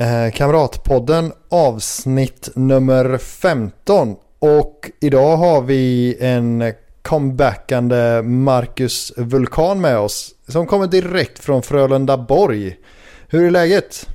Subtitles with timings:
[0.00, 4.16] eh, Kamratpodden avsnitt nummer 15.
[4.38, 12.16] Och idag har vi en comebackande Marcus Vulkan med oss som kommer direkt från Frölunda
[12.16, 12.76] Borg.
[13.28, 14.06] Hur är läget?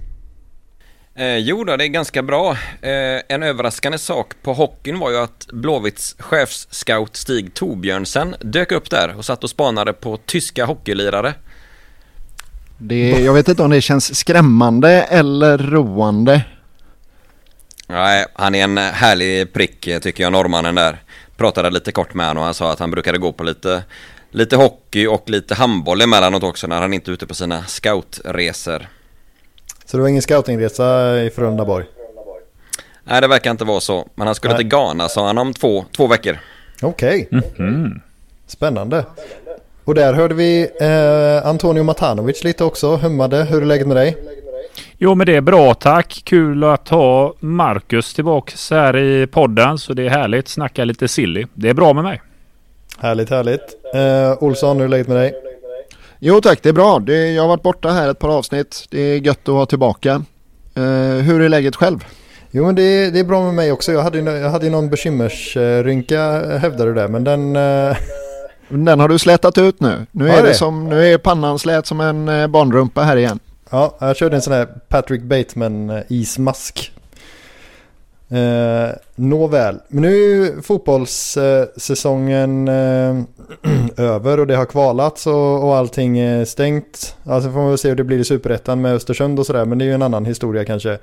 [1.16, 2.52] Eh, jo då, det är ganska bra.
[2.82, 8.90] Eh, en överraskande sak på hockeyn var ju att Blåvitts chefsscout Stig Torbjörnsen dök upp
[8.90, 11.34] där och satt och spanade på tyska hockeylirare.
[12.78, 16.42] Det, jag vet inte om det känns skrämmande eller roande.
[17.88, 21.02] Nej, han är en härlig prick eh, tycker jag, norrmannen där.
[21.38, 23.84] Pratade lite kort med honom och han sa att han brukade gå på lite,
[24.32, 28.88] lite hockey och lite handboll emellanåt också när han inte är ute på sina scoutresor.
[29.86, 31.86] Så det var ingen scoutingresa i Frölundaborg?
[33.04, 34.08] Nej, det verkar inte vara så.
[34.16, 34.60] Men han skulle Nej.
[34.60, 36.38] till Ghana sa han om två, två veckor.
[36.82, 38.02] Okej, Mhm.
[38.48, 39.06] spännande.
[39.86, 43.44] Och där hörde vi eh, Antonio Matanovic lite också, hummade.
[43.44, 44.18] Hur är läget med dig?
[44.98, 46.22] Jo men det är bra tack.
[46.26, 49.78] Kul att ha Marcus tillbaks här i podden.
[49.78, 50.48] Så det är härligt.
[50.48, 51.46] Snacka lite silly.
[51.54, 52.22] Det är bra med mig.
[53.00, 53.62] Härligt, härligt.
[53.94, 55.34] Eh, Olsson, hur är läget med dig?
[56.20, 57.00] Jo tack, det är bra.
[57.00, 58.86] Det, jag har varit borta här ett par avsnitt.
[58.90, 60.12] Det är gött att vara tillbaka.
[60.76, 60.84] Eh,
[61.24, 62.06] hur är läget själv?
[62.52, 63.92] Jo men det, det är bra med mig också.
[63.92, 66.22] Jag hade, ju- jag hade någon bekymmersrynka
[66.58, 67.08] hävdade du det.
[67.08, 67.56] Men den...
[68.70, 70.06] Den har du slätat ut nu.
[70.12, 70.56] Nu är, det det?
[70.56, 73.40] som, nu är pannan slät som en eh, barnrumpa här igen.
[73.70, 76.92] ja, jag körde en sån här Patrick Bateman eh, ismask.
[78.30, 83.16] Eh, Nåväl, men nu är fotbollssäsongen eh,
[83.98, 87.16] över och det har kvalats och, och allting är stängt.
[87.24, 89.78] Alltså får man väl se hur det blir i Superettan med Östersund och sådär, men
[89.78, 90.98] det är ju en annan historia kanske.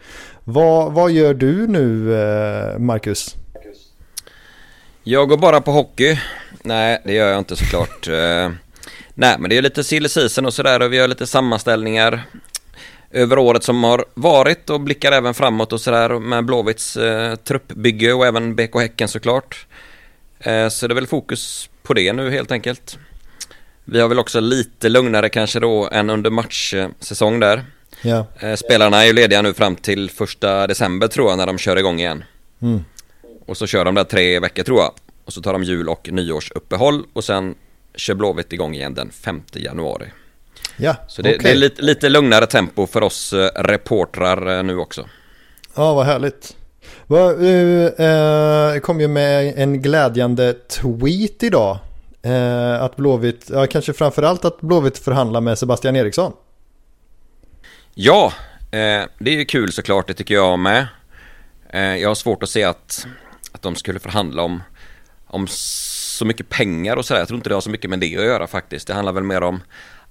[0.44, 3.36] Vad, vad gör du nu, eh, Marcus?
[5.04, 6.18] Jag går bara på hockey.
[6.62, 8.08] Nej, det gör jag inte såklart.
[8.08, 8.50] Eh,
[9.14, 12.22] Nej, men det är lite season och sådär och vi gör lite sammanställningar
[13.10, 18.12] över året som har varit och blickar även framåt och sådär med Blåvitts eh, truppbygge
[18.12, 19.66] och även BK Häcken såklart.
[20.40, 22.98] Eh, så det är väl fokus på det nu helt enkelt.
[23.84, 27.64] Vi har väl också lite lugnare kanske då än under matchsäsong där.
[28.02, 28.26] Ja.
[28.40, 31.76] Eh, spelarna är ju lediga nu fram till första december tror jag när de kör
[31.76, 32.24] igång igen.
[32.62, 32.84] Mm.
[33.52, 34.92] Och så kör de där tre veckor tror jag.
[35.24, 37.54] Och så tar de jul och nyårsuppehåll och sen
[37.94, 40.12] kör Blåvitt igång igen den 5 januari.
[40.76, 41.38] Ja, Så det, okej.
[41.42, 45.08] det är lite, lite lugnare tempo för oss eh, reportrar eh, nu också.
[45.74, 46.56] Ja, vad härligt.
[47.08, 51.78] Du eh, kom ju med en glädjande tweet idag.
[52.80, 56.32] Att Blåvitt, ja, kanske framförallt att Blåvitt förhandlar med Sebastian Eriksson.
[57.94, 58.32] Ja,
[59.18, 60.86] det är ju kul såklart, det tycker jag med.
[61.72, 63.06] Jag har svårt att se att,
[63.52, 64.62] att de skulle förhandla om,
[65.26, 67.20] om så mycket pengar och sådär.
[67.20, 68.86] Jag tror inte det har så mycket med det att göra faktiskt.
[68.86, 69.60] Det handlar väl mer om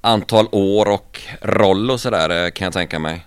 [0.02, 3.25] antal år och roll och sådär eh, kan jag tänka mig.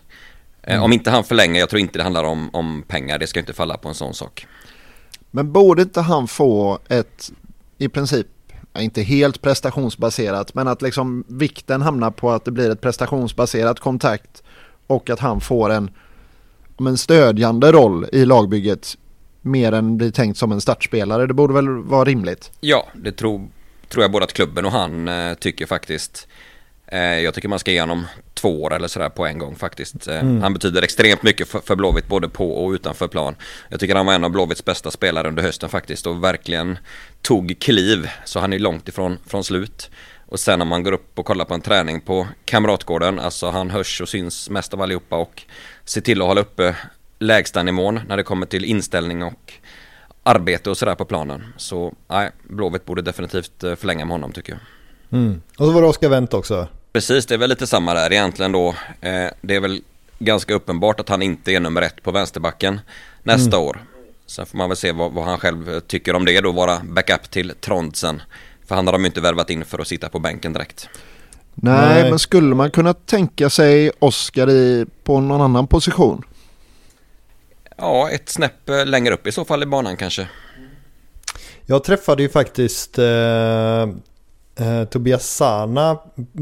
[0.63, 3.19] Eh, Om inte han förlänger, jag tror inte det handlar om, om pengar.
[3.19, 4.47] Det ska inte falla på en sån sak.
[5.31, 7.33] Men borde inte han få ett
[7.79, 8.27] i princip,
[8.79, 14.43] inte helt prestationsbaserat, men att liksom vikten hamnar på att det blir ett prestationsbaserat kontakt
[14.87, 15.91] och att han får en,
[16.79, 18.97] en stödjande roll i lagbygget
[19.45, 21.27] mer än blir tänkt som en startspelare.
[21.27, 22.51] Det borde väl vara rimligt.
[22.61, 23.49] Ja, det tror,
[23.89, 26.29] tror jag både att klubben och han eh, tycker faktiskt.
[26.87, 30.09] Eh, jag tycker man ska ge honom två år eller sådär på en gång faktiskt.
[30.09, 33.37] Eh, Han betyder extremt mycket för, för Blåvitt både på och utanför plan.
[33.69, 36.79] Jag tycker han var en av Blåvitts bästa spelare under hösten faktiskt och verkligen
[37.23, 38.09] tog kliv.
[38.25, 39.91] Så han är långt ifrån från slut.
[40.27, 43.71] Och sen när man går upp och kollar på en träning på Kamratgården, alltså han
[43.71, 45.43] hörs och syns mest av allihopa och
[45.85, 46.77] ser till att hålla uppe
[47.25, 49.53] lägstanivån när det kommer till inställning och
[50.23, 51.45] arbete och sådär på planen.
[51.57, 54.61] Så nej, Blåvitt borde definitivt eh, förlänga med honom tycker jag.
[55.21, 55.43] Mm.
[55.59, 56.69] Och så var det Oskar Wendt också.
[56.93, 58.69] Precis, det är väl lite samma där egentligen då.
[59.01, 59.83] Eh, det är väl
[60.19, 62.81] ganska uppenbart att han inte är nummer ett på vänsterbacken
[63.23, 63.85] nästa år.
[64.27, 66.81] Sen får man väl se vad, vad han själv eh, tycker om det då, vara
[66.85, 68.23] backup till Trondsen.
[68.67, 70.89] För han har de ju inte värvat in för att sitta på bänken direkt.
[71.55, 72.11] Nej, Nej.
[72.11, 76.23] men skulle man kunna tänka sig Oskar i på någon annan position?
[77.77, 80.29] Ja, ett snäpp eh, längre upp i så fall i banan kanske.
[81.67, 83.83] Jag träffade ju faktiskt eh,
[84.59, 85.99] eh, Tobias Sana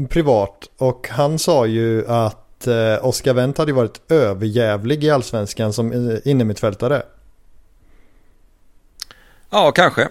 [0.09, 5.91] privat och han sa ju att eh, Oscar Wendt hade varit överjävlig i allsvenskan som
[5.91, 7.03] eh, innermittfältare.
[9.49, 10.09] Ja, kanske.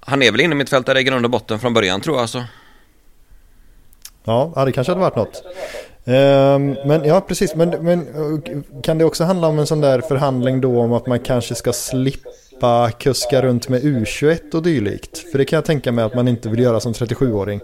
[0.00, 2.44] Han är väl innermittfältare i grund och botten från början tror jag alltså.
[4.24, 5.42] Ja, det kanske hade varit något.
[6.06, 7.54] Um, men ja, precis.
[7.54, 8.06] Men, men
[8.82, 11.72] kan det också handla om en sån där förhandling då om att man kanske ska
[11.72, 15.18] slippa kuska runt med U21 och dylikt?
[15.32, 17.60] För det kan jag tänka mig att man inte vill göra som 37-åring.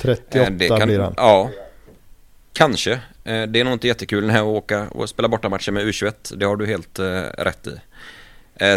[0.00, 1.14] 38 kan, blir han.
[1.16, 1.50] Ja,
[2.52, 2.92] kanske.
[3.24, 6.36] Eh, det är nog inte jättekul när att åka och spela bortamatcher med U21.
[6.36, 7.06] Det har du helt uh,
[7.38, 7.80] rätt i.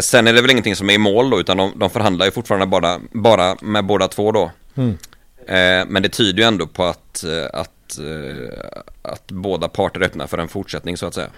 [0.02, 2.32] Sen är det väl ingenting som är i mål då, utan de, de förhandlar ju
[2.32, 4.50] fortfarande bara, bara med båda två då.
[4.74, 4.96] Mm.
[5.88, 7.81] Men det tyder ju ändå på att, att,
[9.02, 11.28] att båda parter öppnar för en fortsättning så att säga.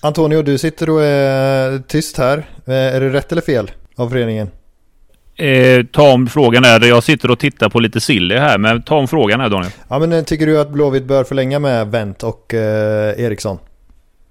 [0.00, 2.44] Antonio, du sitter och är tyst här.
[2.66, 4.50] Är det rätt eller fel av föreningen?
[5.36, 6.86] Eh, ta om frågan där.
[6.86, 9.72] Jag sitter och tittar på lite silly här, men ta om frågan här Daniel.
[9.88, 13.58] Ja, men eh, tycker du att Blåvitt bör förlänga med Wendt och eh, Eriksson?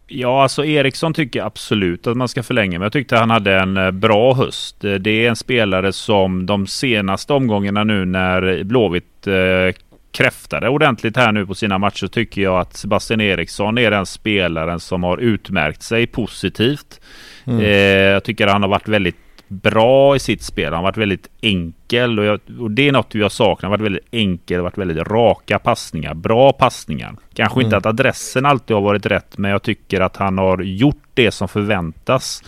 [0.07, 2.79] Ja, alltså Eriksson tycker jag absolut att man ska förlänga.
[2.79, 4.83] Men jag tyckte han hade en eh, bra höst.
[4.83, 9.75] Eh, det är en spelare som de senaste omgångarna nu när Blåvitt eh,
[10.13, 14.79] kräftade ordentligt här nu på sina matcher tycker jag att Sebastian Eriksson är den spelaren
[14.79, 17.01] som har utmärkt sig positivt.
[17.45, 17.59] Mm.
[17.59, 17.67] Eh,
[18.13, 19.15] jag tycker han har varit väldigt
[19.47, 20.65] bra i sitt spel.
[20.65, 23.61] Han har varit väldigt enkel och, jag, och det är något vi har saknat.
[23.61, 27.15] Han har varit väldigt enkel, varit väldigt raka passningar, bra passningar.
[27.33, 27.65] Kanske mm.
[27.65, 31.31] inte att adressen alltid har varit rätt, men jag tycker att han har gjort det
[31.31, 32.43] som förväntas.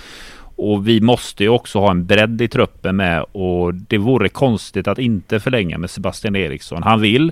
[0.56, 4.88] Och vi måste ju också ha en bredd i truppen med och det vore konstigt
[4.88, 6.84] att inte förlänga med Sebastian Eriksson.
[6.84, 7.32] Han vill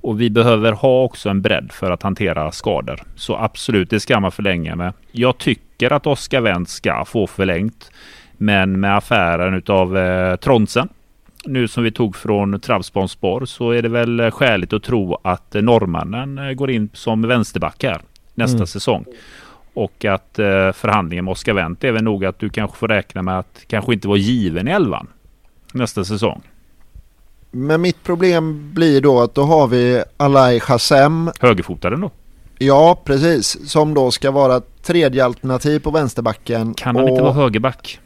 [0.00, 3.02] och vi behöver ha också en bredd för att hantera skador.
[3.16, 4.92] Så absolut, det ska man förlänga med.
[5.12, 7.90] Jag tycker att Oskar Wendt ska få förlängt.
[8.36, 10.88] Men med affären utav eh, Tronsen
[11.46, 16.38] nu som vi tog från Trabzonspor så är det väl skäligt att tro att norrmannen
[16.38, 18.00] eh, går in som vänsterback här
[18.34, 18.66] nästa mm.
[18.66, 19.04] säsong.
[19.76, 23.22] Och att eh, förhandlingen med Oskar Wendt är väl nog att du kanske får räkna
[23.22, 25.06] med att kanske inte vara given i elvan
[25.72, 26.42] nästa säsong.
[27.50, 31.30] Men mitt problem blir då att då har vi Alai Chassem.
[31.40, 32.10] Högerfotaren då?
[32.58, 33.70] Ja, precis.
[33.70, 36.74] Som då ska vara tredje alternativ på vänsterbacken.
[36.74, 37.10] Kan han och...
[37.10, 38.00] inte vara högerback?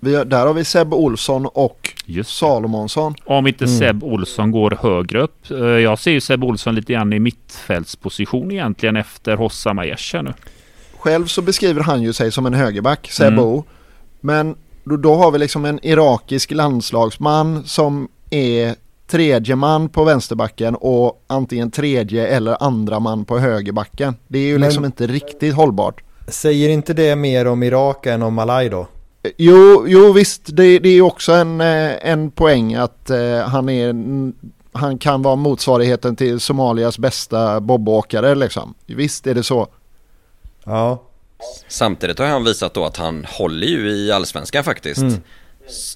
[0.00, 1.90] Vi, där har vi Seb Olsson och
[2.24, 3.14] Salomonsson.
[3.24, 3.78] Om inte mm.
[3.78, 5.50] Seb Olsson går högre upp.
[5.50, 10.32] Eh, jag ser ju Seb Olsson lite grann i mittfältsposition egentligen efter Hossam Aiesh nu.
[11.04, 13.62] Själv så beskriver han ju sig som en högerback, Seb mm.
[14.20, 18.74] Men då, då har vi liksom en irakisk landslagsman som är
[19.06, 24.14] tredje man på vänsterbacken och antingen tredje eller andra man på högerbacken.
[24.28, 26.02] Det är ju Men, liksom inte riktigt hållbart.
[26.28, 28.86] Säger inte det mer om Irak än om Malaj då?
[29.36, 33.94] Jo, jo visst, det, det är också en, eh, en poäng att eh, han, är,
[34.72, 38.74] han kan vara motsvarigheten till Somalias bästa bobåkare liksom.
[38.86, 39.68] Visst är det så.
[40.64, 41.02] Ja.
[41.68, 45.00] Samtidigt har han visat då att han håller ju i allsvenskan faktiskt.
[45.00, 45.20] Mm.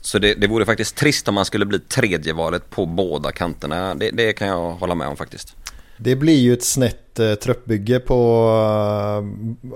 [0.03, 3.95] Så det, det vore faktiskt trist om han skulle bli tredje valet på båda kanterna.
[3.95, 5.55] Det, det kan jag hålla med om faktiskt.
[5.97, 8.51] Det blir ju ett snett eh, truppbygge på,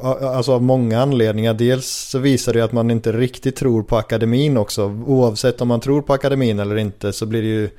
[0.03, 1.55] eh, alltså av många anledningar.
[1.55, 4.85] Dels så visar det att man inte riktigt tror på akademin också.
[5.07, 7.71] Oavsett om man tror på akademin eller inte så blir det ju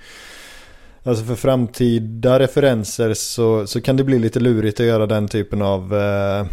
[1.06, 5.62] Alltså för framtida referenser så, så kan det bli lite lurigt att göra den typen
[5.62, 6.46] av eh,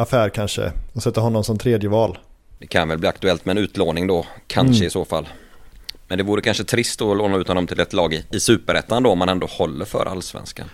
[0.00, 0.72] affär kanske.
[0.92, 2.18] Och sätta honom som tredje val.
[2.58, 4.86] Det kan väl bli aktuellt med en utlåning då, kanske mm.
[4.86, 5.28] i så fall.
[6.08, 9.02] Men det vore kanske trist att låna ut honom till ett lag i, i superettan
[9.02, 10.66] då om man ändå håller för allsvenskan.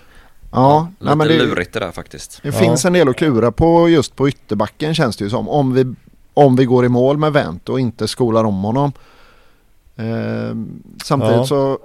[0.52, 2.40] Ja, Lite nej, men det, lurigt det där faktiskt.
[2.42, 2.54] Det ja.
[2.54, 5.48] finns en del att klura på just på ytterbacken känns det ju som.
[5.48, 5.94] Om vi,
[6.34, 8.92] om vi går i mål med Wendt och inte skolar om honom.
[9.96, 10.56] Eh,
[11.04, 11.46] samtidigt ja.
[11.46, 11.78] så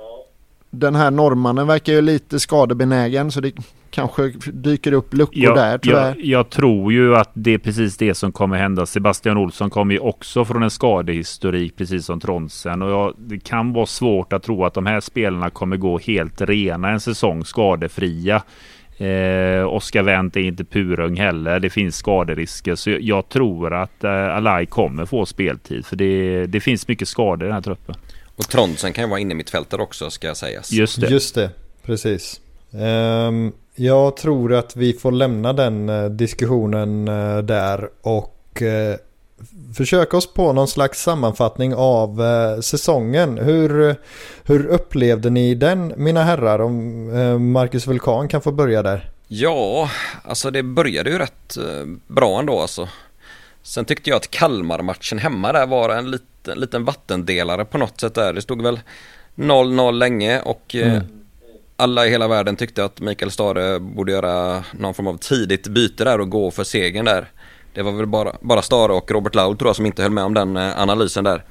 [0.69, 3.53] den här norrmannen verkar ju lite skadebenägen så det
[3.91, 6.15] kanske dyker upp luckor ja, där tyvärr.
[6.17, 8.85] Jag, jag, tror ju att det är precis det som kommer hända.
[8.85, 13.73] Sebastian Olsson kommer ju också från en skadehistorik precis som Tronsen och jag, det kan
[13.73, 18.43] vara svårt att tro att de här spelarna kommer gå helt rena en säsong skadefria.
[18.97, 21.59] Eh, Oskar Wendt är inte purung heller.
[21.59, 22.75] Det finns skaderisker.
[22.75, 25.85] Så jag tror att eh, Alai kommer få speltid.
[25.85, 27.95] För det, det finns mycket skador i den här truppen.
[28.35, 30.71] Och Tronsen kan ju vara inne mitt fältare också ska sägas.
[30.71, 31.07] Just det.
[31.07, 31.49] Just det,
[31.83, 32.41] precis.
[32.71, 38.95] Um, jag tror att vi får lämna den uh, diskussionen uh, där och uh,
[39.75, 42.21] försöka oss på någon slags sammanfattning av
[42.61, 43.37] säsongen.
[43.37, 43.95] Hur,
[44.43, 46.59] hur upplevde ni den mina herrar?
[46.59, 49.09] Om Marcus Vulkan kan få börja där.
[49.27, 49.89] Ja,
[50.23, 51.57] alltså det började ju rätt
[52.07, 52.89] bra ändå alltså.
[53.63, 58.15] Sen tyckte jag att Kalmar-matchen hemma där var en liten, liten vattendelare på något sätt
[58.15, 58.33] där.
[58.33, 58.79] Det stod väl
[59.35, 61.20] 0-0 länge och mm
[61.81, 66.03] alla i hela världen tyckte att Mikael Stare borde göra någon form av tidigt byte
[66.03, 67.31] där och gå för segern där.
[67.73, 70.23] Det var väl bara, bara Stare och Robert Laud tror jag som inte höll med
[70.23, 71.43] om den eh, analysen där.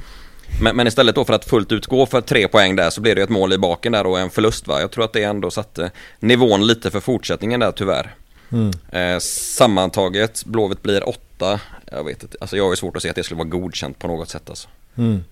[0.63, 3.17] Men, men, istället då för att fullt ut gå för tre poäng där så blev
[3.17, 4.81] det ett mål i baken där och en förlust va.
[4.81, 8.15] Jag tror att det ändå satte nivån lite för fortsättningen där tyvärr.
[8.53, 8.71] Mm.
[8.93, 11.61] Eh, sammantaget, Blåvitt blir åtta.
[11.93, 13.99] Jag vet inte, alltså jag har ju svårt att se att det skulle vara godkänt
[13.99, 14.69] på något sätt alltså.
[14.97, 15.25] Mm.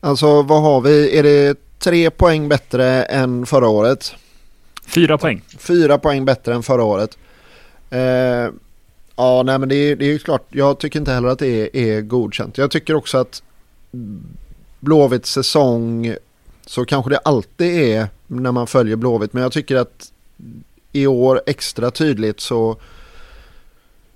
[0.00, 1.18] Alltså vad har vi?
[1.18, 4.14] Är det tre poäng bättre än förra året?
[4.86, 5.42] Fyra poäng.
[5.58, 7.18] Fyra poäng bättre än förra året.
[7.90, 8.00] Eh,
[9.16, 10.46] ja, nej men det är, det är ju klart.
[10.48, 12.58] Jag tycker inte heller att det är, är godkänt.
[12.58, 13.42] Jag tycker också att
[14.80, 16.14] Blåvitts säsong
[16.66, 19.32] så kanske det alltid är när man följer Blåvitt.
[19.32, 20.12] Men jag tycker att
[20.92, 22.76] i år extra tydligt så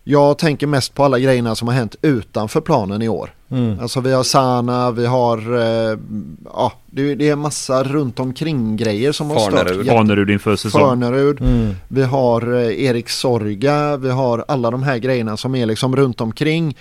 [0.05, 3.35] jag tänker mest på alla grejerna som har hänt utanför planen i år.
[3.55, 3.81] Mm.
[3.81, 5.99] Alltså vi har Sana, vi har, eh,
[6.45, 9.87] ja det, det är massa runt omkring grejer som har stört.
[9.87, 10.81] Farnerud inför säsong.
[10.81, 11.41] Farnerud.
[11.41, 11.75] Mm.
[11.89, 16.21] Vi har eh, Erik Sorga, vi har alla de här grejerna som är liksom runt
[16.21, 16.77] omkring.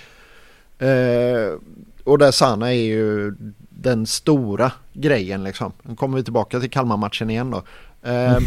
[0.78, 1.58] Eh,
[2.04, 3.34] och där Sana är ju
[3.68, 5.72] den stora grejen liksom.
[5.82, 7.62] Nu kommer vi tillbaka till Kalmar-matchen igen då.
[8.02, 8.44] Eh, mm.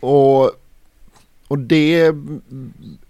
[0.00, 0.50] och,
[1.48, 2.12] och det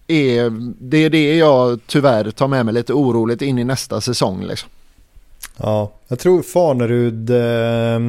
[0.07, 4.45] är, det är det jag tyvärr tar med mig lite oroligt in i nästa säsong
[4.45, 4.69] liksom.
[5.57, 8.01] Ja, jag tror Fanerud eh,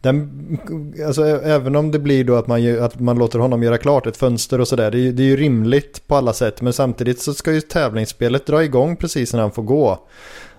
[0.00, 0.58] den,
[1.06, 4.16] alltså, även om det blir då att man, att man låter honom göra klart ett
[4.16, 4.90] fönster och sådär.
[4.90, 6.60] Det, det, är ju rimligt på alla sätt.
[6.60, 9.98] Men samtidigt så ska ju tävlingsspelet dra igång precis när han får gå.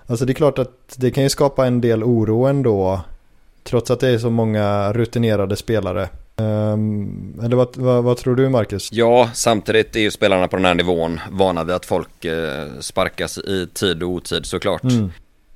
[0.06, 3.00] Alltså det är klart att det kan ju skapa en del oro ändå.
[3.62, 6.08] Trots att det är så många rutinerade spelare.
[6.38, 8.88] Um, eller vad, vad, vad, tror du Marcus?
[8.92, 13.38] Ja, samtidigt är ju spelarna på den här nivån vana vid att folk eh, sparkas
[13.38, 14.82] i tid och otid såklart.
[14.82, 15.10] Mm.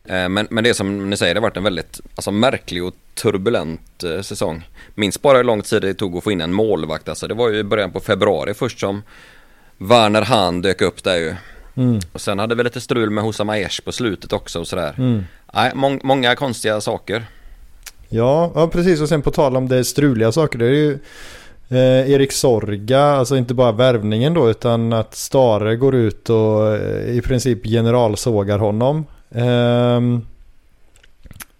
[0.04, 2.94] Eh, men, men det som ni säger, det har varit en väldigt alltså, märklig och
[3.14, 4.68] turbulent eh, säsong.
[4.94, 7.08] Minns bara hur lång tid det tog att få in en målvakt.
[7.08, 9.02] Alltså, det var ju i början på februari först som
[9.78, 11.34] Werner Hahn dök upp där ju.
[11.75, 12.00] Mm.
[12.12, 14.94] Och sen hade vi lite strul med Hosam Aiesh på slutet också och sådär.
[14.99, 15.25] Mm.
[15.54, 17.26] Nej, må många konstiga saker.
[18.12, 19.00] Ja, ja, precis.
[19.00, 20.59] Och sen på tal om det struliga saker.
[20.59, 20.99] Det är ju
[21.69, 27.17] eh, Erik Sorga, alltså inte bara värvningen då utan att Stare går ut och eh,
[27.17, 29.07] i princip generalsågar honom.
[29.31, 30.00] Eh,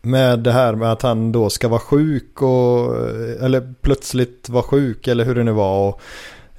[0.03, 4.63] med det här med att han då ska vara sjuk och eh, eller plötsligt vara
[4.63, 5.89] sjuk eller hur det nu var.
[5.89, 6.01] Och,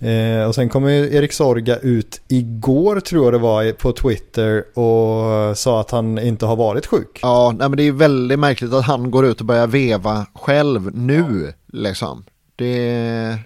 [0.01, 5.57] Eh, och sen kommer Erik Sorga ut igår tror jag det var på Twitter och
[5.57, 7.19] sa att han inte har varit sjuk.
[7.21, 10.95] Ja, nej, men det är väldigt märkligt att han går ut och börjar veva själv
[10.95, 12.23] nu liksom.
[12.55, 12.75] Det,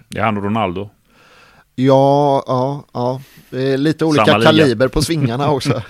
[0.08, 0.90] det är han och Ronaldo.
[1.74, 3.20] Ja, ja, ja.
[3.76, 5.82] Lite olika kaliber på svingarna också.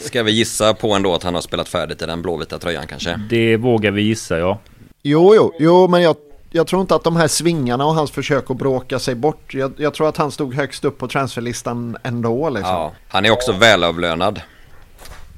[0.00, 3.20] Ska vi gissa på ändå att han har spelat färdigt i den blåvita tröjan kanske?
[3.30, 4.60] Det vågar vi gissa, ja.
[5.02, 6.16] Jo, jo, jo, men jag
[6.56, 9.54] jag tror inte att de här svingarna och hans försök att bråka sig bort.
[9.54, 12.48] Jag, jag tror att han stod högst upp på transferlistan ändå.
[12.48, 12.72] Liksom.
[12.72, 14.40] Ja, han är också välavlönad.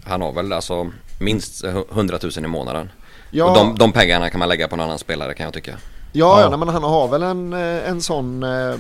[0.05, 2.91] Han har väl alltså minst 100 000 i månaden.
[3.31, 3.51] Ja.
[3.51, 5.77] Och de, de pengarna kan man lägga på en annan spelare kan jag tycka.
[6.13, 6.49] Ja, ja.
[6.51, 8.71] ja men han har väl en, eh, en sån, eh,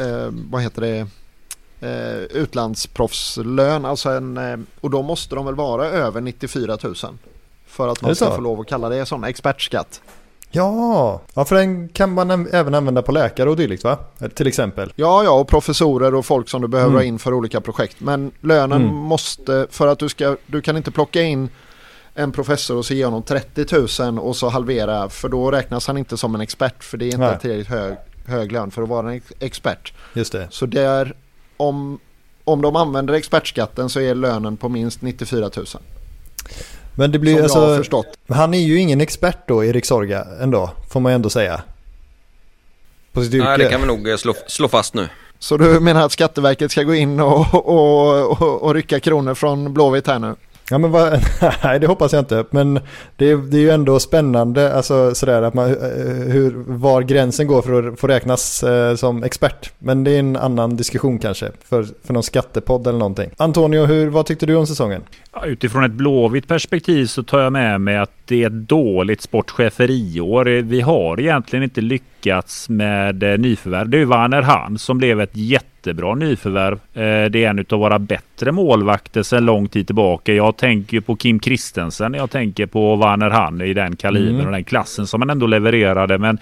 [0.00, 1.06] eh, vad heter det,
[1.88, 3.84] eh, utlandsproffslön.
[3.84, 6.94] Alltså en, eh, och då måste de väl vara över 94 000.
[7.66, 10.00] För att man ska få lov att kalla det sån expertskatt.
[10.50, 13.98] Ja, ja för den kan man även använda på läkare och dylikt va?
[14.34, 14.92] Till exempel.
[14.96, 16.98] Ja, ja och professorer och folk som du behöver mm.
[16.98, 18.00] ha in för olika projekt.
[18.00, 18.94] Men lönen mm.
[18.94, 21.48] måste, för att du ska, du kan inte plocka in
[22.14, 25.98] en professor och så ge honom 30 000 och så halvera för då räknas han
[25.98, 27.38] inte som en expert för det är inte Nej.
[27.38, 29.92] tillräckligt hög, hög lön för att vara en expert.
[30.14, 30.48] Just det.
[30.50, 31.14] Så det är
[31.56, 31.98] om,
[32.44, 35.66] om de använder expertskatten så är lönen på minst 94 000.
[37.00, 38.18] Men det blir Som alltså, jag har förstått.
[38.28, 40.70] Han är ju ingen expert då, Erik Sorga, ändå.
[40.90, 41.62] Får man ju ändå säga.
[43.12, 43.44] På sitt yrke.
[43.44, 45.08] Nej, det kan vi nog eh, slå, slå fast nu.
[45.38, 49.74] Så du menar att Skatteverket ska gå in och, och, och, och rycka kronor från
[49.74, 50.34] Blåvitt här nu?
[50.70, 51.12] Ja men vad,
[51.64, 52.44] nej det hoppas jag inte.
[52.50, 52.74] Men
[53.16, 55.76] det, det är ju ändå spännande alltså sådär att man, eh,
[56.26, 59.72] hur, var gränsen går för att få räknas eh, som expert.
[59.78, 63.30] Men det är en annan diskussion kanske för, för någon skattepodd eller någonting.
[63.36, 65.02] Antonio, hur, vad tyckte du om säsongen?
[65.32, 69.22] Ja, utifrån ett blåvitt perspektiv så tar jag med mig att det är ett dåligt
[69.22, 70.44] sportcheferiår.
[70.62, 73.88] Vi har egentligen inte lyckats med eh, nyförvärv.
[73.88, 75.36] Det är Werner Hahn som blev ett
[75.80, 76.74] jättebra nyförvärv.
[76.74, 80.32] Eh, det är en av våra bättre målvakter sedan lång tid tillbaka.
[80.32, 82.14] Jag tänker på Kim Kristensen.
[82.14, 84.46] Jag tänker på Werner Hahn i den kalibern mm.
[84.46, 86.18] och den klassen som han ändå levererade.
[86.18, 86.38] Men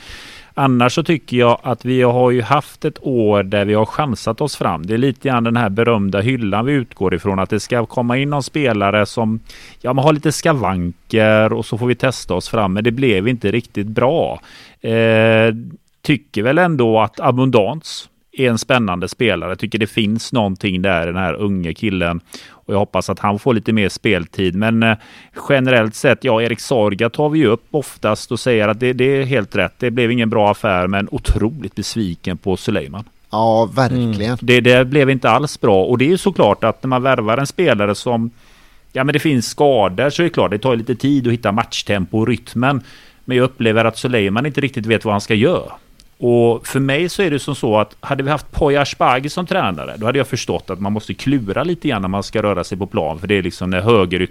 [0.55, 4.41] Annars så tycker jag att vi har ju haft ett år där vi har chansat
[4.41, 4.87] oss fram.
[4.87, 8.17] Det är lite grann den här berömda hyllan vi utgår ifrån att det ska komma
[8.17, 9.41] in någon spelare som
[9.81, 12.73] ja, man har lite skavanker och så får vi testa oss fram.
[12.73, 14.41] Men det blev inte riktigt bra.
[14.81, 15.55] Eh,
[16.03, 19.51] tycker väl ändå att Abundans är en spännande spelare.
[19.51, 22.21] Jag tycker det finns någonting där, den här unge killen.
[22.51, 24.55] Och jag hoppas att han får lite mer speltid.
[24.55, 24.97] Men eh,
[25.49, 29.05] generellt sett, ja, Erik Sorga tar vi ju upp oftast och säger att det, det,
[29.05, 29.75] är helt rätt.
[29.79, 33.05] Det blev ingen bra affär, men otroligt besviken på Suleiman.
[33.31, 34.23] Ja, verkligen.
[34.23, 34.39] Mm.
[34.41, 35.85] Det, det blev inte alls bra.
[35.85, 38.31] Och det är ju såklart att när man värvar en spelare som
[38.93, 41.53] Ja, men det finns skador så är det klart, det tar lite tid att hitta
[41.53, 42.83] matchtempo och rytmen.
[43.25, 45.73] Men jag upplever att Suleiman inte riktigt vet vad han ska göra.
[46.21, 49.47] Och för mig så är det som så att hade vi haft Poya Asbaghi som
[49.47, 52.65] tränare, då hade jag förstått att man måste klura lite grann när man ska röra
[52.65, 53.19] sig på plan.
[53.19, 54.29] För det är liksom när höger,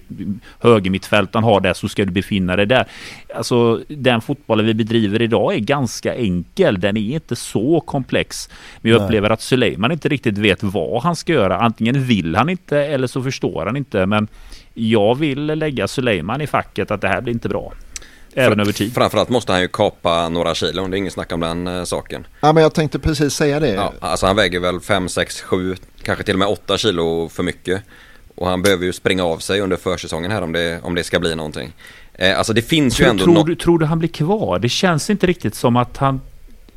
[0.60, 2.86] högermittfältaren har det så ska du befinna dig där.
[3.36, 6.80] Alltså den fotbollen vi bedriver idag är ganska enkel.
[6.80, 8.50] Den är inte så komplex.
[8.82, 9.06] Men jag Nej.
[9.06, 11.60] upplever att Suleiman inte riktigt vet vad han ska göra.
[11.60, 14.06] Antingen vill han inte eller så förstår han inte.
[14.06, 14.28] Men
[14.74, 17.74] jag vill lägga Suleiman i facket att det här blir inte bra.
[18.34, 18.94] Även över tid.
[18.94, 22.28] Framförallt måste han ju kapa några kilon, det är ingen snack om den eh, saken.
[22.42, 23.74] Ja men jag tänkte precis säga det.
[23.74, 27.44] Ja, alltså han väger väl 5, 6, 7, kanske till och med 8 kilo för
[27.44, 27.82] mycket.
[28.36, 31.20] Och han behöver ju springa av sig under försäsongen här om det, om det ska
[31.20, 31.74] bli någonting.
[32.14, 33.24] Eh, alltså det finns tror, ju ändå...
[33.24, 34.60] Tror, no du, tror du han blir kvar?
[34.60, 36.22] Det känns inte riktigt som att han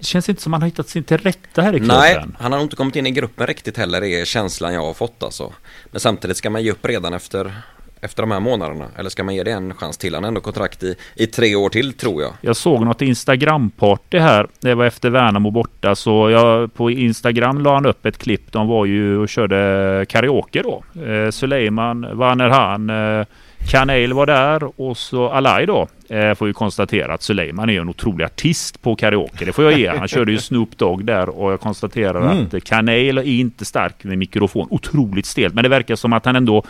[0.00, 1.96] det känns inte som att han har hittat sin till rätta här i klubben.
[1.98, 5.22] Nej, han har inte kommit in i gruppen riktigt heller, är känslan jag har fått
[5.22, 5.52] alltså.
[5.90, 7.52] Men samtidigt ska man ge upp redan efter
[8.00, 8.84] efter de här månaderna?
[8.96, 10.14] Eller ska man ge det en chans till?
[10.14, 12.32] Han har ändå kontrakt i, i tre år till tror jag.
[12.40, 14.46] Jag såg något Instagram-party här.
[14.60, 15.94] Det var efter Värnamo borta.
[15.94, 18.52] Så jag, på Instagram la han upp ett klipp.
[18.52, 21.02] De var ju och körde karaoke då.
[21.02, 23.26] Eh, Suleiman, Vanerhan, eh,
[23.68, 25.88] Kanel var där och så Alai då.
[26.08, 29.44] Eh, får ju konstatera att Suleiman är en otrolig artist på karaoke.
[29.44, 29.88] Det får jag ge.
[29.88, 32.46] Han körde ju Snoop Dogg där och jag konstaterar mm.
[32.52, 34.66] att Kanel är inte stark med mikrofon.
[34.70, 35.54] Otroligt stelt.
[35.54, 36.64] Men det verkar som att han ändå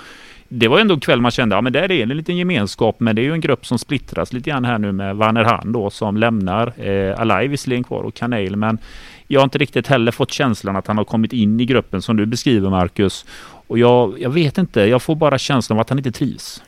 [0.53, 3.17] det var ändå en kväll man kände, ja men där är en liten gemenskap, men
[3.17, 6.17] det är ju en grupp som splittras lite grann här nu med Vanerhan då som
[6.17, 8.79] lämnar, eh, Alai visserligen kvar och Kanel, men
[9.27, 12.17] jag har inte riktigt heller fått känslan att han har kommit in i gruppen som
[12.17, 13.27] du beskriver Marcus.
[13.67, 16.63] Och jag, jag vet inte, jag får bara känslan av att han inte trivs.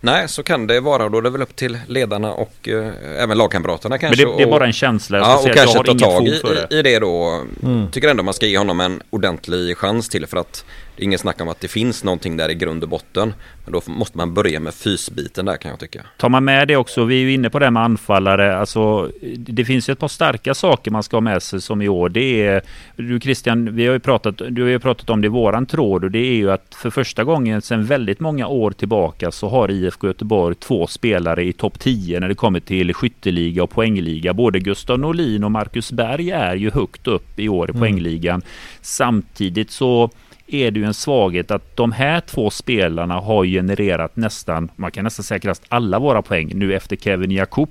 [0.00, 1.08] Nej, så kan det vara.
[1.08, 4.26] Då är det väl upp till ledarna och eh, även lagkamraterna kanske.
[4.26, 5.18] Men det, det, är bara en känsla.
[5.18, 6.40] Ja, och kanske ta tag i,
[6.70, 7.44] i det då.
[7.62, 7.90] Mm.
[7.90, 10.64] Tycker ändå man ska ge honom en ordentlig chans till för att
[10.98, 13.34] det är ingen snack om att det finns någonting där i grund och botten.
[13.64, 16.06] Men då måste man börja med fysbiten där kan jag tycka.
[16.16, 18.58] Tar man med det också, vi är ju inne på det med anfallare.
[18.58, 21.88] Alltså, det finns ju ett par starka saker man ska ha med sig som i
[21.88, 22.08] år.
[22.08, 22.62] Det är,
[22.96, 26.04] du Christian, vi har ju pratat, du har ju pratat om det i våran tråd
[26.04, 29.70] och det är ju att för första gången sedan väldigt många år tillbaka så har
[29.70, 34.32] IFK Göteborg två spelare i topp 10 när det kommer till skytteliga och poängliga.
[34.32, 37.80] Både Gustav Norlin och Marcus Berg är ju högt upp i år i mm.
[37.80, 38.42] poängligan.
[38.80, 40.10] Samtidigt så
[40.48, 45.04] är det ju en svaghet att de här två spelarna har genererat nästan, man kan
[45.04, 47.70] nästan säga alla våra poäng nu efter Kevin Jakob.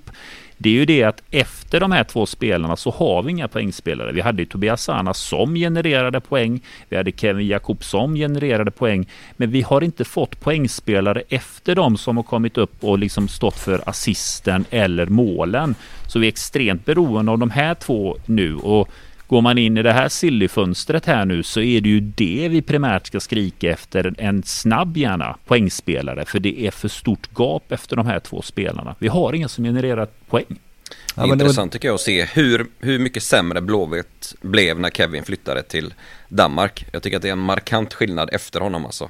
[0.57, 4.11] Det är ju det att efter de här två spelarna så har vi inga poängspelare.
[4.11, 6.61] Vi hade Tobias Sana som genererade poäng.
[6.89, 9.07] Vi hade Kevin Jakob som genererade poäng.
[9.31, 13.59] Men vi har inte fått poängspelare efter dem som har kommit upp och liksom stått
[13.59, 15.75] för assisten eller målen.
[16.07, 18.55] Så vi är extremt beroende av de här två nu.
[18.55, 18.89] Och
[19.27, 22.61] Går man in i det här sillyfönstret här nu så är det ju det vi
[22.61, 24.15] primärt ska skrika efter.
[24.17, 28.95] En snabb gärna poängspelare för det är för stort gap efter de här två spelarna.
[28.99, 30.59] Vi har inga som genererar poäng.
[31.15, 35.23] Det är intressant tycker jag att se hur, hur mycket sämre Blåvitt blev när Kevin
[35.23, 35.93] flyttade till
[36.29, 36.85] Danmark.
[36.91, 39.09] Jag tycker att det är en markant skillnad efter honom alltså.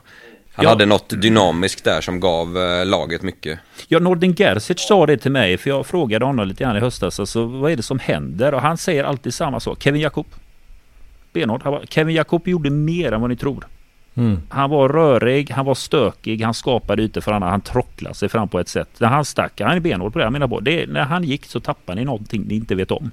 [0.58, 0.70] Han ja.
[0.70, 3.60] hade något dynamiskt där som gav eh, laget mycket.
[3.88, 7.20] Ja, Nordin Gerzic sa det till mig, för jag frågade honom lite grann i höstas,
[7.20, 8.54] alltså, vad är det som händer?
[8.54, 9.84] Och han säger alltid samma sak.
[9.84, 10.26] Kevin Jakob.
[11.34, 11.90] Benhårt.
[11.90, 13.68] Kevin Jakob gjorde mer än vad ni tror.
[14.16, 14.42] Mm.
[14.50, 18.48] Han var rörig, han var stökig, han skapade ytor för andra, han trocklade sig fram
[18.48, 18.90] på ett sätt.
[18.98, 21.46] När han stack, han är benhård på det, jag menar på, det, när han gick
[21.46, 23.12] så tappade ni någonting ni inte vet om.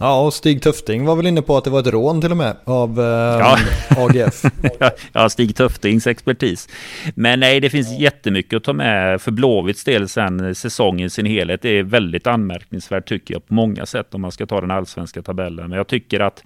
[0.00, 2.36] Ja, och Stig Tufting var väl inne på att det var ett rån till och
[2.36, 3.58] med av eh, ja.
[3.96, 4.42] AGF.
[5.12, 6.68] ja, Stig Tuftings expertis.
[7.14, 11.62] Men nej, det finns jättemycket att ta med för Blåvitts del sen säsongen sin helhet.
[11.62, 15.22] Det är väldigt anmärkningsvärt tycker jag på många sätt om man ska ta den allsvenska
[15.22, 15.68] tabellen.
[15.68, 16.44] Men jag tycker att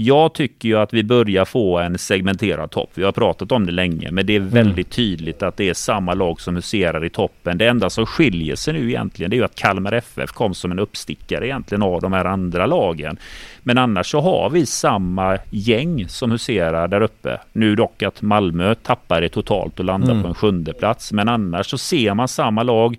[0.00, 2.90] jag tycker ju att vi börjar få en segmenterad topp.
[2.94, 4.90] Vi har pratat om det länge, men det är väldigt mm.
[4.90, 7.58] tydligt att det är samma lag som huserar i toppen.
[7.58, 10.72] Det enda som skiljer sig nu egentligen, det är ju att Kalmar FF kom som
[10.72, 13.16] en uppstickare egentligen av de här andra lagen.
[13.62, 17.40] Men annars så har vi samma gäng som huserar där uppe.
[17.52, 20.22] Nu dock att Malmö tappar det totalt och landar mm.
[20.22, 21.12] på en sjunde plats.
[21.12, 22.96] Men annars så ser man samma lag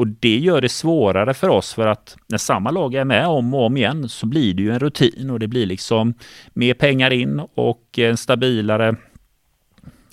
[0.00, 3.54] och det gör det svårare för oss för att när samma lag är med om
[3.54, 6.14] och om igen så blir det ju en rutin och det blir liksom
[6.52, 8.96] mer pengar in och en stabilare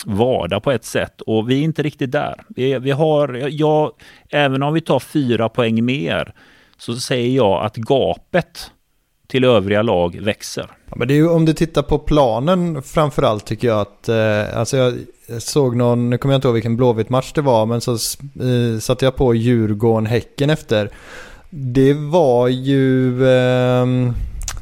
[0.04, 2.42] vardag på ett sätt och vi är inte riktigt där.
[2.48, 3.92] Vi, vi har, ja,
[4.30, 6.34] även om vi tar fyra poäng mer
[6.76, 8.70] så säger jag att gapet
[9.26, 10.70] till övriga lag växer.
[10.90, 14.58] Ja, men det är ju om du tittar på planen framförallt tycker jag att, eh,
[14.58, 14.94] alltså jag
[15.38, 18.80] såg någon, nu kommer jag inte ihåg vilken blåvit match det var, men så eh,
[18.80, 20.90] satte jag på Djurgården-Häcken efter.
[21.50, 23.86] Det var ju, eh,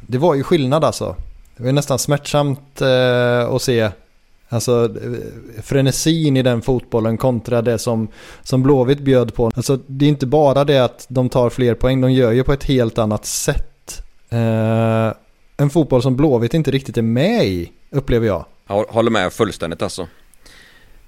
[0.00, 1.16] det var ju skillnad alltså.
[1.57, 3.90] Det var nästan smärtsamt eh, att se
[4.48, 8.09] Alltså eh, frenesin i den fotbollen kontra det som,
[8.42, 9.50] som Blåvitt bjöd på.
[9.55, 12.52] Alltså det är inte bara det att de tar fler poäng, de gör ju på
[12.52, 14.02] ett helt annat sätt.
[14.29, 15.12] Eh,
[15.57, 18.44] en fotboll som Blåvitt inte riktigt är med i, upplever jag.
[18.68, 20.09] Jag håller med fullständigt alltså.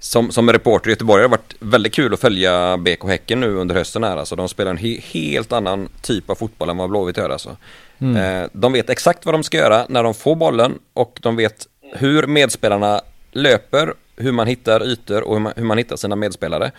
[0.00, 3.54] Som, som reporter i Göteborg har det varit väldigt kul att följa BK Häcken nu
[3.54, 4.16] under hösten här.
[4.16, 7.56] Alltså, de spelar en he helt annan typ av fotboll än vad Blåvitt gör alltså.
[7.98, 8.16] Mm.
[8.16, 11.66] Eh, de vet exakt vad de ska göra när de får bollen och de vet
[11.92, 13.00] hur medspelarna
[13.32, 16.70] löper, hur man hittar ytor och hur man, hur man hittar sina medspelare.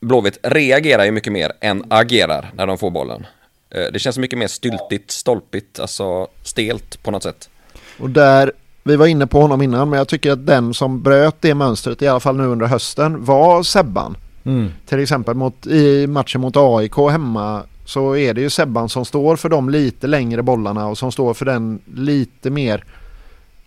[0.00, 3.26] Blåvitt reagerar ju mycket mer än agerar när de får bollen.
[3.70, 7.50] Eh, det känns mycket mer styltigt, stolpigt, alltså stelt på något sätt.
[7.98, 8.52] Och där,
[8.84, 12.02] vi var inne på honom innan, men jag tycker att den som bröt det mönstret,
[12.02, 14.16] i alla fall nu under hösten, var Sebban.
[14.44, 14.70] Mm.
[14.86, 19.36] Till exempel mot, i matchen mot AIK hemma så är det ju Sebban som står
[19.36, 22.84] för de lite längre bollarna och som står för den lite mer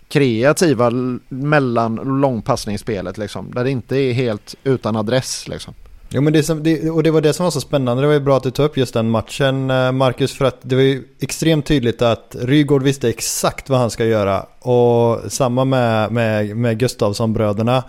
[0.07, 0.91] kreativa
[1.29, 3.51] mellan långpassningsspelet liksom.
[3.51, 5.73] Där det inte är helt utan adress liksom.
[6.09, 8.03] Jo men det, som, det, och det var det som var så spännande.
[8.03, 10.33] Det var ju bra att du tog upp just den matchen eh, Marcus.
[10.33, 14.45] För att det var ju extremt tydligt att Rygård visste exakt vad han ska göra.
[14.59, 17.83] Och samma med, med, med Gustavsson-bröderna.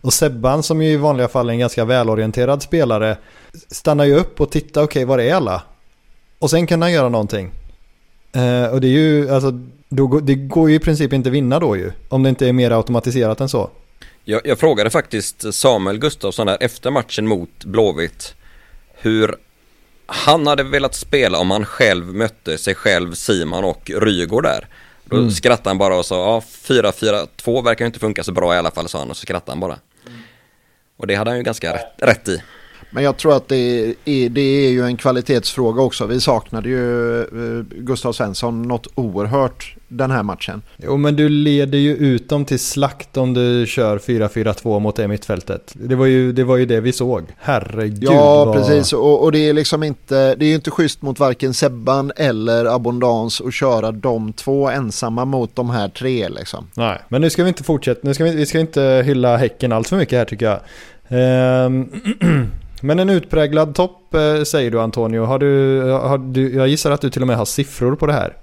[0.00, 3.16] Och Sebban som ju i vanliga fall är en ganska välorienterad spelare.
[3.70, 5.62] Stannar ju upp och tittar, okej okay, var är alla?
[6.38, 7.50] Och sen kan han göra någonting.
[8.32, 11.76] Eh, och det är ju, alltså då, det går ju i princip inte vinna då
[11.76, 11.92] ju.
[12.08, 13.70] Om det inte är mer automatiserat än så.
[14.24, 18.34] Jag, jag frågade faktiskt Samuel Gustafsson där efter matchen mot Blåvitt
[18.94, 19.36] hur
[20.06, 24.68] han hade velat spela om han själv mötte sig själv, Simon och Rygård där.
[25.04, 25.30] Då mm.
[25.30, 28.88] skrattade han bara och sa ja 4-4-2 verkar inte funka så bra i alla fall
[28.88, 29.78] sa han och så skrattade han bara.
[30.06, 30.18] Mm.
[30.96, 32.42] Och det hade han ju ganska rätt, rätt i.
[32.90, 33.56] Men jag tror att det
[34.04, 36.06] är, det är ju en kvalitetsfråga också.
[36.06, 40.62] Vi saknade ju eh, Gustav Svensson något oerhört den här matchen.
[40.76, 45.08] Jo men du leder ju ut dem till slakt om du kör 4-4-2 mot det
[45.08, 45.72] mittfältet.
[45.74, 47.24] Det var ju det, var ju det vi såg.
[47.38, 48.02] Herregud.
[48.02, 48.56] Ja vad...
[48.56, 52.12] precis och, och, det är liksom inte, det är ju inte schysst mot varken Sebban
[52.16, 56.66] eller Abondans att köra de två ensamma mot de här tre liksom.
[56.74, 59.72] Nej men nu ska vi inte fortsätta, nu ska vi, vi ska inte hylla Häcken
[59.72, 60.60] allt för mycket här tycker jag.
[61.08, 61.88] Ehm,
[62.82, 65.24] Men en utpräglad topp eh, säger du Antonio.
[65.24, 68.12] Har du, har du, jag gissar att du till och med har siffror på det
[68.12, 68.36] här.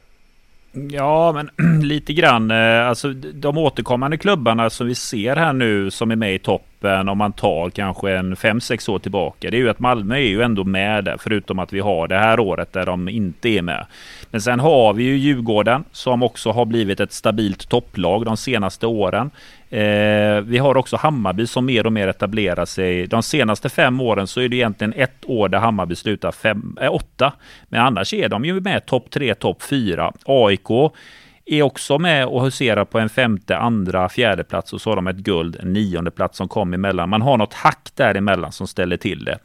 [0.71, 1.49] Ja, men
[1.83, 2.51] lite grann.
[2.51, 7.09] Eh, alltså de återkommande klubbarna som vi ser här nu som är med i toppen
[7.09, 9.51] om man tar kanske en 5-6 år tillbaka.
[9.51, 12.17] Det är ju att Malmö är ju ändå med där, förutom att vi har det
[12.17, 13.85] här året där de inte är med.
[14.31, 18.87] Men sen har vi ju Djurgården som också har blivit ett stabilt topplag de senaste
[18.87, 19.31] åren.
[19.69, 23.07] Eh, vi har också Hammarby som mer och mer etablerar sig.
[23.07, 26.93] De senaste fem åren så är det egentligen ett år där Hammarby slutar fem, eh,
[26.93, 27.33] åtta.
[27.67, 30.13] Men annars är de ju med topp tre, topp fyra.
[30.25, 30.91] AIK
[31.45, 35.07] är också med och huserar på en femte, andra, fjärde plats och så har de
[35.07, 37.09] ett guld, en nionde plats som kom emellan.
[37.09, 39.39] Man har något hack däremellan som ställer till det.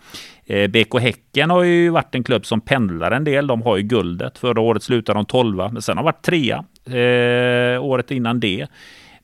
[0.46, 3.46] Eh, BK Häcken har ju varit en klubb som pendlar en del.
[3.46, 4.38] De har ju guldet.
[4.38, 6.64] Förra året slutade de tolva, men sen har de varit trea
[6.98, 8.66] eh, året innan det.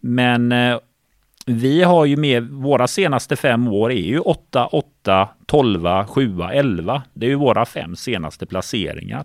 [0.01, 0.79] Men eh,
[1.47, 7.03] vi har ju med våra senaste fem år är ju 8, 8, 12, 7, 11.
[7.15, 9.25] Det är ju våra fem senaste placeringar.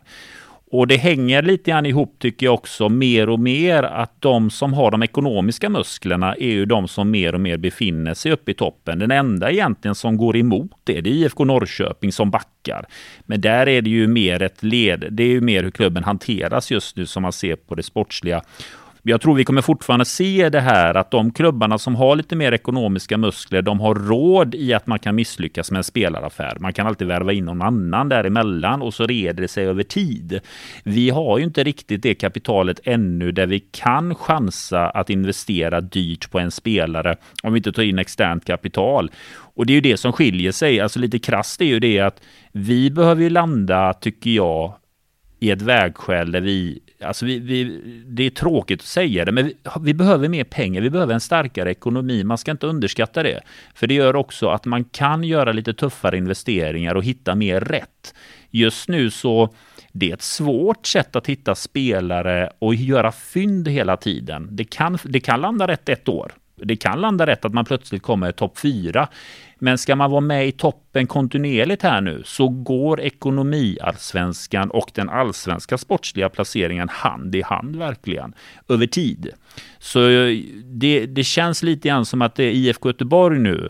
[0.71, 4.73] Och det hänger lite grann ihop tycker jag också mer och mer att de som
[4.73, 8.53] har de ekonomiska musklerna är ju de som mer och mer befinner sig uppe i
[8.53, 8.99] toppen.
[8.99, 12.85] Den enda egentligen som går emot det, det är IFK Norrköping som backar.
[13.25, 16.71] Men där är det ju mer ett led, det är ju mer hur klubben hanteras
[16.71, 18.41] just nu som man ser på det sportsliga
[19.07, 22.51] jag tror vi kommer fortfarande se det här att de klubbarna som har lite mer
[22.51, 26.57] ekonomiska muskler, de har råd i att man kan misslyckas med en spelaraffär.
[26.59, 30.39] Man kan alltid värva in någon annan däremellan och så reder det sig över tid.
[30.83, 36.31] Vi har ju inte riktigt det kapitalet ännu där vi kan chansa att investera dyrt
[36.31, 39.11] på en spelare om vi inte tar in externt kapital.
[39.55, 40.79] Och det är ju det som skiljer sig.
[40.79, 44.73] Alltså lite krasst är ju det att vi behöver ju landa, tycker jag,
[45.39, 49.45] i ett vägskäl där vi Alltså vi, vi, det är tråkigt att säga det, men
[49.45, 50.81] vi, vi, behöver mer pengar.
[50.81, 52.23] Vi behöver en starkare ekonomi.
[52.23, 53.41] Man ska inte underskatta det.
[53.75, 58.13] För det gör också att man kan göra lite tuffare investeringar och hitta mer rätt.
[58.51, 59.53] Just nu så
[59.91, 64.47] det är ett svårt sätt att hitta spelare och göra fynd hela tiden.
[64.51, 66.31] Det kan, det kan landa rätt ett år.
[66.55, 69.07] Det kan landa rätt att man plötsligt kommer topp fyra.
[69.65, 75.09] Men ska man vara med i toppen kontinuerligt här nu så går ekonomiallsvenskan och den
[75.09, 78.33] allsvenska sportsliga placeringen hand i hand verkligen
[78.69, 79.29] över tid.
[79.79, 83.69] Så eh, det, det känns lite grann som att det är IFK Göteborg nu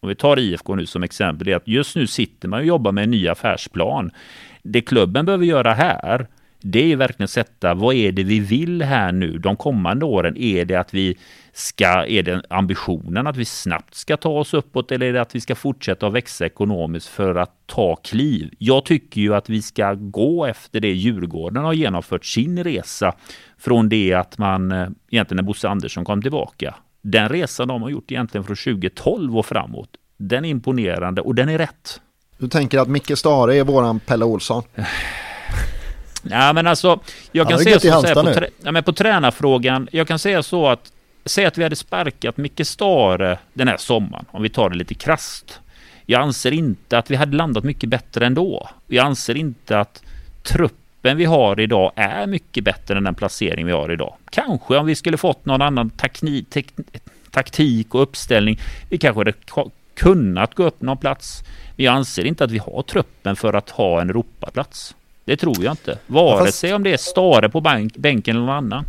[0.00, 2.66] om vi tar IFK nu som exempel, det är att just nu sitter man och
[2.66, 4.10] jobbar med en ny affärsplan.
[4.62, 6.26] Det klubben behöver göra här,
[6.60, 10.36] det är ju verkligen sätta vad är det vi vill här nu de kommande åren?
[10.36, 11.16] Är det att vi
[11.52, 15.34] ska, är det ambitionen att vi snabbt ska ta oss uppåt eller är det att
[15.34, 18.54] vi ska fortsätta att växa ekonomiskt för att ta kliv?
[18.58, 23.14] Jag tycker ju att vi ska gå efter det Djurgården har genomfört sin resa
[23.58, 26.74] från det att man eh, egentligen när Bosse Andersson kom tillbaka.
[27.02, 29.90] Den resan de har gjort egentligen från 2012 och framåt.
[30.16, 32.00] Den är imponerande och den är rätt.
[32.38, 34.62] Du tänker att Micke Stare är våran Pelle Olsson?
[36.30, 37.00] Ja, men alltså,
[37.32, 39.88] jag kan säga så, så på, trä, ja, men på tränarfrågan.
[39.92, 40.92] Jag kan säga så att
[41.24, 44.94] säg att vi hade sparkat Micke Stare den här sommaren, om vi tar det lite
[44.94, 45.60] krast.
[46.06, 48.68] Jag anser inte att vi hade landat mycket bättre ändå.
[48.86, 50.02] Jag anser inte att
[50.42, 54.14] truppen vi har idag är mycket bättre än den placering vi har idag.
[54.30, 56.66] Kanske om vi skulle fått någon annan takni, tek,
[57.30, 58.58] taktik och uppställning.
[58.88, 59.32] Vi kanske hade
[59.94, 61.42] kunnat gå upp någon plats.
[61.76, 64.94] Men jag anser inte att vi har truppen för att ha en Europaplats.
[65.28, 65.98] Det tror jag inte.
[66.06, 66.58] Vare fast...
[66.58, 68.84] sig om det är Stare på bank, bänken eller någon annan.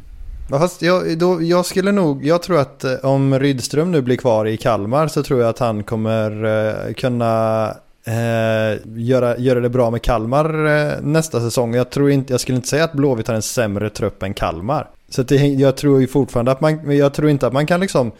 [0.49, 4.45] Fast jag, då, jag skulle nog, jag tror att eh, om Rydström nu blir kvar
[4.45, 7.65] i Kalmar så tror jag att han kommer uh, kunna
[8.07, 11.75] uh, göra, göra det bra med Kalmar uh, nästa säsong.
[11.75, 14.89] Jag, tror inte, jag skulle inte säga att Blåvitt har en sämre trupp än Kalmar.
[15.09, 18.11] Så det, jag tror ju fortfarande att man, jag tror inte att man kan liksom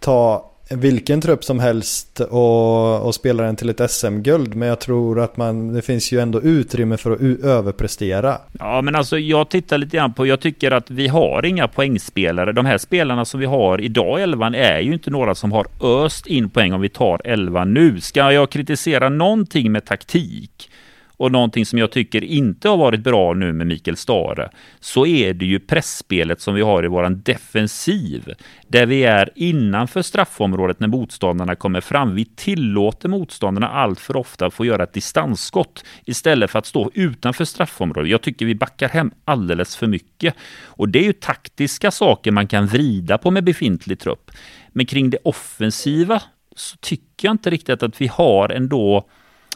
[0.00, 4.54] ta vilken trupp som helst och, och spela den till ett SM-guld.
[4.54, 8.38] Men jag tror att man, det finns ju ändå utrymme för att överprestera.
[8.58, 12.52] Ja, men alltså jag tittar lite grann på, jag tycker att vi har inga poängspelare.
[12.52, 15.66] De här spelarna som vi har idag i elvan är ju inte några som har
[15.80, 18.00] öst in poäng om vi tar elvan nu.
[18.00, 20.70] Ska jag kritisera någonting med taktik
[21.16, 24.50] och någonting som jag tycker inte har varit bra nu med Mikael Stare,
[24.80, 28.32] så är det ju pressspelet som vi har i våran defensiv,
[28.68, 32.14] där vi är innanför straffområdet när motståndarna kommer fram.
[32.14, 36.90] Vi tillåter motståndarna allt för ofta att få göra ett distansskott istället för att stå
[36.94, 38.10] utanför straffområdet.
[38.10, 42.46] Jag tycker vi backar hem alldeles för mycket och det är ju taktiska saker man
[42.46, 44.30] kan vrida på med befintlig trupp.
[44.68, 46.22] Men kring det offensiva
[46.56, 49.08] så tycker jag inte riktigt att vi har ändå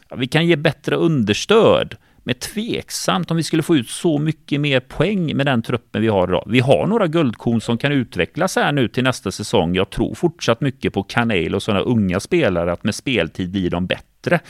[0.08, 1.96] Ja, vi kan ge bättre understöd.
[2.28, 6.08] Men tveksamt om vi skulle få ut så mycket mer poäng med den truppen vi
[6.08, 6.44] har idag.
[6.46, 9.74] Vi har några guldkorn som kan utvecklas här nu till nästa säsong.
[9.74, 13.86] Jag tror fortsatt mycket på Kanel och sådana unga spelare, att med speltid blir de
[13.86, 14.40] bättre.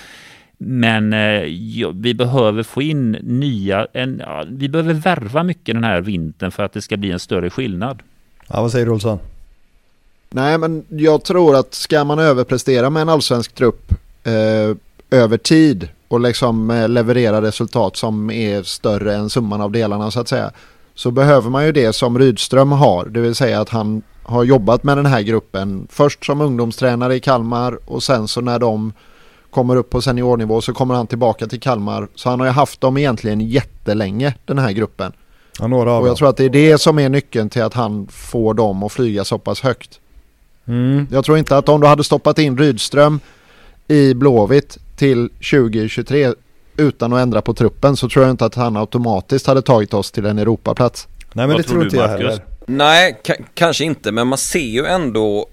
[0.59, 5.85] Men eh, ja, vi behöver få in nya, en, ja, vi behöver värva mycket den
[5.85, 8.03] här vintern för att det ska bli en större skillnad.
[8.49, 9.19] Ja, vad säger du Olsson?
[10.31, 13.93] Nej, men jag tror att ska man överprestera med en allsvensk trupp
[14.25, 14.77] eh,
[15.11, 20.21] över tid och liksom eh, leverera resultat som är större än summan av delarna så
[20.21, 20.51] att säga.
[20.95, 24.83] Så behöver man ju det som Rydström har, det vill säga att han har jobbat
[24.83, 28.93] med den här gruppen först som ungdomstränare i Kalmar och sen så när de
[29.51, 32.09] kommer upp på seniornivå så kommer han tillbaka till Kalmar.
[32.15, 35.13] Så han har ju haft dem egentligen jättelänge den här gruppen.
[35.61, 37.75] Ja, några av och jag tror att det är det som är nyckeln till att
[37.75, 40.01] han får dem att flyga så pass högt.
[40.67, 41.07] Mm.
[41.11, 43.21] Jag tror inte att om du hade stoppat in Rydström
[43.89, 46.35] i Blåvitt till 2023
[46.77, 50.11] utan att ändra på truppen så tror jag inte att han automatiskt hade tagit oss
[50.11, 51.09] till en Europaplats.
[51.33, 52.43] Nej men Vad det tror inte jag heller.
[52.67, 53.21] Nej,
[53.55, 55.47] kanske inte, men man ser ju ändå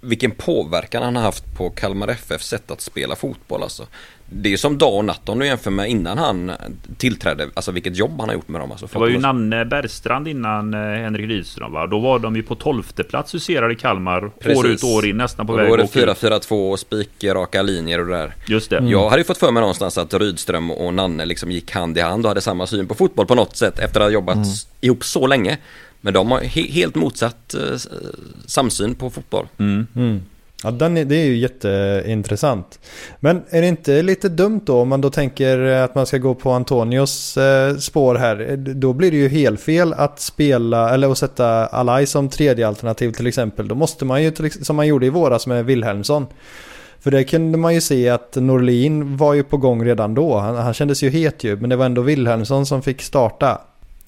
[0.00, 3.86] vilken påverkan han har haft på Kalmar FF sätt att spela fotboll alltså
[4.32, 6.52] det är som dag och natt om du jämför med innan han
[6.96, 8.70] tillträdde, alltså vilket jobb han har gjort med dem.
[8.70, 11.86] Alltså, det var ju Nanne Bergstrand innan eh, Henrik Rydström va?
[11.86, 14.58] Då var de ju på tolfte plats huserade Kalmar Precis.
[14.58, 18.06] år ut år in nästan på och väg Då var det 4-4-2 spikraka linjer och
[18.06, 18.34] det där.
[18.46, 18.78] Just det.
[18.78, 18.90] Mm.
[18.90, 22.00] Jag hade ju fått för mig någonstans att Rydström och Nanne liksom gick hand i
[22.00, 24.48] hand och hade samma syn på fotboll på något sätt efter att ha jobbat mm.
[24.80, 25.58] ihop så länge.
[26.00, 27.60] Men de har he helt motsatt eh,
[28.46, 29.46] samsyn på fotboll.
[29.58, 29.86] Mm.
[30.64, 32.80] Ja, den är, det är ju jätteintressant.
[33.20, 36.34] Men är det inte lite dumt då om man då tänker att man ska gå
[36.34, 38.56] på Antonios eh, spår här?
[38.56, 43.12] Då blir det ju helt fel att spela eller att sätta Alai som tredje alternativ
[43.12, 43.68] till exempel.
[43.68, 46.26] Då måste man ju, som man gjorde i våras med Wilhelmsson.
[47.00, 50.38] För det kunde man ju se att Norlin var ju på gång redan då.
[50.38, 53.60] Han, han kändes ju het ju, men det var ändå Wilhelmsson som fick starta.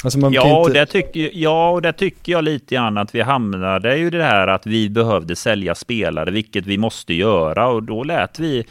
[0.05, 0.41] Alltså ja, inte...
[0.41, 4.23] och det tycker, ja, och det tycker jag lite grann att vi hamnade ju det
[4.23, 7.69] här att vi behövde sälja spelare, vilket vi måste göra.
[7.69, 8.65] Och då lät vi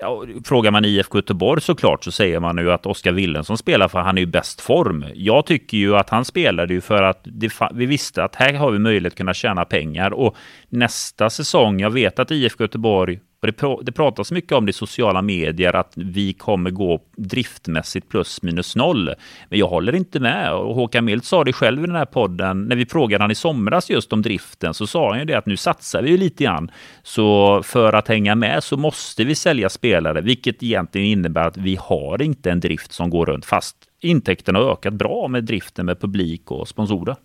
[0.00, 3.98] Ja, frågar man IFK Göteborg såklart så säger man ju att Oskar Willensson spelar för
[3.98, 5.04] han är i bäst form.
[5.14, 8.70] Jag tycker ju att han spelade ju för att det, vi visste att här har
[8.70, 10.36] vi möjlighet att kunna tjäna pengar och
[10.68, 14.70] nästa säsong, jag vet att IFK Göteborg och det, pr det pratas mycket om det
[14.70, 19.14] i sociala medier att vi kommer gå driftmässigt plus minus noll.
[19.48, 20.52] Men jag håller inte med.
[20.54, 22.62] Och Håkan Mild sa det själv i den här podden.
[22.62, 25.46] När vi frågade han i somras just om driften så sa han ju det att
[25.46, 26.70] nu satsar vi ju lite grann.
[27.02, 31.78] Så för att hänga med så måste vi sälja spelare, vilket egentligen innebär att vi
[31.80, 36.00] har inte en drift som går runt fast intäkterna har ökat bra med driften med
[36.00, 37.16] publik och sponsorer.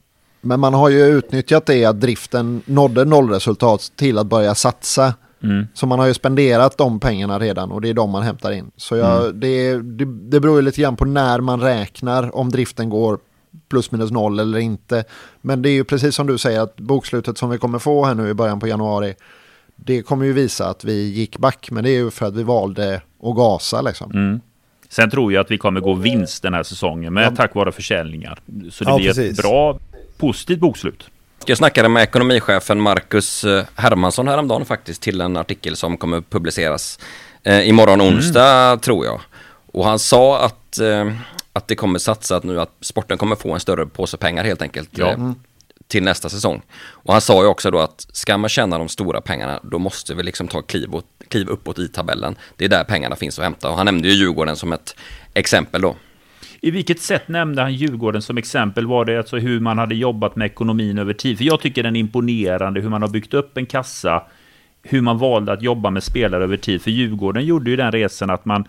[0.42, 5.68] Men man har ju utnyttjat det att driften nådde nollresultat till att börja satsa Mm.
[5.74, 8.72] Så man har ju spenderat de pengarna redan och det är de man hämtar in.
[8.78, 9.40] Så jag, mm.
[9.40, 13.20] det, det, det beror ju lite grann på när man räknar om driften går
[13.70, 15.04] plus minus noll eller inte.
[15.42, 18.16] Men det är ju precis som du säger att bokslutet som vi kommer få här
[18.16, 19.16] nu i början på januari
[19.76, 22.44] det kommer ju visa att vi gick back men det är ju för att vi
[22.44, 24.12] valde att gasa liksom.
[24.12, 24.42] Mm.
[24.90, 27.36] Sen tror jag att vi kommer gå vinst den här säsongen med ja.
[27.36, 28.40] tack vare försäljningar.
[28.72, 29.40] Så det ja, blir precis.
[29.40, 29.80] ett bra
[30.18, 31.10] positivt bokslut.
[31.46, 37.00] Jag snackade med ekonomichefen Marcus eh, Hermansson häromdagen faktiskt till en artikel som kommer publiceras
[37.44, 38.16] eh, imorgon mm.
[38.16, 38.80] onsdag mm.
[38.80, 39.22] tror jag.
[39.72, 41.12] Och han sa att, eh,
[41.54, 44.90] att det kommer satsat nu att sporten kommer få en större påse pengar helt enkelt.
[44.92, 45.12] Ja.
[45.12, 45.32] Eh,
[45.88, 46.62] till nästa säsong.
[46.86, 50.16] Och han sa ju också då att ska man tjäna de stora pengarna då måste
[50.16, 52.36] vi liksom ta kliv, åt, kliv uppåt i tabellen.
[52.58, 54.96] Det är där pengarna finns att hämta och han nämnde ju Djurgården som ett
[55.34, 55.96] exempel då.
[56.66, 58.88] I vilket sätt nämnde han Djurgården som exempel?
[58.88, 61.38] Var det alltså hur man hade jobbat med ekonomin över tid?
[61.38, 64.24] För jag tycker den är imponerande hur man har byggt upp en kassa,
[64.82, 66.82] hur man valde att jobba med spelare över tid.
[66.82, 68.68] För Djurgården gjorde ju den resan att man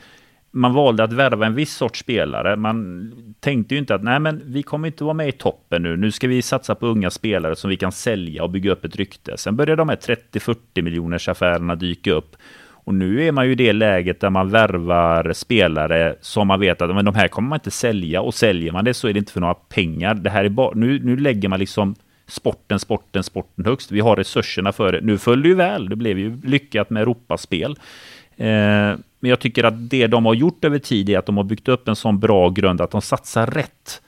[0.51, 2.57] man valde att värva en viss sorts spelare.
[2.57, 5.97] Man tänkte ju inte att nej, men vi kommer inte vara med i toppen nu.
[5.97, 8.97] Nu ska vi satsa på unga spelare som vi kan sälja och bygga upp ett
[8.97, 9.37] rykte.
[9.37, 9.97] Sen började de här
[10.33, 12.37] 30-40 miljoners affärerna dyka upp
[12.85, 16.83] och nu är man ju i det läget där man värvar spelare som man vet
[16.83, 19.19] att men de här kommer man inte sälja och säljer man det så är det
[19.19, 20.15] inte för några pengar.
[20.15, 21.95] Det här är bara, nu, nu lägger man liksom
[22.27, 23.93] sporten, sporten, sporten högst.
[23.93, 25.01] Vi har resurserna för det.
[25.01, 25.89] Nu föll det ju väl.
[25.89, 27.71] Det blev ju lyckat med Europaspel.
[28.37, 28.47] Eh,
[29.21, 31.69] men jag tycker att det de har gjort över tid är att de har byggt
[31.69, 34.03] upp en sån bra grund att de satsar rätt.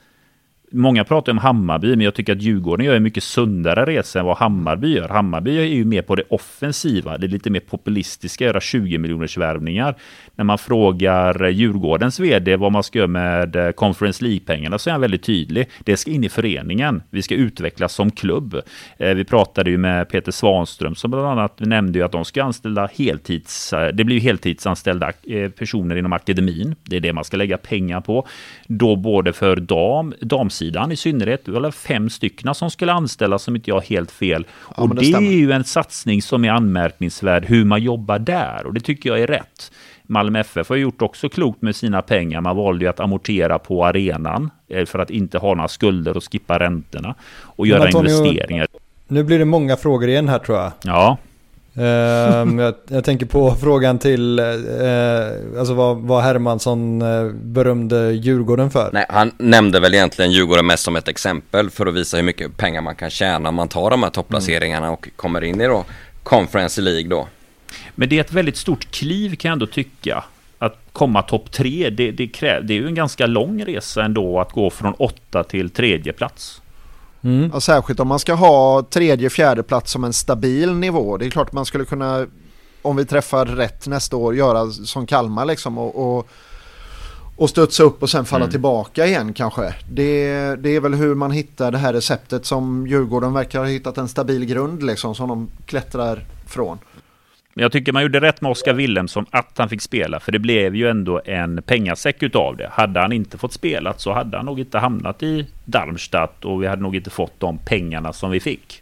[0.71, 4.25] Många pratar om Hammarby, men jag tycker att Djurgården gör en mycket sundare resa än
[4.25, 5.09] vad Hammarby gör.
[5.09, 9.37] Hammarby är ju mer på det offensiva, det är lite mer populistiska, göra 20 miljoners
[9.37, 9.95] värvningar.
[10.35, 14.91] När man frågar Djurgårdens vd vad man ska göra med eh, Conference League-pengarna så är
[14.91, 15.69] han väldigt tydlig.
[15.79, 17.03] Det ska in i föreningen.
[17.09, 18.61] Vi ska utvecklas som klubb.
[18.97, 22.43] Eh, vi pratade ju med Peter Svanström som bland annat nämnde ju att de ska
[22.43, 23.73] anställa heltids...
[23.73, 25.11] Eh, det blir heltidsanställda
[25.57, 26.75] personer inom akademin.
[26.83, 28.27] Det är det man ska lägga pengar på.
[28.67, 31.45] Då både för dam, dam damsidan i synnerhet.
[31.45, 34.45] Det var fem stycken som skulle anställas som inte jag helt fel.
[34.77, 38.65] Ja, och det, det är ju en satsning som är anmärkningsvärd hur man jobbar där
[38.65, 39.71] och det tycker jag är rätt.
[40.03, 42.41] Malmö FF har gjort också klokt med sina pengar.
[42.41, 46.31] Man valde ju att amortera på arenan eh, för att inte ha några skulder och
[46.31, 47.15] skippa räntorna
[47.57, 48.67] och göra Antonio, investeringar.
[49.07, 50.71] Nu blir det många frågor igen här tror jag.
[50.83, 51.17] Ja.
[51.79, 58.71] Um, jag, jag, tänker på frågan till, uh, alltså vad, vad Hermansson uh, berömde Djurgården
[58.71, 58.89] för.
[58.93, 62.57] Nej, han nämnde väl egentligen Djurgården mest som ett exempel för att visa hur mycket
[62.57, 64.93] pengar man kan tjäna om man tar de här topplaceringarna mm.
[64.93, 65.85] och kommer in i då
[66.23, 67.27] Conference League då.
[67.95, 70.23] Men det är ett väldigt stort kliv kan jag ändå tycka.
[70.59, 74.39] Att komma topp tre, det, det, kräv, det är ju en ganska lång resa ändå
[74.39, 76.61] att gå från åtta till tredje plats.
[77.27, 77.49] Mm.
[77.53, 81.17] Ja, särskilt om man ska ha tredje, fjärde plats som en stabil nivå.
[81.17, 82.27] Det är klart man skulle kunna,
[82.81, 86.27] om vi träffar rätt nästa år, göra som Kalmar liksom och, och,
[87.37, 88.51] och studsa upp och sen falla mm.
[88.51, 89.73] tillbaka igen kanske.
[89.91, 93.97] Det, det är väl hur man hittar det här receptet som Djurgården verkar ha hittat
[93.97, 96.79] en stabil grund liksom som de klättrar från.
[97.57, 100.39] Men jag tycker man gjorde rätt med Oskar Willemsson att han fick spela, för det
[100.39, 102.69] blev ju ändå en pengasäck utav det.
[102.71, 106.67] Hade han inte fått spela så hade han nog inte hamnat i Darmstadt och vi
[106.67, 108.81] hade nog inte fått de pengarna som vi fick.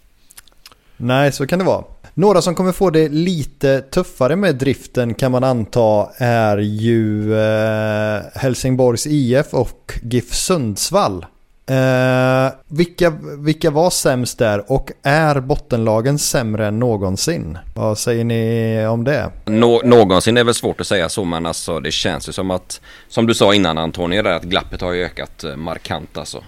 [0.97, 1.83] Nej, så kan det vara.
[2.13, 8.21] Några som kommer få det lite tuffare med driften kan man anta är ju eh,
[8.35, 11.25] Helsingborgs IF och GIF Sundsvall.
[11.67, 17.57] Eh, vilka, vilka var sämst där och är bottenlagen sämre än någonsin?
[17.75, 19.31] Vad säger ni om det?
[19.45, 22.81] Nå någonsin är väl svårt att säga så men alltså det känns ju som att
[23.07, 26.43] som du sa innan Antonija att glappet har ju ökat eh, markant alltså.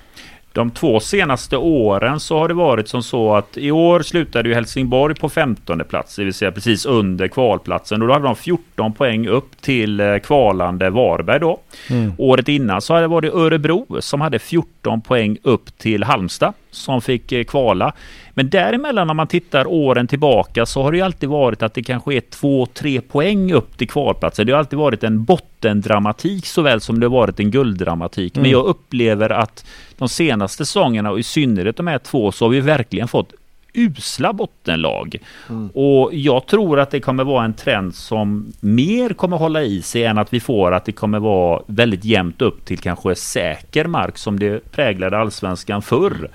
[0.54, 4.56] De två senaste åren så har det varit som så att i år slutade ju
[4.56, 8.02] Helsingborg på 15 plats, det vill säga precis under kvalplatsen.
[8.02, 11.60] Och då hade de 14 poäng upp till eh, kvalande Varberg då.
[11.90, 12.13] Mm.
[12.17, 16.54] Året innan så hade det varit Örebro som hade 14 poäng upp till Halmstad.
[16.72, 17.94] Som fick eh, kvala.
[18.34, 21.84] Men däremellan när man tittar åren tillbaka så har det ju alltid varit att det
[21.84, 24.46] kanske är två, tre poäng upp till kvalplatser.
[24.46, 28.36] Det har alltid varit en bottendramatik såväl som det varit en gulddramatik.
[28.36, 28.42] Mm.
[28.42, 29.65] Men jag upplever att
[29.98, 33.34] de senaste säsongerna och i synnerhet de här två så har vi verkligen fått
[33.78, 35.17] usla bottenlag.
[35.50, 35.69] Mm.
[35.69, 40.04] Och jag tror att det kommer vara en trend som mer kommer hålla i sig
[40.04, 44.17] än att vi får att det kommer vara väldigt jämnt upp till kanske säker mark
[44.17, 46.30] som det präglade allsvenskan förr.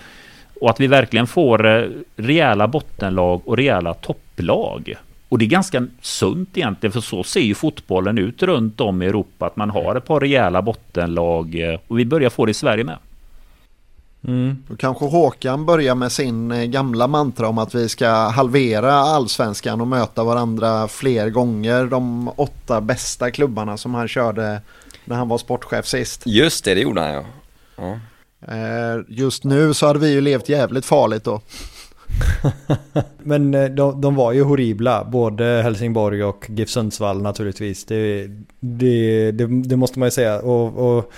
[0.60, 4.94] Och att vi verkligen får eh, rejäla bottenlag och rejäla topplag.
[5.28, 9.06] Och det är ganska sunt egentligen, för så ser ju fotbollen ut runt om i
[9.06, 9.46] Europa.
[9.46, 12.84] Att man har ett par rejäla bottenlag eh, och vi börjar få det i Sverige
[12.84, 12.98] med.
[14.28, 14.56] Mm.
[14.68, 19.80] Då kanske Håkan börjar med sin eh, gamla mantra om att vi ska halvera allsvenskan
[19.80, 21.84] och möta varandra fler gånger.
[21.84, 24.60] De åtta bästa klubbarna som han körde
[25.04, 26.22] när han var sportchef sist.
[26.26, 27.24] Just det, det gjorde han ja.
[27.76, 27.98] ja.
[28.48, 31.40] Eh, just nu så hade vi ju levt jävligt farligt då.
[33.22, 37.84] Men eh, de, de, var ju horribla, både Helsingborg och GIF Sundsvall naturligtvis.
[37.84, 38.26] Det,
[38.60, 40.40] det, det, det måste man ju säga.
[40.40, 41.12] Och, och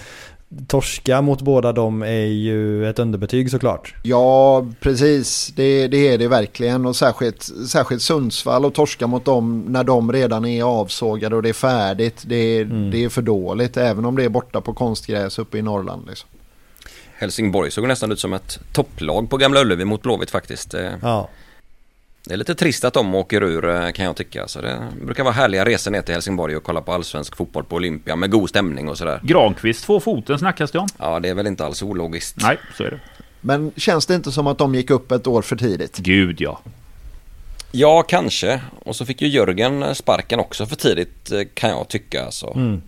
[0.67, 3.95] torska mot båda dem är ju ett underbetyg såklart.
[4.03, 5.53] Ja, precis.
[5.57, 6.87] Det, det är det verkligen.
[6.87, 11.49] Och särskilt, särskilt Sundsvall och torska mot dem när de redan är avsågade och det
[11.49, 12.23] är färdigt.
[12.27, 12.91] Det, mm.
[12.91, 16.07] det är för dåligt, även om det är borta på konstgräs uppe i Norrland.
[16.09, 16.29] Liksom.
[17.15, 20.75] Helsingborg såg nästan ut som ett topplag på Gamla Ullevi mot Blåvitt faktiskt.
[20.75, 21.29] Eh, ja.
[22.27, 24.49] Det är lite trist att de åker ur eh, kan jag tycka.
[24.49, 27.77] Så det brukar vara härliga resor ner till Helsingborg och kolla på allsvensk fotboll på
[27.77, 29.21] Olympia med god stämning och sådär.
[29.23, 30.89] Granqvist två foten snackas det om.
[30.99, 32.37] Ja, det är väl inte alls ologiskt.
[32.43, 33.01] Nej, så är det.
[33.41, 35.99] Men känns det inte som att de gick upp ett år för tidigt?
[35.99, 36.61] Gud ja.
[37.73, 38.61] Ja, kanske.
[38.79, 42.31] Och så fick ju Jörgen sparken också för tidigt eh, kan jag tycka.
[42.31, 42.53] Så.
[42.55, 42.83] Mm.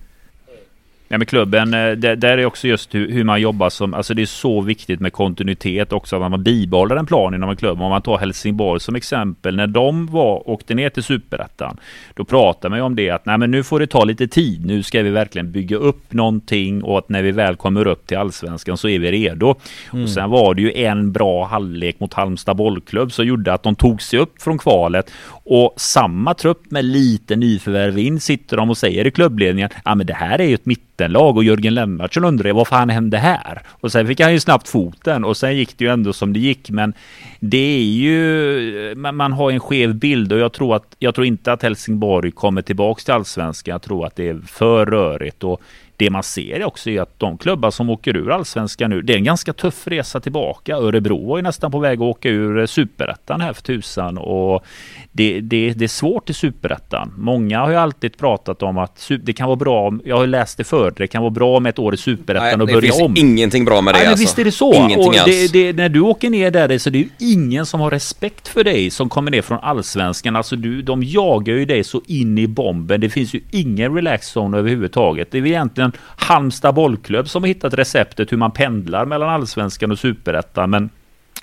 [1.08, 4.14] Ja, med klubben, eh, där, där är också just hur, hur, man jobbar som, alltså
[4.14, 7.82] det är så viktigt med kontinuitet också, att man bibehåller en plan inom en klubb.
[7.82, 11.76] Om man tar Helsingborg som exempel, när de var, åkte ner till superettan,
[12.14, 14.66] då pratar man ju om det att nej men nu får det ta lite tid,
[14.66, 18.18] nu ska vi verkligen bygga upp någonting och att när vi väl kommer upp till
[18.18, 19.54] allsvenskan så är vi redo.
[19.92, 20.04] Mm.
[20.04, 23.74] Och sen var det ju en bra halvlek mot Halmstad bollklubb som gjorde att de
[23.74, 28.78] tog sig upp från kvalet och samma trupp med lite nyförvärv in sitter de och
[28.78, 30.66] säger i klubbledningen, ja men det här är ju ett
[30.96, 33.62] mittenlag och Jörgen Lennartsson undrade vad fan hände här?
[33.80, 36.40] Och sen fick han ju snabbt foten och sen gick det ju ändå som det
[36.40, 36.70] gick.
[36.70, 36.94] Men
[37.40, 41.52] det är ju, man har en skev bild och jag tror att, jag tror inte
[41.52, 43.72] att Helsingborg kommer tillbaks till allsvenskan.
[43.72, 45.60] Jag tror att det är för rörigt och
[45.96, 49.16] det man ser också är att de klubbar som åker ur allsvenskan nu, det är
[49.16, 50.76] en ganska tuff resa tillbaka.
[50.76, 54.64] Örebro var ju nästan på väg att åka ur superettan här för tusan och
[55.12, 57.12] det, det, det är svårt i superettan.
[57.16, 60.64] Många har ju alltid pratat om att det kan vara bra, jag har läst det
[60.64, 63.14] förr, det kan vara bra med ett år i superettan och börja om.
[63.14, 64.22] Det finns ingenting bra med det Nej, alltså.
[64.22, 64.74] Visst är det så.
[64.74, 67.80] Ingenting och det, det, när du åker ner där så det är ju ingen som
[67.80, 70.36] har respekt för dig som kommer ner från allsvenskan.
[70.36, 73.00] Alltså du, de jagar ju dig så in i bomben.
[73.00, 75.30] Det finns ju ingen relax zone överhuvudtaget.
[75.30, 75.85] Det är egentligen
[76.16, 80.70] Halmstad bollklubb som har hittat receptet hur man pendlar mellan allsvenskan och superettan.
[80.70, 80.90] Men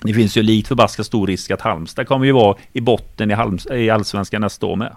[0.02, 3.34] det finns ju likt förbaskat stor risk att Halmstad kommer ju vara i botten i,
[3.34, 4.96] Halms i allsvenskan nästa år med.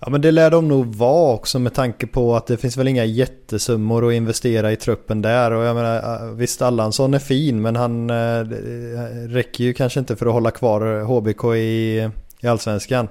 [0.00, 2.88] Ja men det lär de nog vara också med tanke på att det finns väl
[2.88, 7.76] inga jättesummor att investera i truppen där och jag menar visst Allansson är fin men
[7.76, 8.44] han äh,
[9.28, 12.10] räcker ju kanske inte för att hålla kvar HBK i,
[12.40, 13.08] i allsvenskan.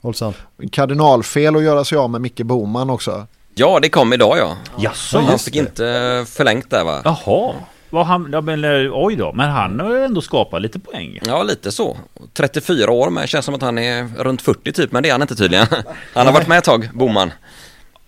[0.00, 0.32] Olsson.
[0.72, 3.26] Kardinalfel att göra sig av med Micke Boman också.
[3.58, 4.56] Ja det kom idag ja.
[4.78, 7.02] Jaså, han fick inte förlängt där va?
[7.04, 7.54] Jaha.
[7.90, 11.18] Vad han, ja, men, eh, oj då, men han har ändå skapat lite poäng.
[11.26, 11.96] Ja, lite så.
[12.34, 15.22] 34 år, men känns som att han är runt 40 typ, men det är han
[15.22, 15.66] inte tydligen.
[16.14, 17.32] Han har varit med ett tag, Boman.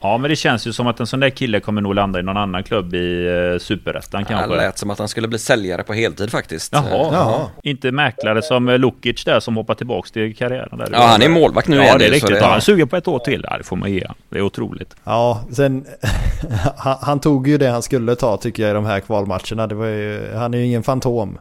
[0.03, 2.23] Ja, men det känns ju som att en sån där kille kommer nog landa i
[2.23, 4.47] någon annan klubb i uh, Superettan kanske.
[4.47, 6.73] Det lät som att han skulle bli säljare på heltid faktiskt.
[6.73, 7.49] Jaha, Jaha.
[7.63, 10.79] Inte mäklare som uh, Lukic där som hoppar tillbaks till karriären.
[10.79, 10.89] Där.
[10.93, 11.93] Ja, han är målvakt nu ja, igen.
[11.93, 12.39] Ja, det är riktigt.
[12.39, 12.45] Det...
[12.45, 13.47] Han suger på ett år till.
[13.51, 14.97] Ja, det får man ge Det är otroligt.
[15.05, 15.87] Ja, sen
[16.77, 19.67] han, han, tog ju det han skulle ta tycker jag i de här kvalmatcherna.
[19.67, 21.39] Det var ju, han är ju ingen fantom.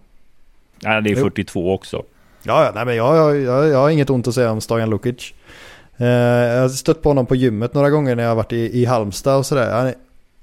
[0.79, 1.73] Ja, det är 42 jo.
[1.73, 2.03] också.
[2.43, 4.89] Ja, ja nej, men jag, jag, jag, jag har inget ont att säga om Stojan
[4.89, 5.33] Lukic.
[5.99, 8.81] Eh, jag har stött på honom på gymmet några gånger när jag har varit i,
[8.81, 9.69] i Halmstad och sådär.
[9.69, 9.93] Jag har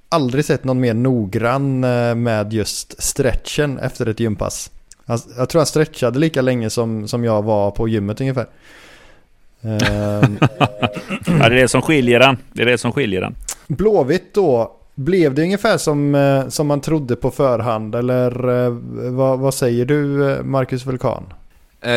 [0.09, 4.71] aldrig sett någon mer noggrann eh, med just stretchen efter ett gympass.
[5.37, 8.47] Jag, tror han stretchade lika länge som, som jag var på gymmet ungefär.
[9.63, 10.39] Ehm.
[10.59, 10.89] ja,
[11.27, 12.37] det är det som skiljer den.
[12.53, 13.35] Det är det som skiljer den.
[13.67, 14.73] Blåvitt då.
[14.95, 17.95] Blev det ungefär som, eh, som man trodde på förhand?
[17.95, 18.31] Eller
[19.11, 21.23] vad, vad säger du Marcus Vulkan?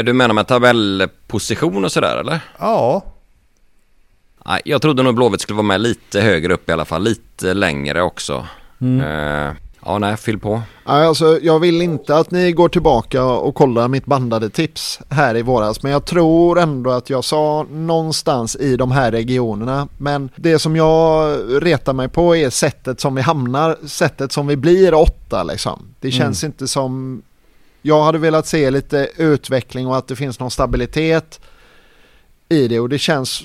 [0.04, 2.40] Du menar med tabellposition och sådär eller?
[2.60, 3.04] Ja,
[4.64, 8.02] jag trodde nog Blåvitt skulle vara med lite högre upp i alla fall, lite längre
[8.02, 8.48] också.
[8.82, 9.06] Mm.
[9.06, 9.54] Uh,
[9.86, 10.62] Ja, nej, fyll på.
[10.84, 15.42] Alltså, jag vill inte att ni går tillbaka och kollar mitt bandade tips här i
[15.42, 15.84] våras.
[15.84, 19.88] Men jag tror ändå att jag sa någonstans i de här regionerna.
[19.98, 24.56] Men det som jag retar mig på är sättet som vi hamnar, sättet som vi
[24.56, 25.88] blir åtta liksom.
[26.00, 26.52] Det känns mm.
[26.52, 27.22] inte som...
[27.82, 31.40] Jag hade velat se lite utveckling och att det finns någon stabilitet
[32.50, 32.80] i det.
[32.80, 33.44] Och det känns,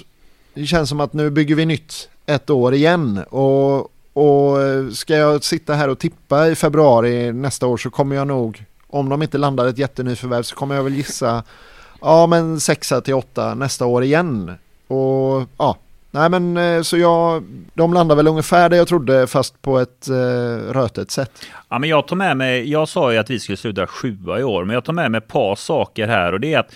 [0.55, 3.25] det känns som att nu bygger vi nytt ett år igen.
[3.31, 3.81] Och,
[4.13, 4.59] och
[4.93, 9.09] ska jag sitta här och tippa i februari nästa år så kommer jag nog, om
[9.09, 11.43] de inte landar ett jättenyförvärv så kommer jag väl gissa,
[12.01, 14.53] ja men sexa till åtta nästa år igen.
[14.87, 15.77] Och ja,
[16.11, 17.45] nej men eh, så jag,
[17.75, 21.33] de landar väl ungefär där jag trodde fast på ett eh, rötet sätt.
[21.69, 24.45] Ja men jag tar med mig, jag sa ju att vi skulle sluta sjua i
[24.45, 26.71] år, men jag tar med mig ett par saker här och det är att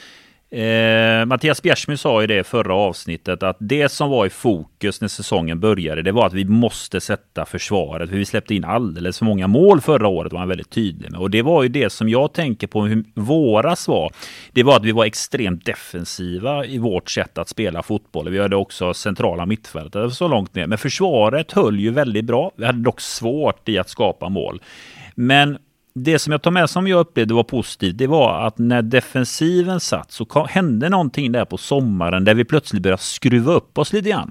[0.50, 5.08] Eh, Mattias Bjärsmyr sa i det förra avsnittet att det som var i fokus när
[5.08, 8.10] säsongen började, det var att vi måste sätta försvaret.
[8.10, 11.20] För vi släppte in alldeles för många mål förra året, var han väldigt tydlig med.
[11.20, 14.12] Och det var ju det som jag tänker på hur våras var.
[14.52, 18.28] Det var att vi var extremt defensiva i vårt sätt att spela fotboll.
[18.28, 20.66] Vi hade också centrala mittfältet så långt ner.
[20.66, 22.50] Men försvaret höll ju väldigt bra.
[22.56, 24.60] Vi hade dock svårt i att skapa mål.
[25.14, 25.58] Men
[26.02, 29.80] det som jag tar med som jag upplevde var positivt, det var att när defensiven
[29.80, 34.10] satt så hände någonting där på sommaren där vi plötsligt började skruva upp oss lite
[34.10, 34.30] grann.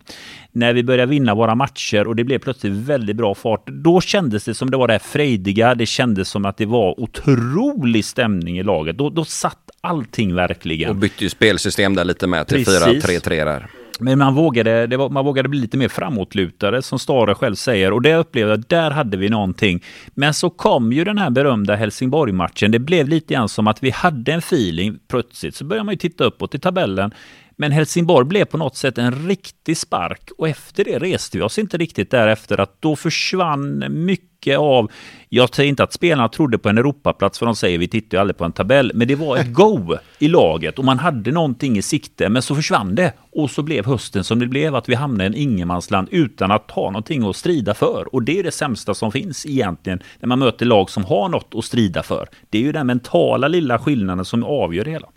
[0.51, 3.67] När vi började vinna våra matcher och det blev plötsligt väldigt bra fart.
[3.67, 5.75] Då kändes det som det var det här frejdiga.
[5.75, 8.97] Det kändes som att det var otrolig stämning i laget.
[8.97, 10.89] Då, då satt allting verkligen.
[10.89, 13.67] Och bytte ju spelsystem där lite med till 4-3-3 där.
[13.99, 17.93] Men man vågade, var, man vågade bli lite mer framåtlutade som Stare själv säger.
[17.93, 19.83] Och det upplevde jag, där hade vi någonting.
[20.13, 22.71] Men så kom ju den här berömda Helsingborg-matchen.
[22.71, 24.99] Det blev lite grann som att vi hade en feeling.
[25.07, 27.11] Plötsligt så börjar man ju titta uppåt i tabellen.
[27.59, 31.59] Men Helsingborg blev på något sätt en riktig spark och efter det reste vi oss
[31.59, 34.91] inte riktigt därefter att då försvann mycket av,
[35.29, 38.21] jag säger inte att spelarna trodde på en Europaplats för de säger vi tittar ju
[38.21, 41.77] aldrig på en tabell, men det var ett go i laget och man hade någonting
[41.77, 44.95] i sikte men så försvann det och så blev hösten som det blev att vi
[44.95, 48.51] hamnade i en ingenmansland utan att ha någonting att strida för och det är det
[48.51, 52.27] sämsta som finns egentligen när man möter lag som har något att strida för.
[52.49, 55.07] Det är ju den mentala lilla skillnaden som avgör det hela.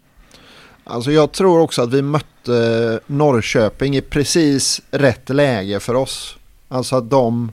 [0.90, 6.36] Alltså jag tror också att vi mötte Norrköping i precis rätt läge för oss.
[6.68, 7.52] Alltså att de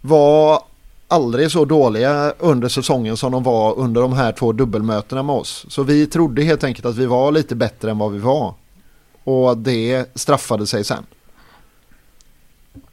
[0.00, 0.62] var
[1.08, 5.66] aldrig så dåliga under säsongen som de var under de här två dubbelmötena med oss.
[5.68, 8.54] Så vi trodde helt enkelt att vi var lite bättre än vad vi var.
[9.24, 11.06] Och det straffade sig sen.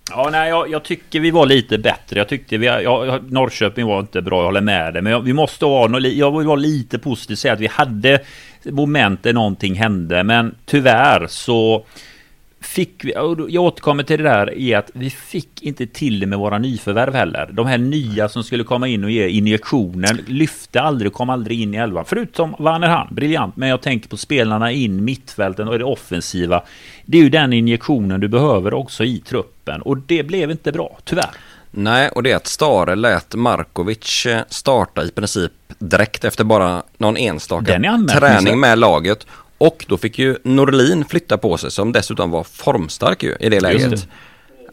[0.09, 2.17] Ja, nej, jag, jag, tycker vi var lite bättre.
[2.19, 5.01] Jag tyckte vi, jag, Norrköping var inte bra, jag håller med dig.
[5.01, 8.19] Men jag, vi måste vara, jag vill vara lite positiv och säga att vi hade
[8.63, 10.23] moment där någonting hände.
[10.23, 11.85] Men tyvärr så
[12.65, 13.13] fick vi,
[13.49, 17.13] jag återkommer till det där i att vi fick inte till det med våra nyförvärv
[17.13, 17.49] heller.
[17.51, 21.73] De här nya som skulle komma in och ge injektioner lyfte aldrig, kom aldrig in
[21.73, 22.05] i elvan.
[22.07, 23.57] Förutom Vannerhan, briljant.
[23.57, 26.63] Men jag tänker på spelarna in mittfälten och det offensiva.
[27.05, 30.97] Det är ju den injektionen du behöver också i truppen och det blev inte bra,
[31.03, 31.29] tyvärr.
[31.71, 36.83] Nej, och det är att Stare lät Markovic eh, starta i princip direkt efter bara
[36.97, 37.79] någon enstaka
[38.19, 39.27] träning med laget.
[39.57, 43.59] Och då fick ju Norlin flytta på sig som dessutom var formstark ju i det
[43.59, 43.91] läget.
[43.91, 44.07] Det.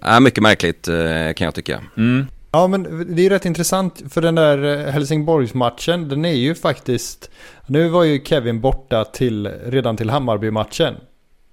[0.00, 1.80] Ja, mycket märkligt eh, kan jag tycka.
[1.96, 2.26] Mm.
[2.52, 7.30] Ja men det är rätt intressant för den där eh, Helsingborgsmatchen den är ju faktiskt
[7.66, 10.94] Nu var ju Kevin borta till redan till Hammarby-matchen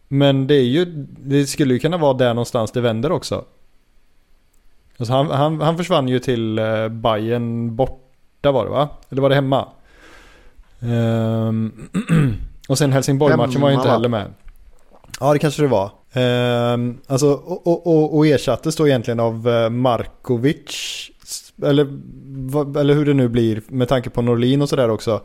[0.08, 0.86] Men det är ju
[1.18, 3.46] Det skulle ju kunna vara där någonstans det vänder också
[4.98, 8.90] alltså han, han, han försvann ju till uh, Bayern borta var det va?
[9.10, 9.68] Eller var det hemma?
[10.80, 11.90] Um,
[12.70, 14.34] Och sen Helsingborg-matchen var ju inte heller med.
[15.20, 15.92] Ja, det kanske det var.
[16.12, 21.12] Eh, alltså, och, och, och ersattes då egentligen av eh, Markovic.
[21.64, 21.88] Eller,
[22.80, 25.22] eller hur det nu blir med tanke på Norlin och sådär också.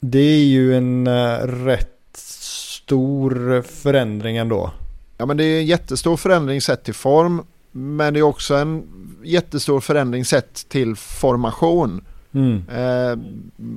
[0.00, 4.70] Det är ju en uh, rätt stor förändring ändå.
[5.16, 7.42] Ja men det är en jättestor förändring sett till form.
[7.72, 8.82] Men det är också en
[9.24, 12.04] jättestor förändring sett till formation.
[12.34, 12.62] Mm.
[12.68, 13.18] Eh,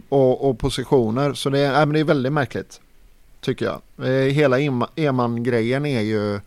[0.09, 1.33] och, och, positioner.
[1.33, 2.81] Så det är, äh, men det är väldigt märkligt
[3.41, 3.81] tycker jag.
[4.07, 4.57] Eh, hela
[4.95, 6.39] Eman-grejen är ju...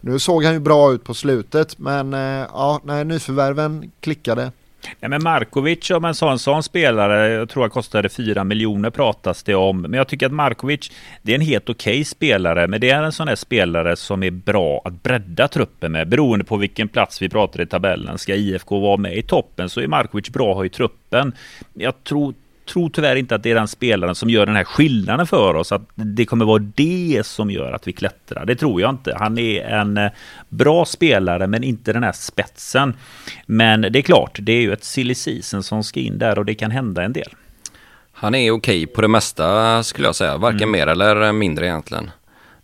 [0.00, 4.52] Nu såg han ju bra ut på slutet men eh, ja, nej, nyförvärven klickade.
[5.00, 9.42] Nej, men Markovic, om en sån, sån spelare, jag tror han kostade 4 miljoner pratas
[9.42, 9.80] det om.
[9.82, 10.90] Men jag tycker att Markovic,
[11.22, 14.22] det är en helt okej okay spelare, men det är en sån här spelare som
[14.22, 18.18] är bra att bredda truppen med, beroende på vilken plats vi pratar i tabellen.
[18.18, 21.32] Ska IFK vara med i toppen så är Markovic bra att ha i truppen.
[21.74, 22.34] Jag tror
[22.66, 25.72] tror tyvärr inte att det är den spelaren som gör den här skillnaden för oss.
[25.72, 28.46] Att det kommer vara det som gör att vi klättrar.
[28.46, 29.16] Det tror jag inte.
[29.18, 30.10] Han är en eh,
[30.48, 32.96] bra spelare men inte den här spetsen.
[33.46, 36.44] Men det är klart, det är ju ett silly season som ska in där och
[36.44, 37.28] det kan hända en del.
[38.12, 40.36] Han är okej på det mesta skulle jag säga.
[40.36, 40.72] Varken mm.
[40.72, 42.10] mer eller mindre egentligen.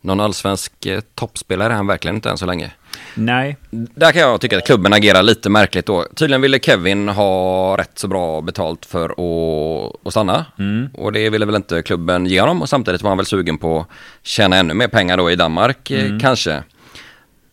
[0.01, 2.70] Någon allsvensk eh, toppspelare är han verkligen inte än så länge.
[3.14, 3.57] Nej.
[3.70, 6.07] Där kan jag tycka att klubben agerar lite märkligt då.
[6.14, 10.44] Tydligen ville Kevin ha rätt så bra betalt för att, att stanna.
[10.59, 10.88] Mm.
[10.94, 12.62] Och det ville väl inte klubben ge honom.
[12.62, 13.88] Och samtidigt var han väl sugen på att
[14.22, 16.20] tjäna ännu mer pengar då i Danmark eh, mm.
[16.20, 16.62] kanske.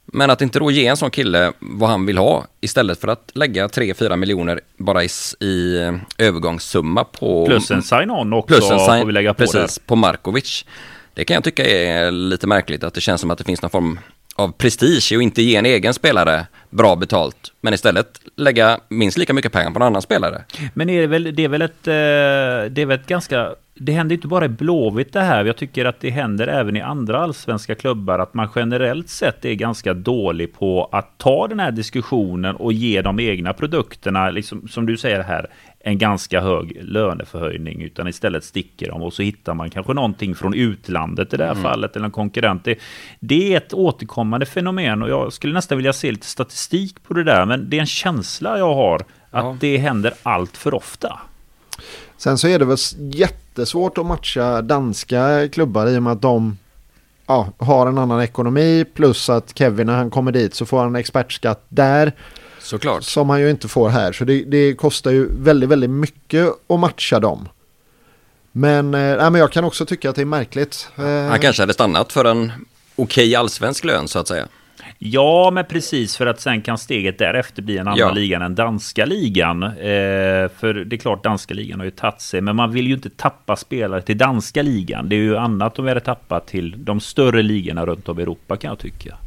[0.05, 3.31] Men att inte då ge en sån kille vad han vill ha istället för att
[3.33, 7.45] lägga 3-4 miljoner bara i, i eh, övergångssumma på...
[7.45, 9.87] Plus en sign-on också plus en sign, får vi lägga på Precis, där.
[9.87, 10.65] på Markovic.
[11.13, 13.71] Det kan jag tycka är lite märkligt att det känns som att det finns någon
[13.71, 13.99] form
[14.35, 19.33] av prestige och inte ge en egen spelare bra betalt, men istället lägga minst lika
[19.33, 20.43] mycket pengar på en annan spelare.
[20.73, 23.91] Men är det, väl, det är väl ett, eh, det är väl ett ganska, det
[23.91, 27.19] händer inte bara i Blåvitt det här, jag tycker att det händer även i andra
[27.19, 32.55] allsvenska klubbar, att man generellt sett är ganska dålig på att ta den här diskussionen
[32.55, 35.49] och ge de egna produkterna, liksom, som du säger här,
[35.87, 40.53] en ganska hög löneförhöjning utan istället sticker de och så hittar man kanske någonting från
[40.53, 41.63] utlandet i det här mm.
[41.63, 42.63] fallet eller en konkurrent.
[42.63, 42.79] Det,
[43.19, 47.23] det, är ett återkommande fenomen och jag skulle nästan vilja se lite statistik på det
[47.23, 48.95] där men det är en känsla jag har
[49.31, 49.57] att ja.
[49.59, 51.19] det händer allt för ofta.
[52.17, 56.57] Sen så är det väl jättesvårt att matcha danska klubbar i och med att de
[57.27, 60.95] ja, har en annan ekonomi plus att Kevin när han kommer dit så får han
[60.95, 62.13] expertskatt där.
[62.65, 63.03] Såklart.
[63.03, 64.11] Som han ju inte får här.
[64.11, 67.49] Så det, det kostar ju väldigt, väldigt mycket att matcha dem.
[68.51, 70.89] Men, eh, men jag kan också tycka att det är märkligt.
[70.97, 72.51] Eh, han kanske hade stannat för en
[72.95, 74.47] okej okay allsvensk lön så att säga.
[74.97, 78.11] Ja, men precis för att sen kan steget därefter bli en annan ja.
[78.11, 79.63] liga än danska ligan.
[79.63, 79.71] Eh,
[80.57, 83.09] för det är klart, danska ligan har ju tagit sig, men man vill ju inte
[83.09, 85.09] tappa spelare till danska ligan.
[85.09, 88.21] Det är ju annat om vi hade tappat till de större ligorna runt om i
[88.21, 89.17] Europa kan jag tycka.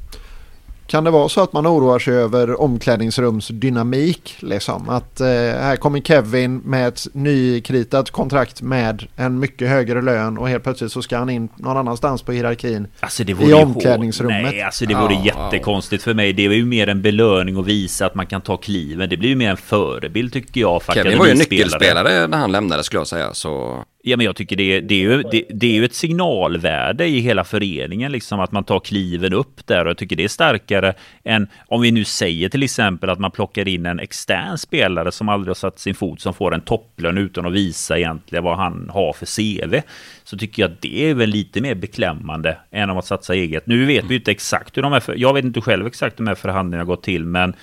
[0.88, 4.36] Kan det vara så att man oroar sig över omklädningsrumsdynamik?
[4.38, 4.88] Liksom?
[4.88, 10.48] Att eh, här kommer Kevin med ett nykritat kontrakt med en mycket högre lön och
[10.48, 14.42] helt plötsligt så ska han in någon annanstans på hierarkin alltså det vore i omklädningsrummet.
[14.42, 16.32] Nej, alltså det vore ja, jättekonstigt för mig.
[16.32, 19.08] Det är ju mer en belöning att visa att man kan ta kliven.
[19.08, 20.82] Det blir ju mer en förebild tycker jag.
[20.82, 23.34] För Kevin var ju nyckelspelare när han lämnade skulle jag säga.
[23.34, 23.84] Så...
[24.02, 27.20] Ja, men jag tycker det, det, är ju, det, det, är ju ett signalvärde i
[27.20, 30.94] hela föreningen, liksom att man tar kliven upp där och jag tycker det är starkare
[31.24, 35.28] än om vi nu säger till exempel att man plockar in en extern spelare som
[35.28, 38.90] aldrig har satt sin fot som får en topplön utan att visa egentligen vad han
[38.92, 39.80] har för CV.
[40.24, 43.66] Så tycker jag det är väl lite mer beklämmande än om att satsa eget.
[43.66, 46.28] Nu vet vi inte exakt hur de här, jag vet inte själv exakt hur de
[46.28, 47.54] här förhandlingarna gått till, men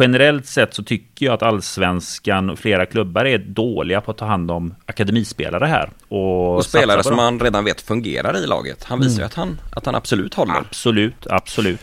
[0.00, 4.24] generellt sett så tycker jag att allsvenskan och flera klubbar är dåliga på att ta
[4.24, 5.90] hand om akademispelare här.
[6.08, 8.84] Och, och spelare som man redan vet fungerar i laget.
[8.84, 9.26] Han visar ju mm.
[9.26, 10.54] att, han, att han absolut håller.
[10.54, 11.80] Absolut, absolut.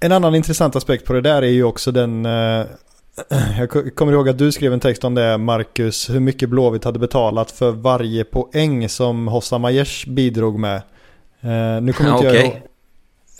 [0.00, 2.66] En annan intressant aspekt på det där är ju också den uh...
[3.58, 6.98] Jag kommer ihåg att du skrev en text om det, Marcus, hur mycket Blåvitt hade
[6.98, 10.76] betalat för varje poäng som Hossa Majers bidrog med.
[11.44, 12.34] Uh, nu kommer inte okay.
[12.34, 12.54] jag ihåg,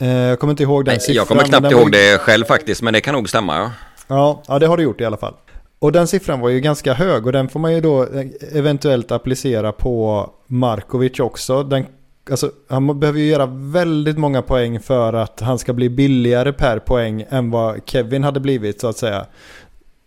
[0.01, 1.15] uh, jag kommer inte ihåg den Nej, siffran.
[1.15, 3.57] Jag kommer knappt ihåg det själv faktiskt, men det kan nog stämma.
[3.57, 3.71] Ja.
[4.07, 5.33] Ja, ja, det har du gjort i alla fall.
[5.79, 8.07] Och den siffran var ju ganska hög och den får man ju då
[8.51, 11.63] eventuellt applicera på Markovic också.
[11.63, 11.85] Den,
[12.29, 16.79] alltså, han behöver ju göra väldigt många poäng för att han ska bli billigare per
[16.79, 19.25] poäng än vad Kevin hade blivit så att säga.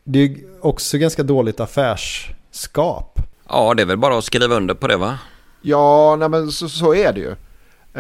[0.05, 3.19] Det är ju också ganska dåligt affärsskap.
[3.49, 5.19] Ja, det är väl bara att skriva under på det va?
[5.63, 7.35] Ja, nej men så, så är det ju.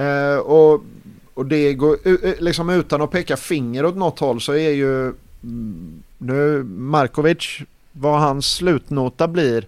[0.02, 0.80] Eh, och,
[1.34, 1.96] och det går,
[2.42, 5.12] liksom utan att peka finger åt något håll så är ju
[6.18, 7.58] nu Markovic,
[7.92, 9.64] vad hans slutnota blir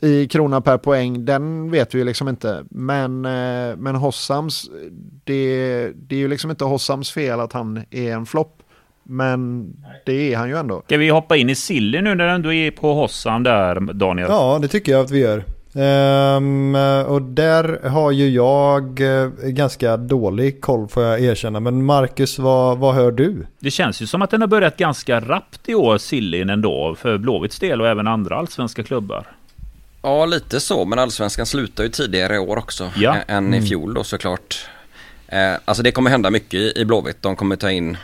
[0.00, 2.64] i krona per poäng, den vet vi ju liksom inte.
[2.70, 4.70] Men, eh, men Hossams,
[5.24, 8.62] det, det är ju liksom inte Hossams fel att han är en flopp.
[9.02, 9.72] Men
[10.04, 10.82] det är han ju ändå.
[10.86, 14.28] Ska vi hoppa in i Silly nu när du ändå är på Hossam där, Daniel?
[14.30, 15.44] Ja, det tycker jag att vi gör.
[15.76, 16.74] Um,
[17.06, 21.60] och där har ju jag uh, ganska dålig koll får jag erkänna.
[21.60, 23.46] Men Marcus, vad, vad hör du?
[23.58, 27.18] Det känns ju som att den har börjat ganska rappt i år, Sillin ändå, för
[27.18, 29.26] Blåvitts del och även andra allsvenska klubbar.
[30.02, 33.16] Ja, lite så, men allsvenskan slutar ju tidigare i år också ja.
[33.26, 33.54] än mm.
[33.54, 34.68] i fjol då såklart.
[35.28, 37.22] Eh, alltså det kommer hända mycket i Blåvitt.
[37.22, 37.96] De kommer ta in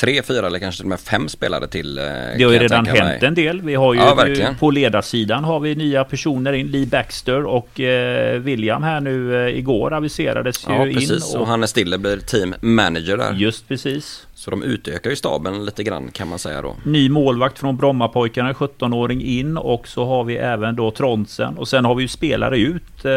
[0.00, 1.98] tre, fyra eller kanske till och med fem spelare till.
[1.98, 2.04] Eh,
[2.38, 3.60] det har ju redan hänt en del.
[3.60, 6.66] Vi har ju ja, på ledarsidan har vi nya personer in.
[6.66, 11.10] Lee Baxter och eh, William här nu eh, igår aviserades ju ja, precis.
[11.10, 11.36] in.
[11.36, 13.32] Och, och Hannes Stille blir team manager där.
[13.32, 14.26] Just precis.
[14.34, 16.76] Så de utökar ju staben lite grann kan man säga då.
[16.84, 21.84] Ny målvakt från Brommapojkarna, 17-åring in och så har vi även då Tronsen och sen
[21.84, 23.04] har vi ju spelare ut.
[23.04, 23.12] Eh,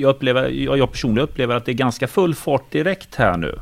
[0.00, 3.58] jag, upplever, jag personligen upplever att det är ganska full fart direkt här nu.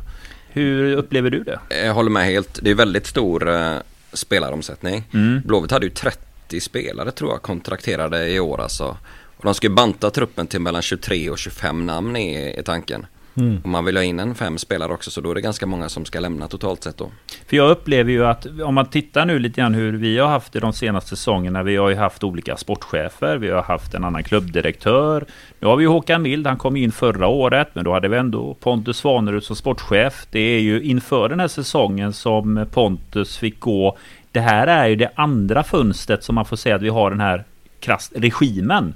[0.53, 1.61] Hur upplever du det?
[1.85, 2.59] Jag håller med helt.
[2.63, 3.77] Det är väldigt stor uh,
[4.13, 5.05] spelaromsättning.
[5.15, 5.43] Mm.
[5.45, 8.97] Blåvitt hade ju 30 spelare tror jag kontrakterade i år alltså.
[9.37, 13.07] Och de ska ju banta truppen till mellan 23 och 25 namn i, i tanken.
[13.35, 13.61] Mm.
[13.63, 15.89] Och man vill ha in en fem spelare också så då är det ganska många
[15.89, 17.11] som ska lämna totalt sett då.
[17.47, 20.53] För jag upplever ju att om man tittar nu lite grann hur vi har haft
[20.53, 21.63] det de senaste säsongerna.
[21.63, 25.25] Vi har ju haft olika sportchefer, vi har haft en annan klubbdirektör.
[25.61, 28.17] Nu har vi ju Håkan Mild, han kom in förra året, men då hade vi
[28.17, 30.27] ändå Pontus Svanerud som sportchef.
[30.31, 33.99] Det är ju inför den här säsongen som Pontus fick gå.
[34.33, 37.21] Det här är ju det andra fönstret som man får säga att vi har den
[37.21, 37.45] här
[37.81, 38.95] krasst regimen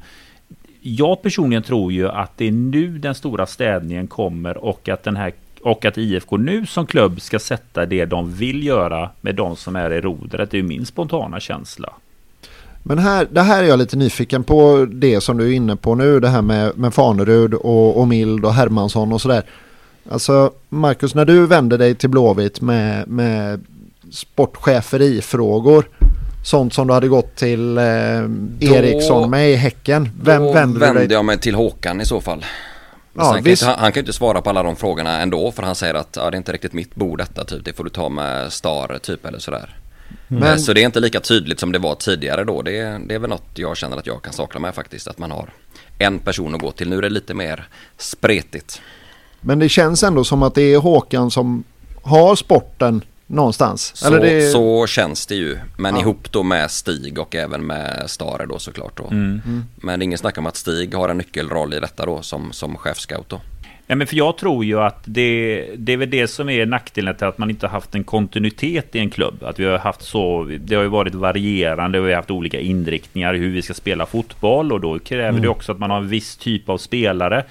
[0.87, 5.17] jag personligen tror ju att det är nu den stora städningen kommer och att den
[5.17, 5.33] här
[5.63, 9.77] och att IFK nu som klubb ska sätta det de vill göra med de som
[9.77, 10.51] är i rodret.
[10.51, 11.93] Det är min spontana känsla.
[12.83, 15.95] Men här, det här är jag lite nyfiken på det som du är inne på
[15.95, 16.21] nu.
[16.21, 19.43] Det här med, med Fanerud och, och Mild och Hermansson och sådär.
[20.11, 23.65] Alltså Marcus, när du vänder dig till Blåvitt med, med
[24.11, 25.85] sportcheferifrågor
[26.45, 27.85] sånt som du hade gått till eh,
[28.61, 30.11] Eriksson med i Häcken.
[30.23, 31.13] Vem då vänder du dig?
[31.13, 32.45] jag mig till Håkan i så fall.
[33.17, 35.75] Ja, kan inte, han, kan ju inte svara på alla de frågorna ändå för han
[35.75, 37.65] säger att ja, det är inte riktigt mitt bord detta typ.
[37.65, 39.77] Det får du ta med Star typ eller sådär.
[40.29, 40.41] Mm.
[40.41, 42.63] Men, så det är inte lika tydligt som det var tidigare då.
[42.63, 45.09] Det, det är väl något jag känner att jag kan sakna med faktiskt.
[45.09, 45.51] Att man har
[45.99, 46.89] en person att gå till.
[46.89, 47.69] Nu är det lite mer
[47.99, 48.81] spretigt.
[49.41, 51.65] Men det känns ändå som att det är Håkan som
[52.03, 53.93] har sporten någonstans.
[53.95, 54.51] Så, Eller det...
[54.51, 55.59] så känns det ju.
[55.79, 56.01] Men ja.
[56.01, 58.97] ihop då med Stig och även med Stare då såklart.
[58.97, 59.07] Då.
[59.07, 59.43] Mm.
[59.47, 59.65] Mm.
[59.77, 63.29] Men ingen snackar om att Stig har en nyckelroll i detta då som, som chefscout
[63.29, 63.41] då.
[63.87, 67.17] Ja, men för jag tror ju att det, det är väl det som är nackdelen
[67.17, 69.43] till att man inte har haft en kontinuitet i en klubb.
[69.43, 73.35] Att vi har haft så, det har ju varit varierande, vi har haft olika inriktningar
[73.35, 75.43] i hur vi ska spela fotboll och då kräver mm.
[75.43, 77.45] det också att man har en viss typ av spelare.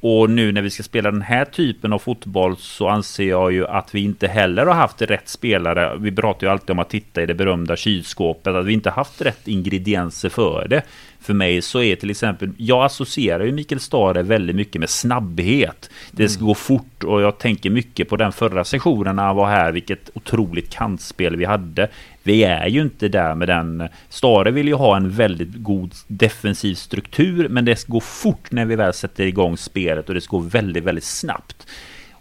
[0.00, 3.66] Och nu när vi ska spela den här typen av fotboll så anser jag ju
[3.66, 5.96] att vi inte heller har haft rätt spelare.
[5.98, 9.22] Vi pratar ju alltid om att titta i det berömda kylskåpet, att vi inte haft
[9.22, 10.82] rätt ingredienser för det.
[11.20, 15.90] För mig så är till exempel, jag associerar ju Mikael Stare väldigt mycket med snabbhet.
[16.10, 16.46] Det ska mm.
[16.46, 20.10] gå fort och jag tänker mycket på den förra sessionen när han var här, vilket
[20.14, 21.88] otroligt kantspel vi hade.
[22.22, 23.88] Vi är ju inte där med den.
[24.08, 28.64] Stare vill ju ha en väldigt god defensiv struktur, men det ska gå fort när
[28.64, 31.66] vi väl sätter igång spelet och det ska gå väldigt, väldigt snabbt.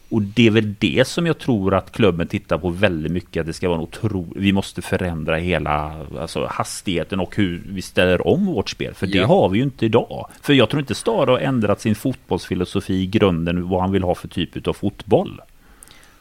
[0.10, 3.42] Och det är väl det som jag tror att klubben tittar på väldigt mycket.
[3.42, 4.34] Att det ska vara en otro...
[4.36, 8.94] Vi måste förändra hela alltså, hastigheten och hur vi ställer om vårt spel.
[8.94, 9.26] För det ja.
[9.26, 10.30] har vi ju inte idag.
[10.42, 13.70] För jag tror inte Stare har ändrat sin fotbollsfilosofi i grunden.
[13.70, 15.42] Vad han vill ha för typ av fotboll.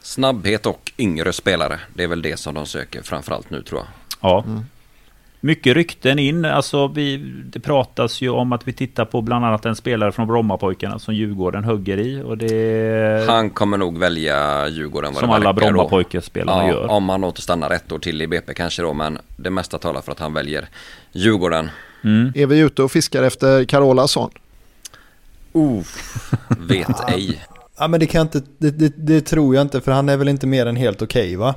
[0.01, 1.79] Snabbhet och yngre spelare.
[1.93, 3.87] Det är väl det som de söker framförallt nu tror jag.
[4.21, 4.43] Ja.
[4.47, 4.63] Mm.
[5.41, 6.45] Mycket rykten in.
[6.45, 10.27] Alltså vi, det pratas ju om att vi tittar på bland annat en spelare från
[10.27, 12.21] Brommapojkarna som Djurgården hugger i.
[12.21, 13.25] Och det...
[13.27, 15.13] Han kommer nog välja Djurgården.
[15.13, 16.87] Vad som alla Brommapojkarspelarna ja, gör.
[16.87, 18.93] Om han återstannar ett år till i BP kanske då.
[18.93, 20.67] Men det mesta talar för att han väljer
[21.11, 21.69] Djurgården.
[22.03, 22.31] Mm.
[22.35, 24.31] Är vi ute och fiskar efter Carolasson?
[25.55, 25.83] Uh,
[26.59, 27.45] vet ej.
[27.77, 30.27] Ja men det kan inte, det, det, det, tror jag inte för han är väl
[30.27, 31.55] inte mer än helt okej okay, va?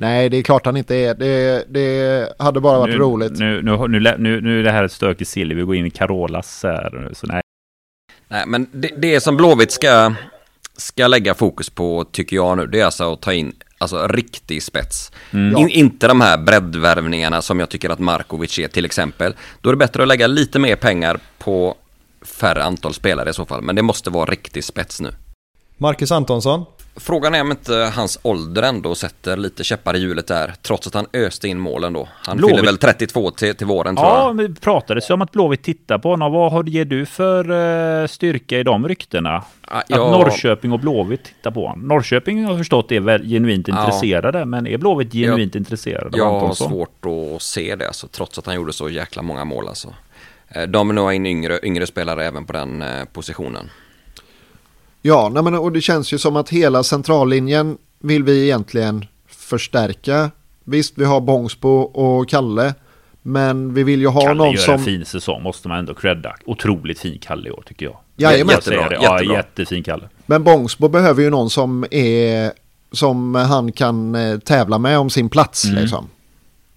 [0.00, 1.14] Nej, det är klart han inte är.
[1.14, 3.38] Det, det hade bara varit nu, roligt.
[3.38, 5.54] Nu, nu, nu, nu, nu är det här ett stök i sill.
[5.54, 7.10] Vi går in i Carolas här.
[7.12, 7.42] Så nej.
[8.28, 10.14] Nej, men det, det som Blåvitt ska,
[10.76, 14.62] ska lägga fokus på tycker jag nu, det är alltså att ta in alltså riktig
[14.62, 15.12] spets.
[15.30, 15.56] Mm.
[15.56, 19.34] In, inte de här breddvärvningarna som jag tycker att Markovic är till exempel.
[19.60, 21.76] Då är det bättre att lägga lite mer pengar på
[22.22, 23.62] färre antal spelare i så fall.
[23.62, 25.10] Men det måste vara riktig spets nu.
[25.76, 26.64] Marcus Antonsson?
[27.00, 30.54] Frågan är om inte hans ålder ändå sätter lite käppar i hjulet där.
[30.62, 32.08] Trots att han öste in målen då.
[32.12, 32.56] Han Blåvitt.
[32.56, 34.40] fyller väl 32 till, till våren tror jag.
[34.40, 36.32] Ja, det pratades ju om att Blåvitt tittar på honom.
[36.32, 39.44] Vad ger du för uh, styrka i de ryktena?
[39.70, 41.88] Ja, att Norrköping och Blåvitt tittar på honom.
[41.88, 44.38] Norrköping har förstått är väl genuint intresserade.
[44.38, 44.44] Ja.
[44.44, 46.18] Men är Blåvitt genuint jag, intresserade?
[46.18, 48.08] Jag har svårt att se det alltså.
[48.08, 49.94] Trots att han gjorde så jäkla många mål alltså.
[50.48, 53.70] Eh, de vill nog ha in yngre, yngre spelare även på den eh, positionen.
[55.02, 60.30] Ja, nej men, och det känns ju som att hela centrallinjen vill vi egentligen förstärka.
[60.64, 62.74] Visst, vi har Bångsbo och Kalle.
[63.22, 64.64] Men vi vill ju ha Kalle någon som...
[64.64, 66.34] Kalle gör en fin säsong, måste man ändå credda.
[66.44, 67.96] Otroligt fin Kalle i år, tycker jag.
[68.16, 68.54] Jajamän.
[68.54, 68.88] Jättebra.
[69.02, 70.08] Ja, jättefin Kalle.
[70.26, 72.52] Men Bångsbo behöver ju någon som är
[72.92, 75.80] som han kan eh, tävla med om sin plats Mm.
[75.82, 76.08] liksom.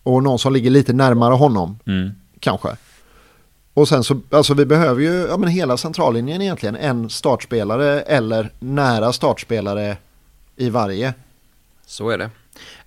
[0.03, 2.11] Och någon som ligger lite närmare honom Mm.
[2.39, 2.69] kanske.
[3.73, 8.51] Och sen så, alltså vi behöver ju, ja men hela centrallinjen egentligen, en startspelare eller
[8.59, 9.97] nära startspelare
[10.57, 11.13] i varje.
[11.85, 12.29] Så är det.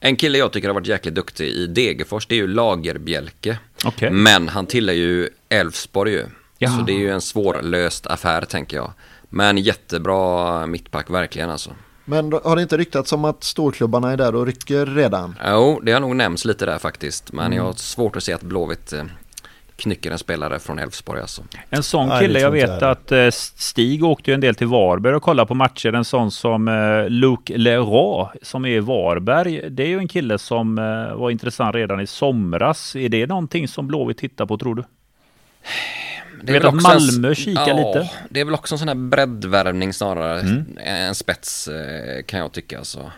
[0.01, 3.59] En kille jag tycker har varit jäkligt duktig i Degerfors, det är ju Lagerbjälke.
[3.85, 4.11] Okej.
[4.11, 6.25] Men han tillhör ju Elfsborg ju.
[6.59, 6.71] Ja.
[6.71, 8.93] Så det är ju en svårlöst affär tänker jag.
[9.29, 11.71] Men jättebra mittback verkligen alltså.
[12.05, 15.35] Men har det inte ryktats om att storklubbarna är där och rycker redan?
[15.47, 17.33] Jo, det har nog nämnts lite där faktiskt.
[17.33, 17.57] Men Mm.
[17.59, 19.05] jag har svårt att se att Blåvitt eh,
[19.77, 21.43] knycker en spelare från Elfsborg alltså.
[21.71, 25.23] En sån kille, jag vet att eh, Stig åkte ju en del till Varberg och
[25.23, 25.93] kollade på matcher.
[25.93, 29.71] En sån som eh, Luke Leroy som är i Varberg.
[29.71, 32.97] Det är ju en kille som eh, var intressant redan i somras.
[32.97, 34.85] Är det någonting som Blåvitt tittar på tror du?
[36.43, 38.11] Det vet väl att också en- Malmö kikar ja, lite.
[38.31, 40.41] Det är väl också en sån här breddvärvning snarare.
[40.41, 40.79] Mm.
[40.79, 41.69] En spets
[42.27, 43.11] kan jag tycka alltså.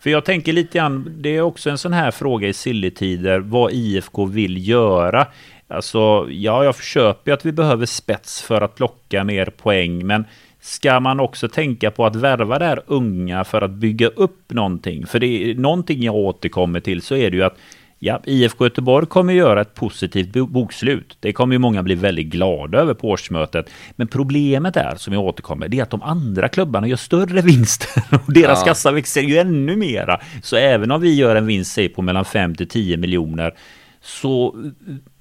[0.00, 3.72] För jag tänker lite grann, det är också en sån här fråga i silletider, vad
[3.72, 5.26] IFK vill göra.
[5.70, 10.24] Alltså, ja, jag köper ju att vi behöver spets för att plocka mer poäng, men
[10.60, 15.06] ska man också tänka på att värva där unga för att bygga upp någonting?
[15.06, 17.56] För det är någonting jag återkommer till så är det ju att
[18.02, 21.16] Ja, IFK Göteborg kommer göra ett positivt bo- bokslut.
[21.20, 23.70] Det kommer ju många bli väldigt glada över på årsmötet.
[23.96, 28.02] Men problemet är, som jag återkommer, det är att de andra klubbarna gör större vinster.
[28.26, 28.66] Och deras Ja.
[28.66, 30.20] kassa växer ju ännu mera.
[30.42, 33.54] Så även om vi gör en vinst, säg på mellan 5 till 10 miljoner,
[34.02, 34.54] så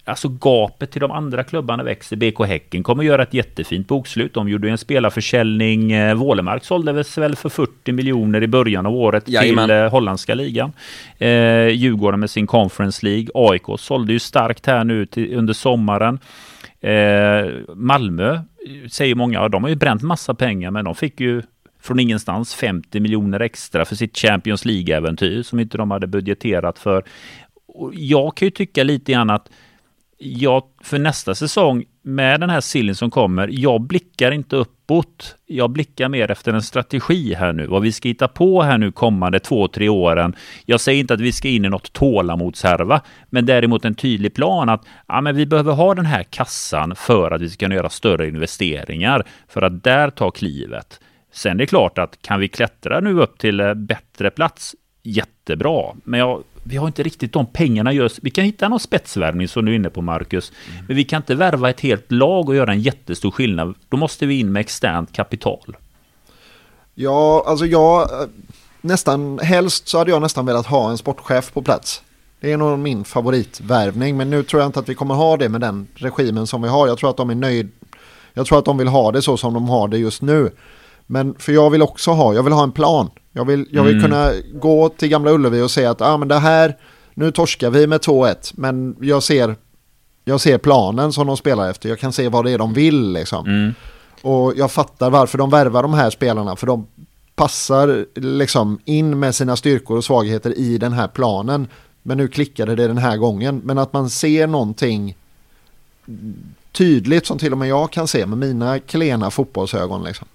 [0.09, 2.15] Alltså gapet till de andra klubbarna växer.
[2.15, 4.33] BK Häcken kommer göra ett jättefint bokslut.
[4.33, 5.91] De gjorde en spelarförsäljning.
[5.91, 9.67] Eh, Wålemark sålde väl för 40 miljoner i början av året Jajamän.
[9.67, 10.73] till eh, holländska ligan.
[11.17, 13.27] Eh, Djurgården med sin Conference League.
[13.33, 16.19] AIK sålde ju starkt här nu till, under sommaren.
[16.81, 18.41] Eh, Malmö eh,
[18.89, 21.41] säger många, de har ju bränt massa pengar men de fick ju
[21.81, 27.03] från ingenstans 50 miljoner extra för sitt Champions League-äventyr som inte de hade budgeterat för.
[27.67, 29.49] Och jag kan ju tycka lite grann att
[30.19, 35.35] jag, för nästa säsong med den här sillen som kommer, jag blickar inte uppåt.
[35.45, 38.91] Jag blickar mer efter en strategi här nu, vad vi ska hitta på här nu
[38.91, 40.35] kommande två, tre åren.
[40.65, 44.69] Jag säger inte att vi ska in i något tålamodshärva, men däremot en tydlig plan
[44.69, 47.89] att ja, men vi behöver ha den här kassan för att vi ska kunna göra
[47.89, 50.99] större investeringar, för att där ta klivet.
[51.31, 55.83] Sen är det klart att kan vi klättra nu upp till eh, bättre plats, jättebra.
[56.03, 58.19] Men jag, vi har inte riktigt de pengarna just.
[58.21, 60.51] Vi kan hitta någon spetsvärvning som du är inne på Marcus.
[60.87, 63.75] Men vi kan inte värva ett helt lag och göra en jättestor skillnad.
[63.89, 65.77] Då måste vi in med externt kapital.
[66.95, 68.27] Ja, alltså jag, eh,
[68.81, 72.01] nästan, helst så hade jag nästan velat ha en sportchef på plats.
[72.39, 75.49] Det är nog min favoritvärvning, men nu tror jag inte att vi kommer ha det
[75.49, 76.87] med den regimen som vi har.
[76.87, 77.71] Jag tror att de är nöjd.
[78.33, 80.51] Jag tror att de vill ha det så som de har det just nu.
[81.11, 83.09] Men för jag vill också ha, jag vill ha en plan.
[83.31, 84.03] Jag vill, jag vill Mm.
[84.03, 86.77] kunna gå till Gamla Ullevi och säga att ah, men det här,
[87.13, 89.55] nu torskar vi med 2-1, men jag ser,
[90.25, 91.89] jag ser planen som de spelar efter.
[91.89, 93.45] Jag kan se vad det är de vill liksom.
[93.45, 93.73] Mm.
[94.21, 96.55] Och jag fattar varför de värvar de här spelarna.
[96.55, 96.87] För de
[97.35, 101.67] passar liksom in med sina styrkor och svagheter i den här planen.
[102.03, 103.61] Men nu klickade det den här gången.
[103.63, 105.15] Men att man ser någonting
[106.71, 110.03] tydligt som till och med jag kan se med mina klena fotbollsögon.
[110.03, 110.27] Liksom.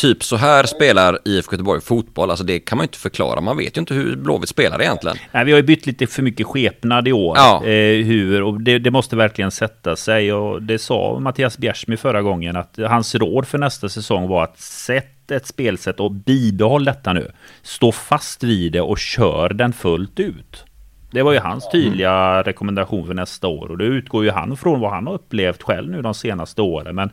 [0.00, 3.40] Typ så här spelar IFK Göteborg fotboll, alltså det kan man ju inte förklara.
[3.40, 5.16] Man vet ju inte hur Blåvitt spelar egentligen.
[5.32, 7.36] Nej, vi har ju bytt lite för mycket skepnad i år.
[7.36, 7.64] Ja.
[7.64, 10.32] Eh, hur, och det, det måste verkligen sätta sig.
[10.32, 14.60] Och det sa Mattias Bjärsmyr förra gången att hans råd för nästa säsong var att
[14.60, 17.32] sätt ett spelsätt och bibehåll detta nu.
[17.62, 20.64] Stå fast vid det och kör den fullt ut.
[21.10, 24.80] Det var ju hans tydliga rekommendation för nästa år och det utgår ju han från
[24.80, 26.94] vad han har upplevt själv nu de senaste åren.
[26.94, 27.10] Men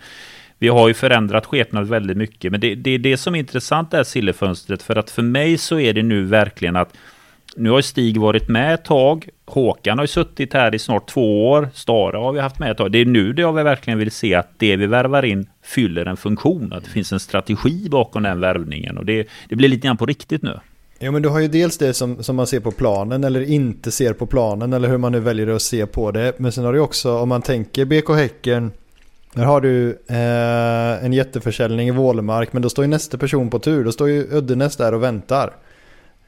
[0.59, 2.51] vi har ju förändrat skepnad väldigt mycket.
[2.51, 4.83] Men det, det är det som är intressant det här sillefönstret.
[4.83, 6.93] För att för mig så är det nu verkligen att
[7.55, 9.29] nu har ju Stig varit med ett tag.
[9.45, 11.69] Håkan har ju suttit här i snart två år.
[11.73, 12.91] Stara har vi haft med ett tag.
[12.91, 16.17] Det är nu det jag verkligen vill se att det vi värvar in fyller en
[16.17, 16.73] funktion.
[16.73, 18.97] Att det finns en strategi bakom den värvningen.
[18.97, 20.59] Och det, det blir lite grann på riktigt nu.
[20.99, 23.91] Jo men du har ju dels det som, som man ser på planen eller inte
[23.91, 26.39] ser på planen eller hur man nu väljer att se på det.
[26.39, 28.71] Men sen har du också om man tänker BK Häcken.
[29.35, 33.59] Där har du eh, en jätteförsäljning i Vålemark men då står ju nästa person på
[33.59, 33.83] tur.
[33.83, 35.53] Då står ju Uddenäs där och väntar.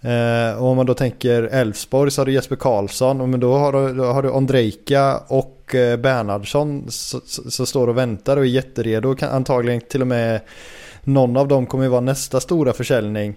[0.01, 3.21] Eh, och om man då tänker Elfsborg så har du Jesper Karlsson.
[3.21, 6.85] Och men då har du, då har du Ondrejka och eh, Bernhardsson
[7.49, 9.15] som står och väntar och är jätteredo.
[9.15, 10.41] Kan, antagligen till och med
[11.03, 13.35] någon av dem kommer ju vara nästa stora försäljning.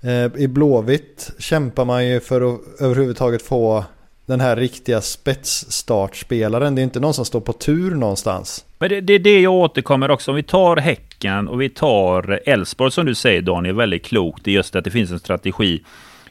[0.00, 3.84] Eh, I Blåvitt kämpar man ju för att överhuvudtaget få
[4.26, 6.74] den här riktiga spetsstartspelaren.
[6.74, 8.64] Det är inte någon som står på tur någonstans.
[8.78, 10.30] Men det, det är det jag återkommer också.
[10.30, 14.44] Om vi tar Häcken och vi tar Elfsborg som du säger Daniel, väldigt klokt.
[14.44, 15.82] Det är just att det finns en strategi.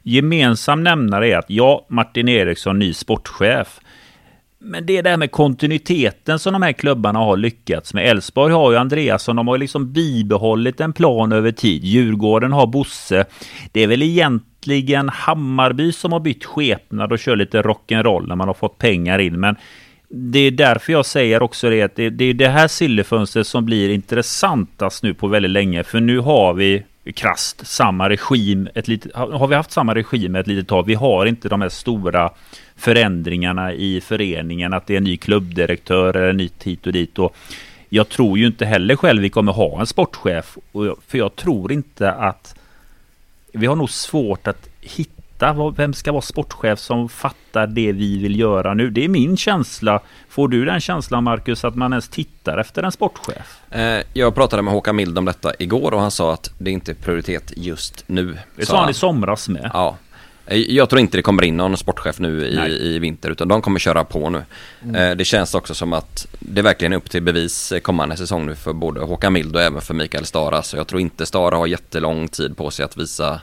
[0.03, 3.79] Gemensam nämnare är att ja, Martin Eriksson, ny sportchef.
[4.59, 8.09] Men det är det här med kontinuiteten som de här klubbarna har lyckats med.
[8.09, 11.83] Elfsborg har ju Andreasson, de har liksom bibehållit en plan över tid.
[11.83, 13.25] Djurgården har Bosse.
[13.71, 14.54] Det är väl egentligen
[15.09, 19.39] Hammarby som har bytt skepnad och kör lite rock'n'roll när man har fått pengar in.
[19.39, 19.55] Men
[20.09, 23.65] det är därför jag säger också det att det, det är det här sillefönstret som
[23.65, 25.83] blir intressantast nu på väldigt länge.
[25.83, 26.83] För nu har vi
[27.15, 28.69] krast samma regim.
[28.75, 30.85] Ett litet, har vi haft samma regim ett litet tag?
[30.85, 32.29] Vi har inte de här stora
[32.75, 37.19] förändringarna i föreningen, att det är en ny klubbdirektör eller nytt hit och dit.
[37.19, 37.35] Och
[37.89, 40.57] jag tror ju inte heller själv vi kommer ha en sportchef,
[41.07, 42.55] för jag tror inte att
[43.55, 48.39] vi har nog svårt att hitta vem ska vara sportchef som fattar det vi vill
[48.39, 48.89] göra nu.
[48.89, 49.99] Det är min känsla.
[50.29, 53.59] Får du den känslan Marcus att man ens tittar efter en sportchef?
[53.71, 56.91] Eh, jag pratade med Håkan Mild om detta igår och han sa att det inte
[56.91, 58.37] är prioritet just nu.
[58.55, 59.71] Det sa han i somras med.
[59.73, 59.97] Ja,
[60.47, 63.79] jag tror inte det kommer in någon sportchef nu i, i vinter utan de kommer
[63.79, 64.43] köra på nu.
[64.83, 64.95] Mm.
[64.95, 68.55] Eh, det känns också som att det verkligen är upp till bevis kommande säsong nu
[68.55, 70.63] för både Håkan Mild och även för Mikael Stara.
[70.63, 73.41] Så jag tror inte Stara har jättelång tid på sig att visa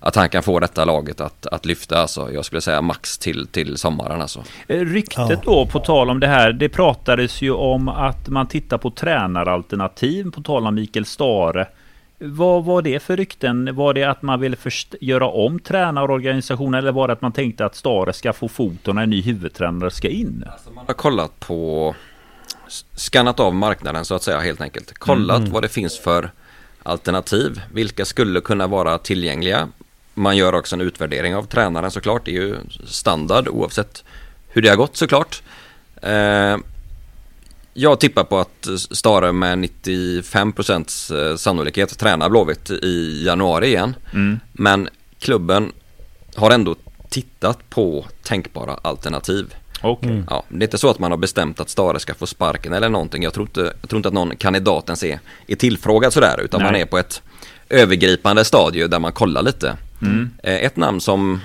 [0.00, 1.98] att han kan få detta laget att, att lyfta.
[1.98, 4.20] Alltså, jag skulle säga max till, till sommaren.
[4.20, 4.44] Alltså.
[4.66, 8.78] Eh, ryktet då, på tal om det här, det pratades ju om att man tittar
[8.78, 11.66] på tränaralternativ, på tal om Mikael Stare.
[12.22, 13.74] Vad var det för rykten?
[13.74, 14.56] Var det att man ville
[15.00, 19.02] göra om tränarorganisationen eller var det att man tänkte att Stare ska få foten när
[19.02, 20.44] en ny huvudtränare ska in?
[20.52, 21.94] Alltså man har kollat på,
[22.94, 24.98] skannat av marknaden så att säga helt enkelt.
[24.98, 25.52] Kollat mm.
[25.52, 26.30] vad det finns för
[26.82, 27.62] alternativ.
[27.72, 29.68] Vilka skulle kunna vara tillgängliga?
[30.14, 32.24] Man gör också en utvärdering av tränaren såklart.
[32.24, 32.56] Det är ju
[32.86, 34.04] standard oavsett
[34.48, 35.42] hur det har gått såklart.
[36.02, 36.56] Eh,
[37.74, 43.94] jag tippar på att Stare med 95% eh, sannolikhet tränar Blåvitt i januari igen.
[44.12, 44.40] Mm.
[44.52, 45.72] Men klubben
[46.34, 46.76] har ändå
[47.08, 49.54] tittat på tänkbara alternativ.
[49.82, 50.10] Okay.
[50.10, 50.24] Mm.
[50.30, 52.88] Ja, det är inte så att man har bestämt att Stare ska få sparken eller
[52.88, 53.22] någonting.
[53.22, 56.40] Jag tror inte, jag tror inte att någon kandidat ens är, är tillfrågad sådär.
[56.40, 56.72] Utan Nej.
[56.72, 57.22] man är på ett
[57.68, 59.76] övergripande stadie där man kollar lite.
[60.02, 60.30] Mm.
[60.42, 61.40] Eh, ett namn som,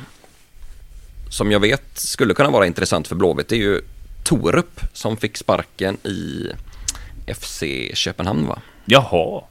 [1.29, 3.81] som jag vet skulle kunna vara intressant för Blåvitt är ju
[4.25, 6.49] Torup som fick sparken i
[7.33, 7.63] FC
[7.93, 8.59] Köpenhamn va?
[8.85, 9.43] Jaha.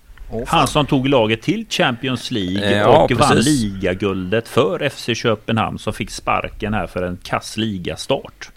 [0.46, 3.28] Han som tog laget till Champions League ja, och precis.
[3.28, 8.50] vann ligaguldet för FC Köpenhamn som fick sparken här för en kass ligastart.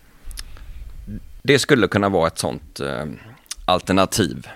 [1.41, 3.05] Det skulle kunna vara ett sånt eh,
[3.65, 4.47] alternativ.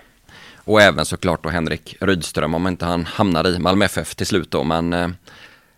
[0.64, 4.50] Och även såklart då Henrik Rydström om inte han hamnar i Malmö FF till slut
[4.50, 4.64] då.
[4.64, 5.08] Men eh,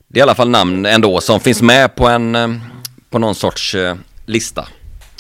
[0.09, 2.49] det är i alla fall namn ändå som finns med på en eh,
[3.11, 4.69] på någon sorts eh, lista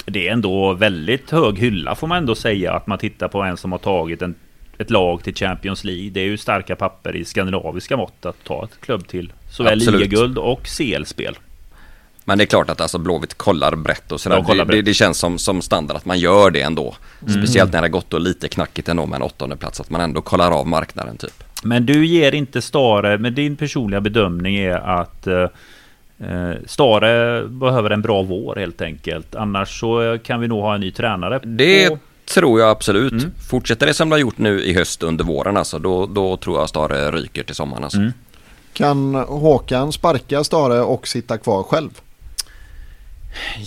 [0.04, 3.56] det är ändå väldigt hög hylla får man ändå säga att man tittar på en
[3.56, 4.34] som har tagit en,
[4.78, 6.10] ett lag till Champions League.
[6.10, 10.38] Det är ju starka papper i skandinaviska mått att ta ett klubb till såväl ligaguld
[10.38, 11.38] och CL-spel.
[12.24, 14.44] Men det är klart att alltså Blåvitt kollar brett och sådär.
[14.56, 16.94] Det, det, det, känns som, som standard att man gör det ändå.
[17.22, 17.42] Mm.
[17.42, 20.20] Speciellt när det gått då lite knackigt ändå med en åttonde plats Att man ändå
[20.20, 21.44] kollar av marknaden typ.
[21.62, 25.48] Men du ger inte Stare, men din personliga bedömning är att Eh,
[26.66, 29.34] Stare behöver en bra vår helt enkelt.
[29.34, 31.40] Annars så kan vi nog ha en ny tränare.
[31.42, 31.98] Det på...
[32.34, 33.12] tror jag absolut.
[33.12, 33.30] Mm.
[33.50, 36.58] Fortsätter det som det har gjort nu i höst under våren alltså, då, då tror
[36.58, 37.98] jag Stare ryker till sommaren alltså.
[37.98, 38.12] Mm.
[38.72, 41.90] Kan Håkan sparka Stare och sitta kvar själv?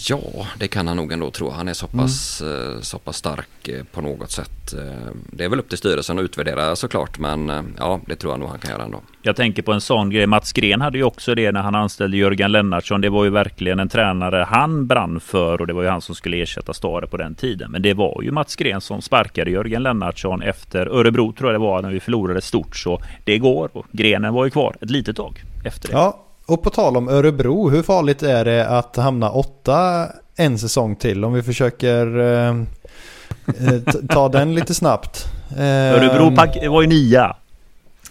[0.09, 1.49] Ja, det kan han nog ändå tro.
[1.49, 2.05] Han är så mm.
[2.05, 2.81] pass, mm.
[2.81, 4.73] så pass stark eh, på något sätt.
[4.73, 8.39] Eh, det är väl upp till styrelsen att utvärdera såklart, men ja, det tror jag
[8.39, 9.01] nog han kan göra ändå.
[9.21, 10.27] Jag tänker på en sån grej.
[10.27, 13.01] Mats Gren hade ju också det när han anställde Jörgen Lennartsson.
[13.01, 16.15] Det var ju verkligen en tränare han brann för och det var ju han som
[16.15, 17.71] skulle ersätta Stare på den tiden.
[17.71, 21.65] Men det var ju Mats Gren som sparkade Jörgen Lennartsson efter Örebro tror jag det
[21.65, 22.75] var när vi förlorade stort.
[22.75, 25.93] Så det går och Grenen var ju kvar ett litet tag efter det.
[25.93, 30.95] Ja, och på tal om Örebro, hur farligt är det att hamna åtta en säsong
[30.95, 31.25] till?
[31.25, 35.25] Om vi försöker eh, eh ta den lite snabbt.
[35.57, 36.35] Eh, Örebro
[36.69, 37.35] var ju nia.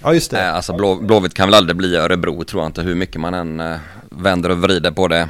[0.03, 0.51] Ja just det.
[0.51, 3.61] alltså Blå, Blåvitt kan väl aldrig bli Örebro tror jag inte hur mycket man än
[3.61, 3.77] eh,
[4.11, 5.29] vänder och vrider på det.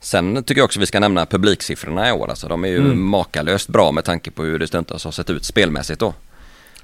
[0.00, 2.30] Sen tycker jag också vi ska nämna publiksiffrorna i år.
[2.30, 3.08] Alltså, de är ju mm.
[3.08, 6.14] makalöst bra med tanke på hur det stundtals har sett ut spelmässigt då.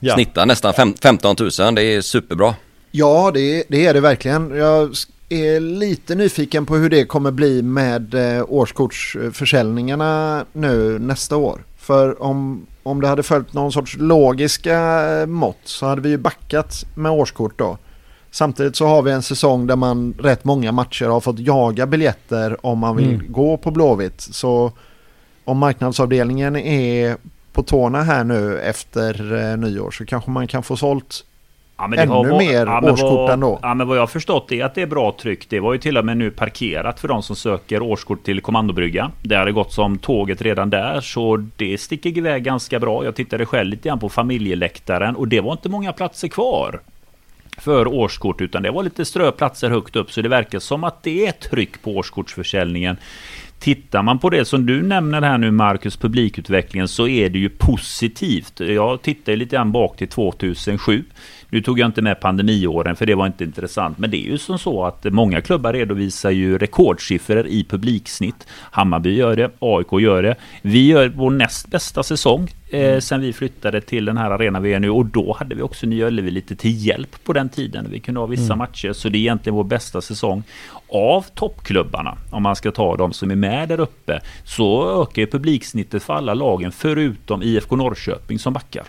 [0.01, 0.15] Ja.
[0.15, 2.55] Snittar nästan fem, 15 000, det är superbra.
[2.91, 4.57] Ja, det, det är det verkligen.
[4.57, 4.97] Jag
[5.29, 11.65] är lite nyfiken på hur det kommer bli med eh, årskortsförsäljningarna nu nästa år.
[11.77, 16.85] För om, om det hade följt någon sorts logiska mått så hade vi ju backat
[16.95, 17.79] med årskort då.
[18.31, 22.67] Samtidigt så har vi en säsong där man rätt många matcher har fått jaga biljetter
[22.67, 23.33] om man vill Mm.
[23.33, 24.21] gå på Blåvitt.
[24.21, 24.73] Så
[25.45, 27.17] om marknadsavdelningen är
[27.53, 31.25] på tårna här nu efter eh, nyår så kanske man kan få sålt
[31.77, 33.59] Ja, men det Ännu har va- mer men årskort vad, ändå.
[33.63, 35.49] Ja, men vad jag har förstått är att det är bra tryck.
[35.49, 39.11] Det var ju till och med nu parkerat för de som söker årskort till kommandobrygga.
[39.23, 43.05] Det hade gått som tåget redan där, så det sticker iväg ganska bra.
[43.05, 46.81] Jag tittade själv lite grann på familjeläktaren och det var inte många platser kvar
[47.59, 51.27] för årskort utan det var lite ströplatser högt upp så det verkar som att det
[51.27, 52.97] är tryck på årskortsförsäljningen.
[53.65, 57.49] Tittar man på det som du nämner här nu Marcus, publikutvecklingen, så är det ju
[57.49, 58.61] positivt.
[58.61, 61.05] Jag tittar lite grann bak till 2007.
[61.49, 63.99] Nu tog jag inte med pandemiåren för det var inte intressant.
[63.99, 68.47] Men det är ju som så att många klubbar redovisar ju rekordsiffror i publiksnitt.
[68.71, 70.35] Hammarby gör det, AIK gör det.
[70.63, 74.73] Vi gör vår näst bästa säsong eh, sen vi flyttade till den här arenan vi
[74.73, 74.91] är nu.
[74.91, 77.87] Och då hade vi också Nya Ullevi lite till hjälp på den tiden.
[77.91, 78.93] Vi kunde ha vissa matcher.
[78.93, 80.43] Så det är egentligen vår bästa säsong.
[80.89, 85.27] Av toppklubbarna, om man ska ta de som är med där uppe, så ökar ju
[85.27, 88.85] publiksnittet för alla lagen förutom IFK Norrköping som backar.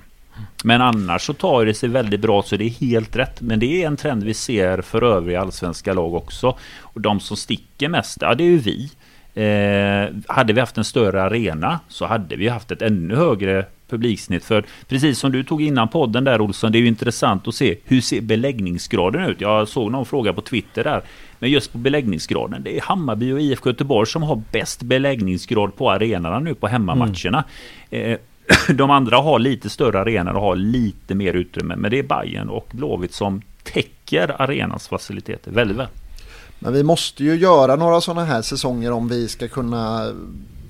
[0.63, 3.41] Men annars så tar det sig väldigt bra så det är helt rätt.
[3.41, 6.57] Men det är en trend vi ser för övriga allsvenska lag också.
[6.79, 8.91] Och de som sticker mest, ja det är ju vi.
[9.35, 14.43] Eh, hade vi haft en större arena så hade vi haft ett ännu högre publiksnitt.
[14.43, 17.77] För precis som du tog innan podden där Olsson, det är ju intressant att se
[17.83, 19.41] hur ser beläggningsgraden ut?
[19.41, 21.01] Jag såg någon fråga på Twitter där.
[21.39, 25.91] Men just på beläggningsgraden, det är Hammarby och IFK Göteborg som har bäst beläggningsgrad på
[25.91, 27.43] arenorna nu på hemmamatcherna.
[27.89, 28.17] Eh,
[28.75, 31.75] de andra har lite större arenor och har lite mer utrymme.
[31.75, 35.87] Men det är Bayern och Blåvitt som täcker arenans faciliteter väldigt väl.
[36.59, 40.13] Men vi måste ju göra några sådana här säsonger om vi ska kunna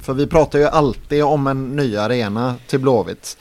[0.06, 3.38] för vi pratar ju alltid om en ny arena till Blåvitt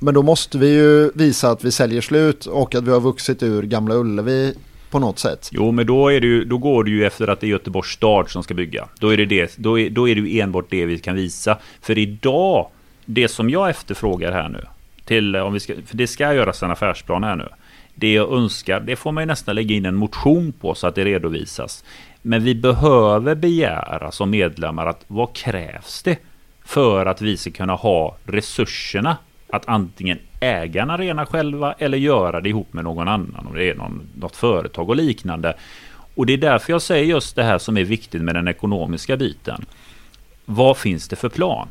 [0.00, 3.42] Men då måste vi ju visa att vi säljer slut och att vi har vuxit
[3.42, 4.54] ur Gamla Ullevi
[4.90, 5.48] på något sätt.
[5.52, 7.88] Jo, men då, är det ju, då går det ju efter att det är Göteborgs
[7.88, 8.88] stad som ska bygga.
[9.00, 11.58] Då är det, det, då är, då är det ju enbart det vi kan visa.
[11.80, 12.68] För idag,
[13.04, 14.64] det som jag efterfrågar här nu,
[15.04, 17.48] till, om vi ska, för det ska göras en affärsplan här nu.
[17.94, 20.94] Det jag önskar, det får man ju nästan lägga in en motion på så att
[20.94, 21.84] det redovisas.
[22.22, 26.18] Men vi behöver begära som medlemmar att vad krävs det
[26.64, 29.16] för att vi ska kunna ha resurserna
[29.50, 33.46] att antingen äga en arena själva eller göra det ihop med någon annan.
[33.48, 35.54] Om det är någon, något företag och liknande.
[36.14, 39.16] Och det är därför jag säger just det här som är viktigt med den ekonomiska
[39.16, 39.64] biten.
[40.44, 41.68] Vad finns det för plan?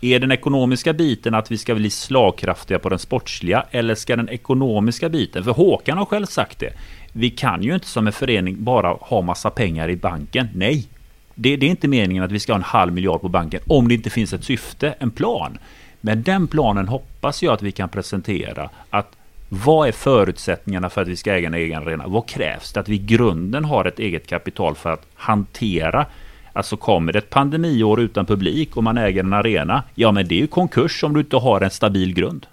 [0.00, 4.28] Är den ekonomiska biten att vi ska bli slagkraftiga på den sportsliga eller ska den
[4.28, 6.72] ekonomiska biten, för Håkan har själv sagt det,
[7.16, 10.48] vi kan ju inte som en förening bara ha massa pengar i banken.
[10.54, 10.86] Nej,
[11.34, 13.88] det, det är inte meningen att vi ska ha en halv miljard på banken om
[13.88, 15.58] det inte finns ett syfte, en plan.
[16.00, 19.16] Men den planen hoppas jag att vi kan presentera att
[19.48, 22.04] vad är förutsättningarna för att vi ska äga en egen arena?
[22.06, 26.06] Vad krävs det att vi i grunden har ett eget kapital för att hantera
[26.52, 30.34] Alltså kommer det ett pandemiår utan publik och man äger en arena, ja men det
[30.34, 32.46] är ju konkurs om du inte har en stabil grund.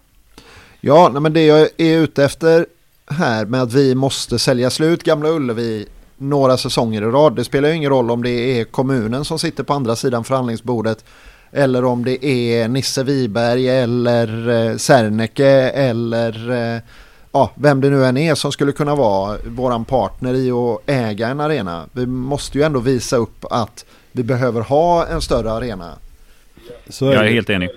[0.82, 2.66] Ja, men det jag är ute efter
[3.07, 5.85] här med att vi måste sälja slut Gamla Ullevi
[6.17, 7.35] några säsonger i rad.
[7.35, 11.05] Det spelar ju ingen roll om det är kommunen som sitter på andra sidan förhandlingsbordet
[11.51, 16.81] eller om det är Nisse Wiberg eller eh, Serneke eller eh,
[17.31, 21.27] ja, vem det nu än är som skulle kunna vara våran partner i att äga
[21.27, 21.85] en arena.
[21.91, 25.93] Vi måste ju ändå visa upp att vi behöver ha en större arena.
[26.89, 27.69] Så Jag är helt enig.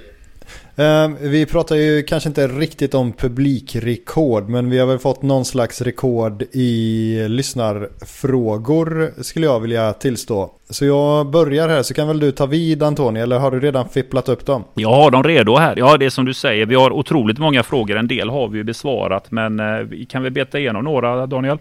[0.79, 5.45] Ehm, vi pratar ju kanske inte riktigt om publikrekord men vi har väl fått någon
[5.45, 10.51] slags rekord i lyssnarfrågor skulle jag vilja tillstå.
[10.71, 13.89] Så jag börjar här så kan väl du ta vid Antoni eller har du redan
[13.89, 14.65] fipplat upp dem?
[14.75, 15.75] Jag har dem redo här.
[15.77, 16.67] Ja, det är som du säger.
[16.67, 17.97] Vi har otroligt många frågor.
[17.97, 21.59] En del har vi ju besvarat, men eh, vi kan väl beta igenom några, Daniel?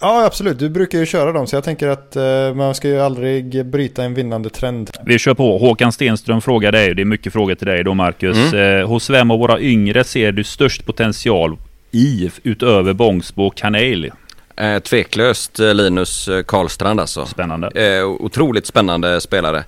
[0.00, 3.00] Ja absolut, du brukar ju köra dem så jag tänker att eh, man ska ju
[3.00, 4.90] aldrig bryta en vinnande trend.
[5.04, 5.58] Vi kör på.
[5.58, 6.94] Håkan Stenström frågar dig.
[6.94, 8.52] Det är mycket frågor till dig då, Marcus.
[8.52, 11.56] Eh, hos vem av våra yngre ser du störst potential
[11.90, 14.10] i utöver Bångsbo och Kanel?
[14.56, 17.26] Eh, tveklöst eh, Linus eh, Karlstrand alltså.
[17.26, 17.96] Spännande.
[17.98, 19.64] Eh, otroligt spännande spelare.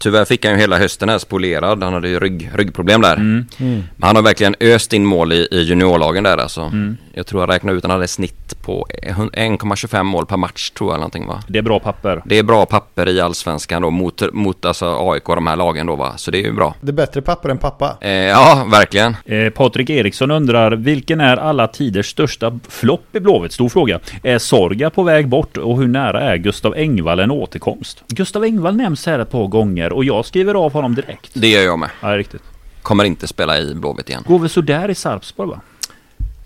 [0.00, 1.82] Tyvärr fick han ju hela hösten här spolierad.
[1.82, 3.16] Han hade ju rygg, ryggproblem där.
[3.16, 3.46] Mm.
[3.58, 3.82] Mm.
[3.96, 6.60] Men han har verkligen öst in mål i, i juniorlagen där alltså.
[6.60, 6.96] Mm.
[7.12, 10.94] Jag tror jag räknade ut han hade snitt på 1,25 mål per match tror jag
[10.94, 11.42] eller någonting va.
[11.48, 12.22] Det är bra papper.
[12.24, 15.86] Det är bra papper i allsvenskan då mot, mot alltså AIK och de här lagen
[15.86, 16.12] då va.
[16.16, 16.74] Så det är ju bra.
[16.80, 17.96] Det är bättre papper än pappa.
[18.00, 19.16] Eh, ja, verkligen.
[19.24, 23.52] Eh, Patrik Eriksson undrar, vilken är alla tiders största flopp i Blåvitt?
[23.52, 24.00] Stor fråga.
[24.22, 28.04] Är Sorga på väg bort och hur nära är Gustav Engvall en återkomst?
[28.08, 31.30] Gustav Engvall nämns här ett par gånger och jag skriver av honom direkt.
[31.34, 31.90] Det gör jag med.
[32.00, 32.42] Ja, riktigt.
[32.82, 34.24] Kommer inte spela i Blåvitt igen.
[34.26, 35.60] Går väl sådär i Sarpsborg va?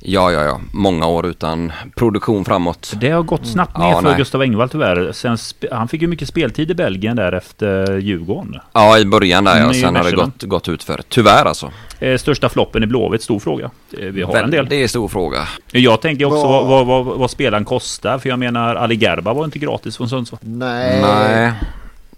[0.07, 0.61] Ja, ja, ja.
[0.73, 2.93] Många år utan produktion framåt.
[2.97, 4.17] Det har gått snabbt ner Ja, för nej.
[4.19, 5.13] Gustav Engvall tyvärr.
[5.13, 5.37] Sen
[5.73, 8.61] han fick ju mycket speltid i Belgien där efter Djurgården.
[8.73, 9.63] Ja, i början där ja.
[9.63, 11.01] Mm, Sen har det gått, gått ut för.
[11.09, 11.71] Tyvärr alltså.
[11.99, 13.71] Eh, största floppen i Blåvitt, stor fråga.
[13.99, 14.67] Eh, vi har en del.
[14.69, 15.49] Det är stor fråga.
[15.73, 18.19] Jag tänker också Vad- vad, vad, vad, vad spelaren kostar.
[18.19, 20.41] För jag menar Ali Gerba var inte gratis från Sundsvall.
[20.43, 21.03] Nej.
[21.03, 21.53] Nej.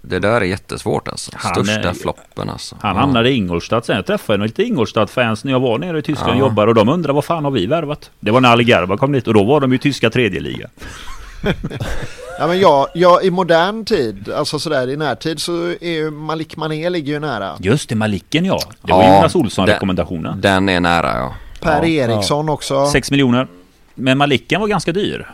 [0.09, 1.31] Det där är jättesvårt alltså.
[1.35, 2.75] Han Största är- floppen alltså.
[2.81, 3.01] Han Ja.
[3.01, 3.95] hamnade i Ingolstadt sen.
[3.95, 6.39] Jag träffade lite Ingolstadt-fans när jag var nere i Tyskland och Ja.
[6.39, 6.67] jobbade.
[6.69, 8.11] Och de undrade vad fan har vi värvat?
[8.19, 10.69] Det var när Ali Gerba kom dit och då var de ju tyska tredje liga.
[12.39, 16.57] Ja, men jag, jag, I modern tid, alltså sådär i närtid så är ju Malik
[16.57, 17.53] Mané ligger ju nära.
[17.59, 18.59] Just det, Malicken ja.
[18.81, 20.41] Det var Ja, Jonas Olsson det- rekommendationen.
[20.41, 21.33] Den är nära ja.
[21.61, 21.87] Per ja.
[21.87, 22.85] Eriksson också.
[22.87, 23.47] 6 miljoner.
[23.95, 25.27] Men Malicken var ganska dyr.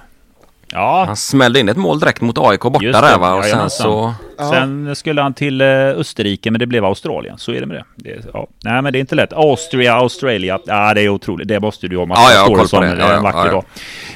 [0.73, 3.33] Ja, Han smällde in ett mål direkt mot AIK borta där va.
[3.33, 4.13] Och sen så...
[4.37, 4.51] Ja.
[4.51, 7.37] Sen skulle han till eh, Österrike men det blev Australien.
[7.37, 8.15] Så är det med det.
[8.15, 8.47] det ja.
[8.63, 9.33] Nej men det är inte lätt.
[9.33, 10.59] Austria, Australia.
[10.65, 11.47] Ja det är otroligt.
[11.47, 12.05] Det måste du ha.
[12.05, 12.19] Mats.
[12.23, 12.87] Ja, jag har koll på som det.
[12.91, 13.51] en Ja, ja, vacker ja, ja.
[13.51, 13.63] dag.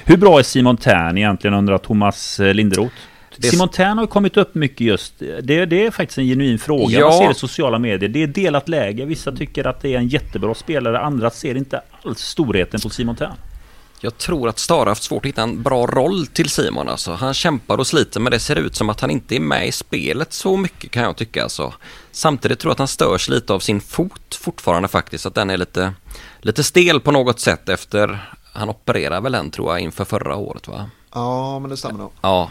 [0.06, 2.96] Hur bra är Simon Tern egentligen undrar Thomas eh, Linderoth?
[3.38, 5.14] Det Simon Tern har ju kommit upp mycket just.
[5.20, 7.00] Det, det är faktiskt en genuin fråga.
[7.00, 7.10] Ja.
[7.10, 8.10] Man ser det i sociala medier.
[8.10, 9.06] Det är delat läge.
[9.06, 11.00] Vissa tycker att det är en jättebra spelare.
[11.00, 13.34] Andra ser inte alls storheten på Simon Tern.
[13.99, 17.11] Jag tror att Stara haft svårt att hitta en bra roll till Simon alltså.
[17.11, 19.72] Han kämpar och sliter men det ser ut som att han inte är med i
[19.72, 21.74] spelet så mycket kan jag tycka alltså.
[22.11, 25.26] Samtidigt tror jag att han störs lite av sin fot fortfarande faktiskt.
[25.26, 25.94] Att den är lite,
[26.41, 30.68] lite stel på något sätt efter han opererade väl den tror jag inför förra året
[30.68, 30.90] va?
[31.14, 32.11] Ja, men det stämmer nog.
[32.22, 32.49] Ja.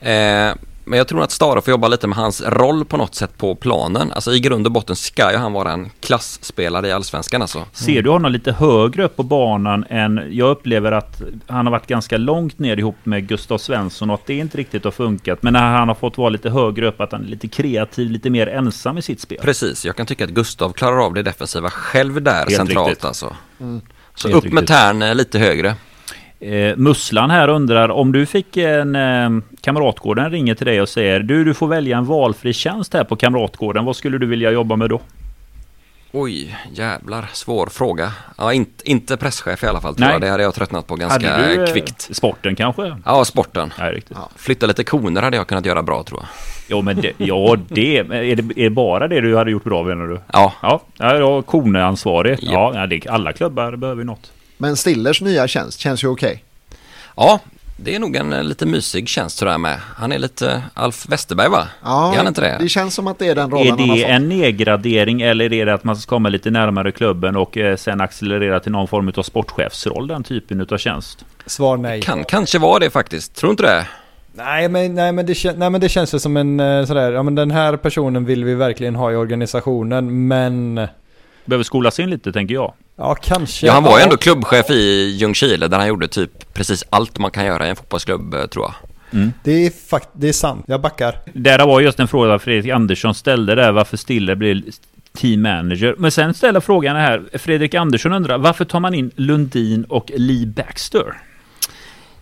[0.00, 3.38] Eh, men jag tror att Stara får jobba lite med hans roll på något sätt
[3.38, 4.12] på planen.
[4.12, 7.64] Alltså i grund och botten ska ju han vara en klassspelare i Allsvenskan alltså.
[7.72, 10.20] Ser du honom lite högre upp på banan än...
[10.30, 14.26] Jag upplever att han har varit ganska långt ner ihop med Gustav Svensson och att
[14.26, 15.42] det inte riktigt har funkat.
[15.42, 18.30] Men när han har fått vara lite högre upp, att han är lite kreativ, lite
[18.30, 19.38] mer ensam i sitt spel.
[19.42, 23.04] Precis, jag kan tycka att Gustav klarar av det defensiva själv där Helt centralt riktigt.
[23.04, 23.36] alltså.
[24.14, 24.68] Så Helt upp med riktigt.
[24.76, 25.74] tärn eh, lite högre.
[26.42, 28.96] Eh, Musslan här undrar om du fick en...
[28.96, 33.04] Eh, Kamratgården ringer till dig och säger du, du får välja en valfri tjänst här
[33.04, 33.84] på Kamratgården.
[33.84, 35.00] Vad skulle du vilja jobba med då?
[36.12, 38.12] Oj, jävlar, svår fråga.
[38.38, 40.12] Ja, inte, inte presschef i alla fall tror Nej.
[40.14, 40.20] jag.
[40.20, 42.16] Det hade jag tröttnat på ganska Hade du, eh, kvickt.
[42.16, 42.96] Sporten kanske?
[43.04, 43.72] Ja, sporten.
[43.78, 44.16] Nej, riktigt.
[44.36, 46.28] Flytta lite koner hade jag kunnat göra bra tror jag.
[46.68, 49.82] Jo, men det, ja, det, är, det, är det bara det du hade gjort bra
[49.82, 50.20] menar du?
[50.32, 52.38] Ja, Ja, ja då Kone-ansvarig.
[52.40, 52.52] Ja.
[52.52, 54.32] Ja, ja det, alla klubbar behöver ju något.
[54.62, 56.44] Men Stillers nya tjänst känns ju okej.
[57.16, 57.40] ja
[57.76, 59.78] det är nog en eh, lite mysig tjänst sådär med.
[59.96, 61.68] Han är lite Alf Westerberg va?
[61.84, 62.56] Ja, är han inte det?
[62.60, 64.10] det känns som att det är den rollen Är han har det fått.
[64.10, 68.00] en nedgradering eller är det att man ska komma lite närmare klubben och eh, sen
[68.00, 71.24] accelerera till någon form av sportchefsroll, den typen av tjänst?
[71.46, 72.02] Svar nej.
[72.02, 73.34] Kan kanske vara det faktiskt.
[73.34, 73.86] Tror du inte det?
[74.34, 77.22] Nej men, nej, men det, nej men det känns ju som en eh, sådär, ja
[77.22, 80.86] men den här personen vill vi verkligen ha i organisationen men
[81.44, 82.74] Behöver skolas in lite, tänker jag.
[82.96, 83.66] Ja kanske.
[83.66, 87.30] Ja, han var ju ändå klubbchef i Ljungskile där han gjorde typ precis allt man
[87.30, 88.74] kan göra i en fotbollsklubb eh, tror jag.
[89.44, 91.18] Det är, fakt- det är sant, jag backar.
[91.32, 94.62] Där var just en fråga Fredrik Andersson ställde där, varför Stiller blir
[95.18, 95.94] team manager.
[95.98, 100.46] Men sen ställer frågan här, Fredrik Andersson undrar, varför tar man in Lundin och Lee
[100.46, 101.04] Baxter?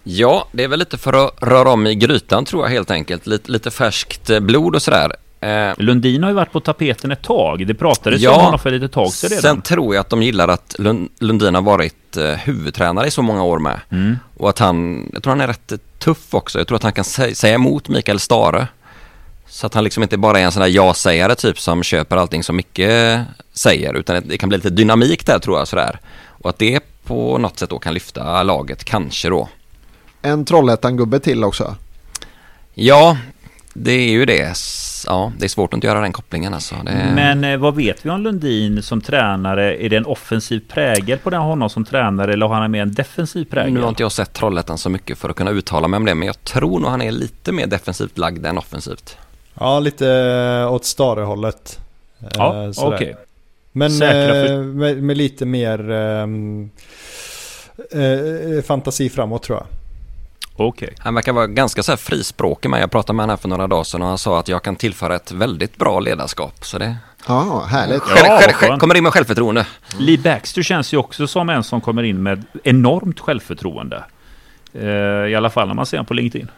[0.04, 3.26] Ja, det är väl lite för att röra om i grytan tror jag helt enkelt.
[3.26, 5.12] Lite, lite färskt eh, blod och sådär.
[5.40, 7.66] Eh, Lundin har ju varit på tapeten ett tag.
[7.66, 9.42] Det pratades ju Ja, om honom för lite tag sedan redan.
[9.42, 13.22] Sen tror jag att de gillar att Lund- Lundin har varit eh, huvudtränare i så
[13.22, 13.80] många år med.
[13.90, 14.16] Mm.
[14.36, 16.58] Och att han, jag tror han är rätt eh, tuff också.
[16.58, 18.66] Jag tror att han kan sä- säga emot Mikael Stare.
[19.48, 22.42] Så att han liksom inte bara är en sån där ja-sägare typ som köper allting
[22.42, 22.80] som Micke
[23.52, 23.94] säger.
[23.94, 25.98] Utan det kan bli lite dynamik där tror jag sådär.
[26.28, 29.48] Och att det på något sätt då kan lyfta laget, kanske då.
[30.22, 31.74] En Trollhättan-gubbe till också.
[32.74, 33.16] Ja,
[33.74, 34.56] det är ju det.
[35.08, 36.74] Ja, det är svårt att inte göra den kopplingen alltså.
[36.84, 37.12] Det...
[37.14, 39.84] Men eh, vad vet vi om Lundin som tränare?
[39.84, 42.92] Är det en offensiv prägel på den honom som tränare eller har han med en
[42.94, 43.72] defensiv prägel?
[43.72, 46.14] Nu har inte jag sett Trollhättan så mycket för att kunna uttala mig om det,
[46.14, 49.16] men jag tror nog han är lite mer defensivt lagd än offensivt.
[49.54, 50.08] Ja lite
[50.66, 51.80] eh, åt Stare-hållet.
[52.20, 52.96] Eh, Ja, sådär.
[52.96, 53.16] okej.
[53.72, 56.70] Men Säkra för- eh, med, med lite mer ehm,
[57.92, 59.66] eh, fantasi framåt tror jag.
[60.66, 60.94] Okej.
[60.98, 62.82] Han verkar vara ganska så här frispråkig med.
[62.82, 64.76] Jag pratade med honom här för några dagar sedan och han sa att jag kan
[64.76, 66.64] tillföra ett väldigt bra ledarskap.
[66.64, 66.96] Så det
[67.26, 68.02] Ja, härligt.
[68.16, 69.66] Ja, själv, kommer in med självförtroende.
[69.98, 74.04] Lee Baxter känns ju också som en som kommer in med enormt självförtroende.
[74.74, 74.88] Eh,
[75.30, 76.48] I alla fall när man ser honom på LinkedIn.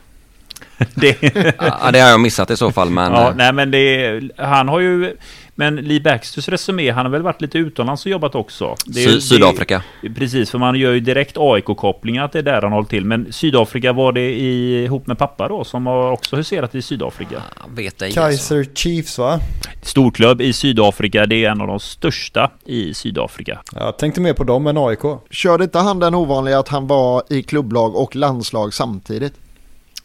[0.95, 1.23] det,
[1.59, 3.13] Ja, det har jag missat i så fall men...
[3.13, 5.17] ja, nej men det, han har ju...
[5.55, 8.75] Men Lee Baxters resumé, han har väl varit lite utomlands och jobbat också?
[8.87, 9.83] Det Sy- Sydafrika.
[10.03, 13.05] Det, precis, för man gör ju direkt AIK-kopplingar att det är där han håller till.
[13.05, 17.43] Men Sydafrika var det i, ihop med pappa då, som har också huserat i Sydafrika.
[17.67, 18.21] Jag vet ej alltså.
[18.21, 19.39] Kaiser Chiefs va?
[19.83, 23.63] Storklubb i Sydafrika, det är en av de största i Sydafrika.
[23.75, 25.01] Jag tänkte mer på dem än AIK.
[25.31, 29.35] Körde inte han den ovanliga att han var i klubblag och landslag samtidigt?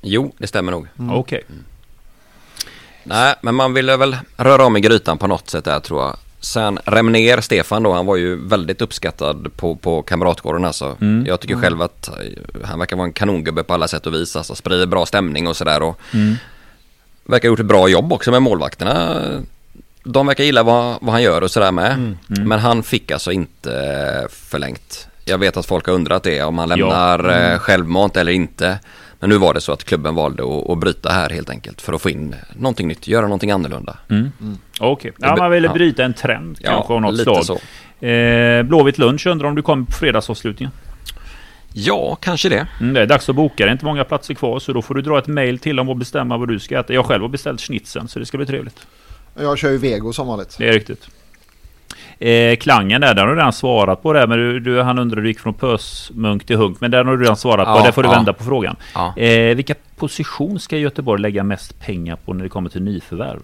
[0.02, 0.88] Jo, det stämmer nog.
[1.12, 1.44] Okej.
[3.08, 6.16] Nej, men man ville väl röra om i grytan på något sätt där tror jag.
[6.40, 10.96] Sen Remner, Stefan då, han var ju väldigt uppskattad på, på Kamratgården alltså.
[11.02, 11.26] Mm.
[11.28, 12.14] Jag tycker själv att eh,
[12.64, 14.36] han verkar vara en kanongubbe på alla sätt och vis.
[14.36, 15.82] Alltså sprider bra stämning och sådär.
[15.84, 16.36] Och Mm.
[17.24, 19.22] verkar ha gjort ett bra jobb också med målvakterna.
[20.04, 21.92] De verkar gilla vad, vad han gör och sådär med.
[21.92, 22.18] Mm.
[22.28, 25.08] Men han fick alltså inte eh, förlängt.
[25.26, 26.76] Jag vet att folk har undrat det, om han Ja.
[26.76, 27.52] lämnar Mm.
[27.52, 28.80] eh, självmant eller inte.
[29.20, 31.94] Men nu var det så att klubben valde att, att bryta här helt enkelt för
[31.94, 33.98] att få in någonting nytt, göra någonting annorlunda.
[34.10, 34.32] Mm.
[34.80, 35.12] Okej.
[35.18, 35.74] Ja, man ville Ja.
[35.74, 37.46] bryta en trend kanske av något lite slag.
[38.00, 38.06] så.
[38.06, 40.72] Eh, Blåvitt lunch undrar om du kommer på fredagsavslutningen?
[41.74, 42.68] Ja, kanske det.
[42.82, 44.96] Mm, det är dags att boka, det är inte många platser kvar så då får
[44.96, 46.94] du dra ett mail till dem och bestämma vad du ska äta.
[46.94, 48.88] Jag själv har beställt schnitzeln så det ska bli trevligt.
[49.40, 50.56] Jag kör ju vego som vanligt.
[50.58, 51.08] Det är riktigt.
[52.20, 54.28] Eh, klangen där, den har du redan svarat på det.
[54.28, 56.82] Men du, du, han undrar hur du gick från pösmunk till hunk.
[56.82, 57.80] Men den har du redan svarat på.
[57.80, 58.14] Ja, Det får du ja.
[58.16, 58.76] vända på frågan.
[58.94, 59.18] Ja.
[59.18, 63.40] Eh, vilka position ska Göteborg lägga mest pengar på när det kommer till nyförvärv?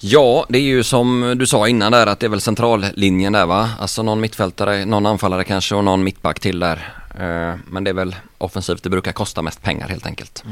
[0.00, 3.46] ja, det är ju som du sa innan där att det är väl centrallinjen där
[3.46, 3.70] va?
[3.80, 6.76] Alltså någon mittfältare, någon anfallare kanske och någon mittback till där.
[7.20, 10.44] Eh, Men det är väl offensivt, det brukar kosta mest pengar helt enkelt.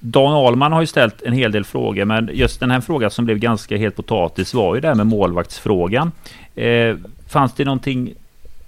[0.00, 3.24] Dan Ahlman har ju ställt en hel del frågor, men just den här frågan som
[3.24, 6.12] blev ganska het potatis var ju det här med målvaktsfrågan.
[6.54, 6.96] Eh,
[7.28, 8.14] fanns det någonting,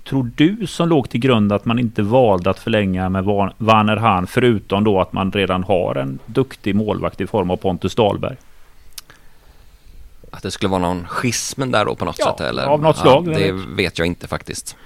[0.09, 3.96] tror du, som låg till grund att man inte valde att förlänga med Van- Werner
[3.96, 8.36] Hahn, förutom då att man redan har en duktig målvakt i form av Pontus Dahlberg?
[10.30, 12.64] Att det skulle vara någon schism där då på något Ja, sätt eller?
[12.64, 13.76] av något slag, det eller?
[13.76, 14.76] vet jag inte faktiskt.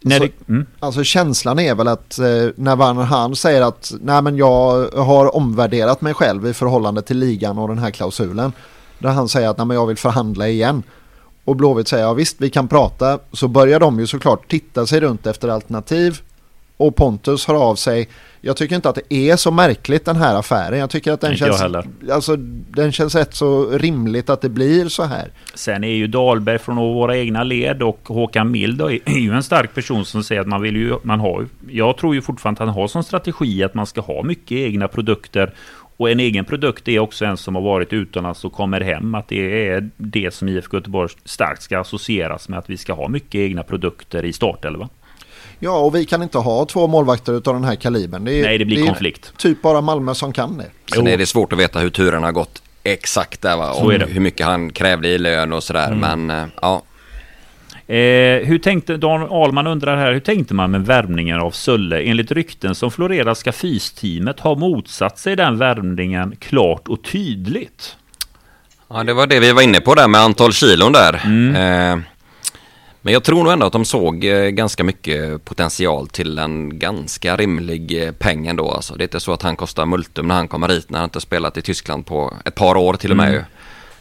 [0.00, 2.24] När Så- det, mm, Alltså känslan är väl att eh,
[2.56, 7.18] när Werner Hahn säger att nej men jag har omvärderat mig själv i förhållande till
[7.18, 8.52] ligan och den här klausulen.
[8.98, 10.82] Där han säger att nej men jag vill förhandla igen.
[11.44, 13.18] Och Blåvitt säger ja visst vi kan prata.
[13.32, 16.20] Så börjar de ju såklart titta sig runt efter alternativ.
[16.76, 18.08] Och Pontus hör av sig.
[18.40, 20.78] Jag tycker inte att det är så märkligt den här affären.
[20.78, 24.88] Jag tycker att den Inte känns, alltså, den känns rätt så rimligt att det blir
[24.88, 25.28] så här.
[25.54, 29.74] Sen är ju Dahlberg från våra egna led och Håkan Mild är ju en stark
[29.74, 32.76] person som säger att man vill ju, man har jag tror ju fortfarande att han
[32.76, 35.52] har som strategi att man ska ha mycket egna produkter
[35.96, 39.14] och en egen produkt är också en som har varit utomlands och kommer hem.
[39.14, 43.08] Att det är det som IFK Göteborg starkt ska associeras med att vi ska ha
[43.08, 44.88] mycket egna produkter i startelvan.
[45.58, 48.24] Ja och vi kan inte ha två målvakter av den här kalibern.
[48.24, 49.32] Det är, Nej, det blir är konflikt.
[49.36, 50.94] typ bara Malmö som kan det.
[50.94, 53.70] Sen är det svårt att veta hur turen har gått exakt där va?
[53.70, 53.96] Och det.
[53.96, 54.08] Mm.
[54.12, 55.94] hur mycket han krävde i lön och sådär.
[55.94, 56.82] Men eh, ja,
[57.88, 62.00] Eh, hur tänkte, Dan Ahlman undrar här, hur tänkte man med värvningen av Sulle?
[62.02, 67.96] Enligt rykten som florerar ska fysteamet ha motsatt sig den värvningen klart och tydligt.
[68.88, 71.22] Ja, det var det vi var inne på där med antal kilon där.
[71.24, 71.56] Mm.
[71.56, 72.04] Eh,
[73.06, 77.36] men jag tror nog ändå att de såg eh, ganska mycket potential till en ganska
[77.36, 78.70] rimlig eh, peng ändå.
[78.70, 81.06] Alltså, det är inte så att han kostar multum när han kommer hit när han
[81.06, 83.28] inte spelat i Tyskland på ett par år till och med.
[83.28, 83.44] Mm.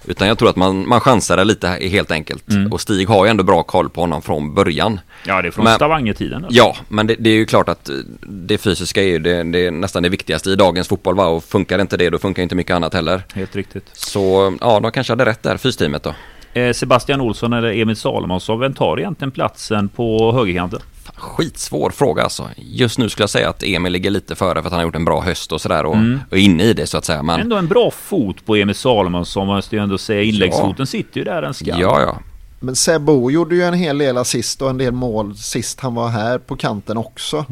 [0.06, 2.49] Utan jag tror att man, man chansade lite helt enkelt.
[2.49, 2.73] Mm.
[2.73, 4.99] Och Stig har ju ändå bra koll på honom från början.
[5.26, 6.45] Ja, det är från Stavanger-tiden.
[6.49, 9.65] Ja, men det, det är ju klart att eh, det fysiska är ju det, det
[9.65, 11.26] är nästan det viktigaste i dagens fotboll va?
[11.26, 13.22] Och funkar inte det då funkar inte mycket annat heller.
[13.34, 13.90] Helt riktigt.
[13.94, 16.14] Så ja, de kanske hade rätt där, fysteamet då.
[16.56, 20.80] Eh, Sebastian Olsson eller Emil Salomonsson, vem tar egentligen platsen på högerkanten?
[21.15, 22.49] Skitsvår fråga alltså.
[22.57, 24.95] Just nu skulle jag säga att Emil ligger lite före för att han har gjort
[24.95, 26.19] en bra höst och sådär och, Mm.
[26.32, 27.23] och inne i det så att säga.
[27.23, 30.22] Men Ändå en bra fot på Emil Salomonsson måste jag ändå säga.
[30.22, 31.65] Inläggsfoten sitter ju där den ska.
[31.65, 32.18] ja, ja.
[32.60, 36.07] Men Sebo gjorde ju en hel del assist och en del mål sist han var
[36.10, 37.45] här på kanten också.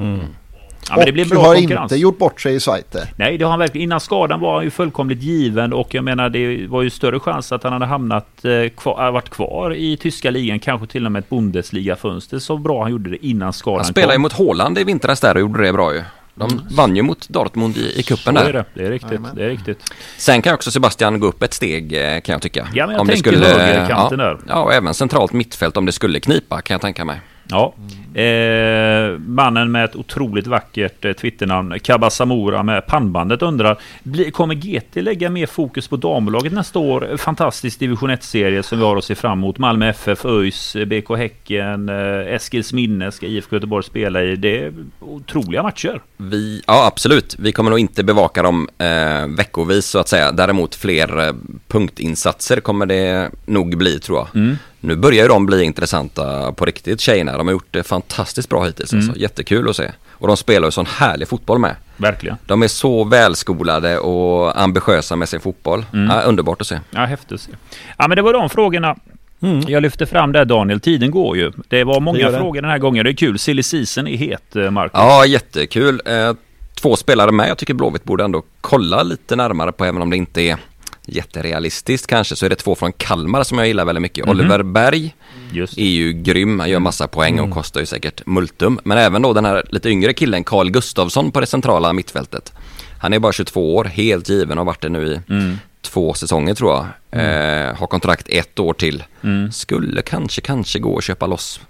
[0.89, 1.91] Ja, men det blir och bra har konkurrens.
[1.91, 3.07] inte gjort bort sig i Zweite.
[3.15, 3.83] Nej, det har han verkligen.
[3.83, 7.51] Innan skadan var han ju fullkomligt given och jag menar det var ju större chans
[7.51, 11.11] att han hade hamnat eh, kvar, äh, varit kvar i tyska ligan, kanske till och
[11.11, 12.39] med ett Bundesliga-fönster.
[12.39, 14.21] Så bra han gjorde det innan skadan Han spelade ju kom.
[14.21, 16.03] mot Haaland i vintras där och gjorde det bra ju.
[16.35, 18.53] De vann ju mot Dortmund i, i cupen Så är där.
[18.53, 18.65] det.
[18.73, 19.21] Det är riktigt.
[19.35, 19.93] Det är riktigt.
[20.17, 22.67] Sen kan också Sebastian gå upp ett steg eh, kan jag tycka.
[22.73, 24.37] Ja, men jag tänker högerkanten ja, där.
[24.47, 27.21] Ja, och även centralt mittfält om det skulle knipa kan jag tänka mig.
[27.49, 27.73] Ja.
[28.21, 34.95] Eh, mannen med ett otroligt vackert eh, Twitternamn, Kabasamura med pannbandet undrar bli, Kommer GT
[34.95, 37.17] lägga mer fokus på damlaget nästa år?
[37.17, 39.57] Fantastisk division 1-serie som vi har att se fram emot.
[39.57, 44.35] Malmö FF, ÖIS, BK Häcken, eh, Eskils minne ska IFK Göteborg spela i.
[44.35, 46.01] Det är otroliga matcher.
[46.17, 50.31] Vi, ja absolut, vi kommer nog inte bevaka dem eh, veckovis så att säga.
[50.31, 51.33] Däremot fler eh,
[51.67, 54.35] punktinsatser kommer det nog bli tror jag.
[54.35, 54.57] Mm.
[54.85, 57.37] Nu börjar de bli intressanta på riktigt tjejerna.
[57.37, 58.93] De har gjort det fantastiskt bra hittills.
[58.93, 59.05] Mm.
[59.05, 59.21] Alltså.
[59.21, 59.91] Jättekul att se.
[60.09, 61.75] Och de spelar ju sån härlig fotboll med.
[61.97, 62.37] Verkligen.
[62.45, 65.85] De är så välskolade och ambitiösa med sin fotboll.
[65.93, 66.09] Mm.
[66.09, 66.79] Ja, underbart att se.
[66.91, 67.51] Ja, häftigt att se.
[67.97, 68.95] Ja, men det var de frågorna.
[69.41, 69.61] Mm.
[69.67, 71.51] Jag lyfte fram där Daniel, tiden går ju.
[71.67, 72.37] Det var många det.
[72.37, 73.05] frågor den här gången.
[73.05, 73.39] Det är kul.
[73.39, 74.93] Silly season är het, eh, Marcus.
[74.93, 76.01] Ja, jättekul.
[76.05, 76.33] Eh,
[76.81, 77.49] två spelare med.
[77.49, 80.57] Jag tycker Blåvitt borde ändå kolla lite närmare på, även om det inte är
[81.05, 84.25] jätterealistiskt kanske, så är det två från Kalmar som jag gillar väldigt mycket.
[84.25, 84.39] Mhm.
[84.39, 85.15] Oliver Berg
[85.51, 85.77] Just.
[85.77, 88.79] är ju grym, han gör massa poäng och kostar ju säkert multum.
[88.83, 92.53] Men även då den här lite yngre killen, Carl Gustafsson på det centrala mittfältet.
[93.01, 95.57] Han är bara 22 år, helt given och har varit det nu i Mm.
[95.81, 96.85] två säsonger tror jag.
[97.21, 99.03] Eh, har kontrakt ett år till.
[99.23, 99.51] Mm.
[99.51, 101.61] Skulle kanske, kanske gå att köpa loss.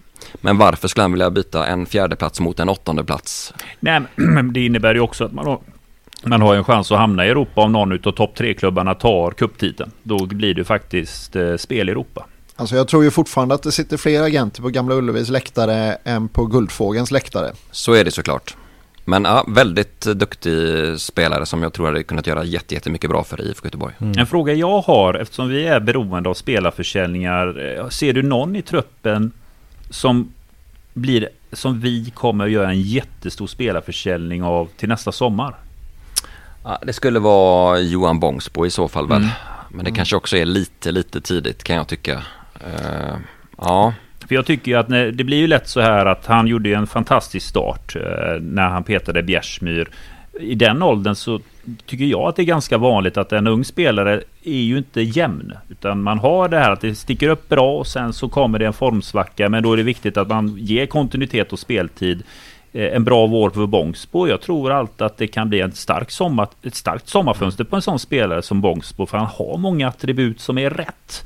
[0.42, 3.54] Men varför skulle han vilja byta en fjärde plats mot en åttonde plats?
[3.80, 5.60] Nej, men det innebär ju också att man har,
[6.26, 9.92] man har en chans att hamna i Europa om någon av topp tre-klubbarna tar kupptiteln.
[10.04, 12.26] Då blir det faktiskt eh, spel i Europa.
[12.56, 16.28] Alltså jag tror ju fortfarande att det sitter fler agenter på Gamla Ullevis läktare än
[16.28, 17.52] på Guldfågens läktare.
[17.72, 18.56] Så är det såklart.
[19.06, 20.54] Men ja, väldigt duktig
[21.00, 23.94] spelare som jag tror hade kunnat göra jätte- jättemycket bra för IFK Göteborg.
[24.18, 27.78] En fråga jag har, eftersom vi är beroende av spelarförsäljningar.
[27.80, 29.32] eh, Ser du någon i truppen
[29.90, 30.34] som
[30.94, 35.56] blir som vi kommer att göra en jättestor spelarförsäljning av till nästa sommar?
[36.64, 39.18] Ja, det skulle vara Johan Bångsbo i så fall väl.
[39.18, 39.30] Mm.
[39.70, 42.24] Men det kanske också är lite, lite tidigt kan jag tycka.
[42.60, 43.16] Eh,
[43.58, 43.94] ja,
[44.28, 46.70] För jag tycker ju att när, det blir ju lätt så här att han gjorde
[46.70, 49.90] ju en fantastisk start eh, när han petade Bjärsmyr.
[50.40, 51.40] I den åldern så
[51.86, 55.54] tycker jag att det är ganska vanligt att en ung spelare är ju inte jämn.
[55.70, 58.66] Utan man har det här att det sticker upp bra och sen så kommer det
[58.66, 59.50] en formsvacka.
[59.50, 62.24] Men då är det viktigt att man ger kontinuitet och speltid.
[62.74, 64.28] Eh, en bra vår för Bångsbo.
[64.28, 67.82] Jag tror allt att det kan bli en stark sommar, ett starkt sommarfönster på en
[67.82, 69.06] sån spelare som Bångsbo.
[69.06, 71.26] För han har många attribut som är rätt.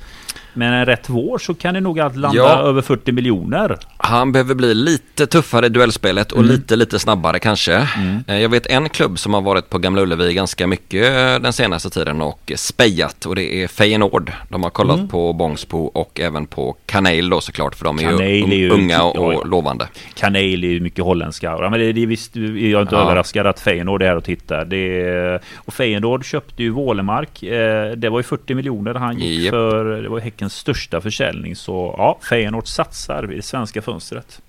[0.54, 2.60] Men en rätt vår så kan det nog allt landa Ja.
[2.60, 3.78] över 40 miljoner.
[3.98, 7.88] han behöver bli lite tuffare i duellspelet och lite, lite snabbare kanske.
[8.28, 11.54] Eh, Jag vet en klubb som har varit på Gamla Ullevi ganska mycket eh, den
[11.54, 14.32] senaste tiden och spejat och det är Feyenoord.
[14.50, 18.54] De har kollat på Bångsbo och även på Kanel då såklart för de är Kanel
[18.54, 19.40] ju, unga och, ja, ja.
[19.40, 19.88] och lovande.
[20.16, 21.70] Kanel är ju mycket holländska aura.
[21.70, 23.02] Men det, det är visst, jag är inte Ja.
[23.02, 24.66] överraskad att Feyenoord är här och tittar.
[24.66, 27.44] Det är, och Feyenoord köpte ju Wålemark.
[27.44, 29.52] Eh, det var ju 40 miljoner han gick Japp.
[29.54, 30.02] för.
[30.02, 31.56] Det var Häckens största försäljning.
[31.56, 34.42] Så ja, Feyenoord satsar i det svenska fönstret.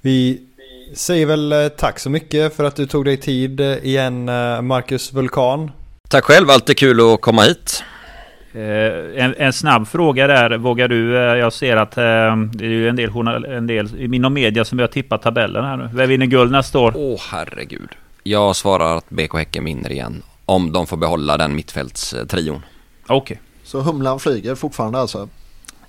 [0.00, 0.40] Vi
[0.94, 4.62] säger väl eh, tack så mycket för att du tog dig tid eh, igen eh,
[4.62, 5.70] Marcus Vulkan.
[6.08, 7.84] Tack själv, alltid kul att komma hit.
[9.16, 10.58] En, en snabb fråga där.
[10.58, 11.12] Vågar du?
[11.14, 14.86] Jag ser att det är ju en del, journal, en del inom media som har
[14.86, 15.88] tippat tabellen här nu.
[15.92, 16.92] Vem vinner guld nästa år?
[16.96, 17.88] Åh herregud.
[18.22, 20.22] Jag svarar att BK Häcken vinner igen.
[20.46, 22.62] Om de får behålla den mittfältstrion.
[23.06, 23.40] Okej.
[23.66, 25.28] Så humlan flyger fortfarande alltså.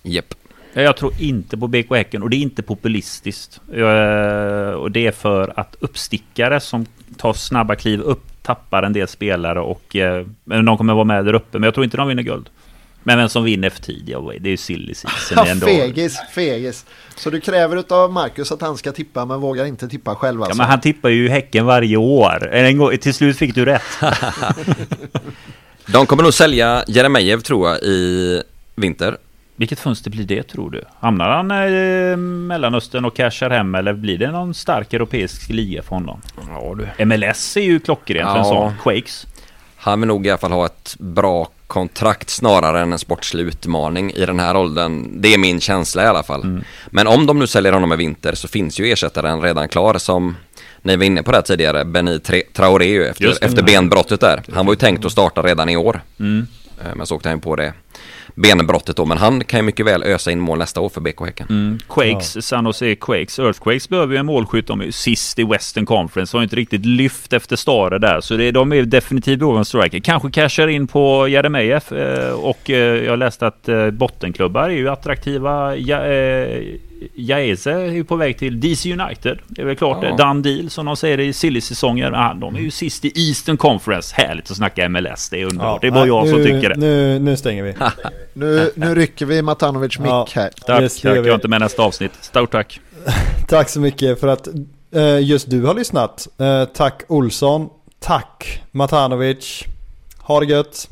[0.04, 0.34] Jepp.
[0.74, 3.60] Ja, Jag tror inte på BK Häcken och det är inte populistiskt.
[3.74, 6.86] Eh, Och det är för att uppstickare som
[7.18, 11.26] tar snabba kliv upp tappar en del spelare och eh, men de kommer vara med
[11.26, 11.60] där uppe.
[11.60, 12.49] Men jag tror inte de vinner guld.
[13.04, 15.66] Men vem som vinner för tid, ja, det är ju silly season Ja, ändå.
[15.68, 16.86] fegis, fegis.
[17.16, 20.45] Så du kräver av Marcus att han ska tippa men vågar inte tippa själv Ja,
[20.45, 20.58] alltså?
[20.62, 22.49] men han tippar ju Häcken varje år.
[22.52, 23.82] En gång, till slut fick du rätt.
[25.88, 28.44] De kommer nog sälja Jeremejeff tror jag i
[28.76, 29.18] vinter.
[29.56, 30.84] Vilket fönster blir det tror du?
[31.00, 35.90] Hamnar han i Mellanöstern och cashar hem eller blir det någon stark europeisk liga för
[35.90, 36.22] honom?
[36.50, 37.06] Ja, du.
[37.06, 38.44] MLS är ju klockrent för en Ja.
[38.44, 38.74] sån.
[38.84, 39.26] Quakes.
[39.78, 44.12] Han vill nog i alla fall ha ett bra kontrakt snarare än en sportslig utmaning
[44.12, 45.22] i den här åldern.
[45.22, 46.64] Det är min känsla i alla fall.
[46.90, 50.36] Men om de nu säljer honom i vinter så finns ju ersättaren redan klar som
[50.82, 52.20] ni var inne på det tidigare, Benny
[52.54, 54.44] Traoré efter, efter benbrottet där.
[54.54, 56.02] Han var ju tänkt att starta redan i år.
[56.20, 56.48] Mm.
[56.86, 57.74] Eh, Men så åkte han ju på det
[58.36, 59.06] benbrottet då.
[59.06, 61.48] Men han kan ju mycket väl ösa in mål nästa år för BK Häcken.
[61.49, 61.80] Mm.
[61.90, 63.40] Quakes, San Jose Quakes.
[63.40, 64.68] Earthquakes behöver ju en målskytt.
[64.68, 66.38] De är ju sist i Western Conference.
[66.38, 68.22] Har inte riktigt lyft efter Stare där.
[68.22, 69.99] Så det, de är definitivt behov av en striker.
[69.99, 71.91] Kanske cashar in på Jeremejeff.
[71.91, 75.76] Eh, och eh, jag läste att eh, bottenklubbar är ju attraktiva.
[75.76, 76.64] Ja, eh,
[77.15, 79.40] Jaeze är ju på väg till DC United.
[79.48, 80.10] Det är väl klart Ja.
[80.10, 80.24] det.
[80.24, 82.15] Done deal som de säger i silly-säsongen.
[82.15, 84.15] Ah, de är ju sist i Eastern Conference.
[84.18, 85.30] Härligt att snacka MLS.
[85.30, 85.82] Det är underbart.
[85.82, 86.76] det är bara jag som nu, tycker det.
[86.76, 87.74] Nu, nu stänger vi.
[88.34, 90.28] Nu, nu rycker vi Matanovic mick Ja.
[90.34, 90.50] här.
[90.50, 90.82] Tack, tack.
[91.04, 91.10] vi.
[91.10, 92.12] Jag är inte med nästa avsnitt.
[92.22, 92.80] Stort tack.
[93.48, 94.48] tack så mycket för att
[94.96, 96.28] uh, just du har lyssnat.
[96.42, 97.70] Uh, tack Olsson.
[98.00, 99.64] Tack Matanovic.
[100.20, 100.90] Ha det gött.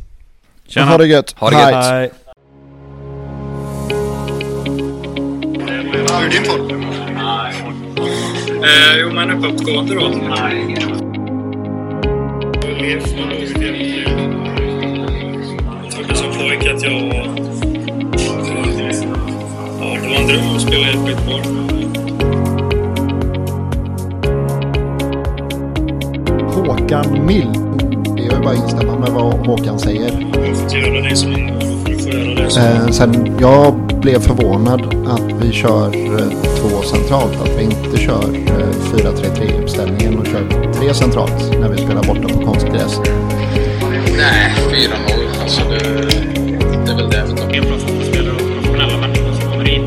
[0.68, 0.86] Tjena.
[0.86, 1.36] Ha det gött.
[1.38, 1.86] Ha det gött.
[1.86, 2.12] Hej.
[5.94, 6.82] Hur är din form?
[8.64, 10.08] Eh, jo, men uppåtgående då.
[10.30, 10.76] Nej.
[16.26, 17.26] Jag som pojke att jag var...
[19.80, 21.41] Ja, det var en dröm att spela i ett skitboll.
[26.53, 27.47] Håkan Mill.
[28.15, 30.27] Det är ju bara att instämma med vad Håkan säger.
[30.45, 31.34] Jag fått göra det som
[31.85, 32.64] du får göra det som...
[32.64, 36.30] Eh, sen, jag blev förvånad att vi kör eh,
[36.61, 37.41] två centralt.
[37.41, 42.27] Att vi inte kör eh, 4-3-3 uppställningen och kör tre centralt när vi spelar borta
[42.27, 42.99] på konstgräs.
[44.18, 44.56] Nej,
[45.10, 45.24] 4-0.
[45.46, 45.78] Alltså det,
[46.86, 47.56] det är väl det vi tar.
[47.56, 49.84] En professionell och professionella människor som kommer in.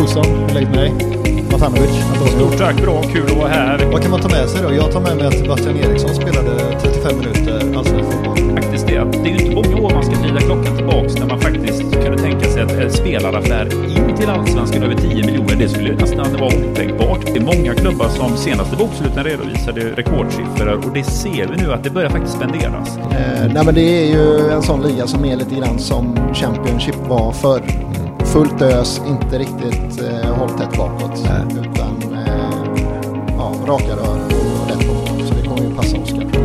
[0.00, 0.92] Olsson, hur läget med dig?
[1.52, 1.90] Matanovic,
[2.36, 3.86] Stort tack, bra, kul att vara här.
[3.92, 4.74] Vad kan man ta med sig då?
[4.74, 8.56] Jag tar med mig att Sebastian Eriksson spelade 35 minuter allsvensk fotboll.
[8.56, 9.04] Faktiskt det.
[9.22, 10.69] Det är ju inte många år man ska vrida klockan
[12.60, 17.26] en spelaraffär in till allsvenskan över 10 miljoner, det skulle nästan vara otänkbart.
[17.26, 21.84] Det är många klubbar som senaste boksluten redovisade rekordsiffror och det ser vi nu att
[21.84, 22.96] det börjar faktiskt spenderas.
[22.98, 26.96] Eh, nej men det är ju en sån liga som är lite grann som Championship
[27.08, 27.62] var förr.
[28.24, 31.26] Fullt ös, inte riktigt eh, hållt tätt bakåt.
[31.50, 32.74] Utan eh,
[33.38, 35.09] ja, raka rör och rätt på.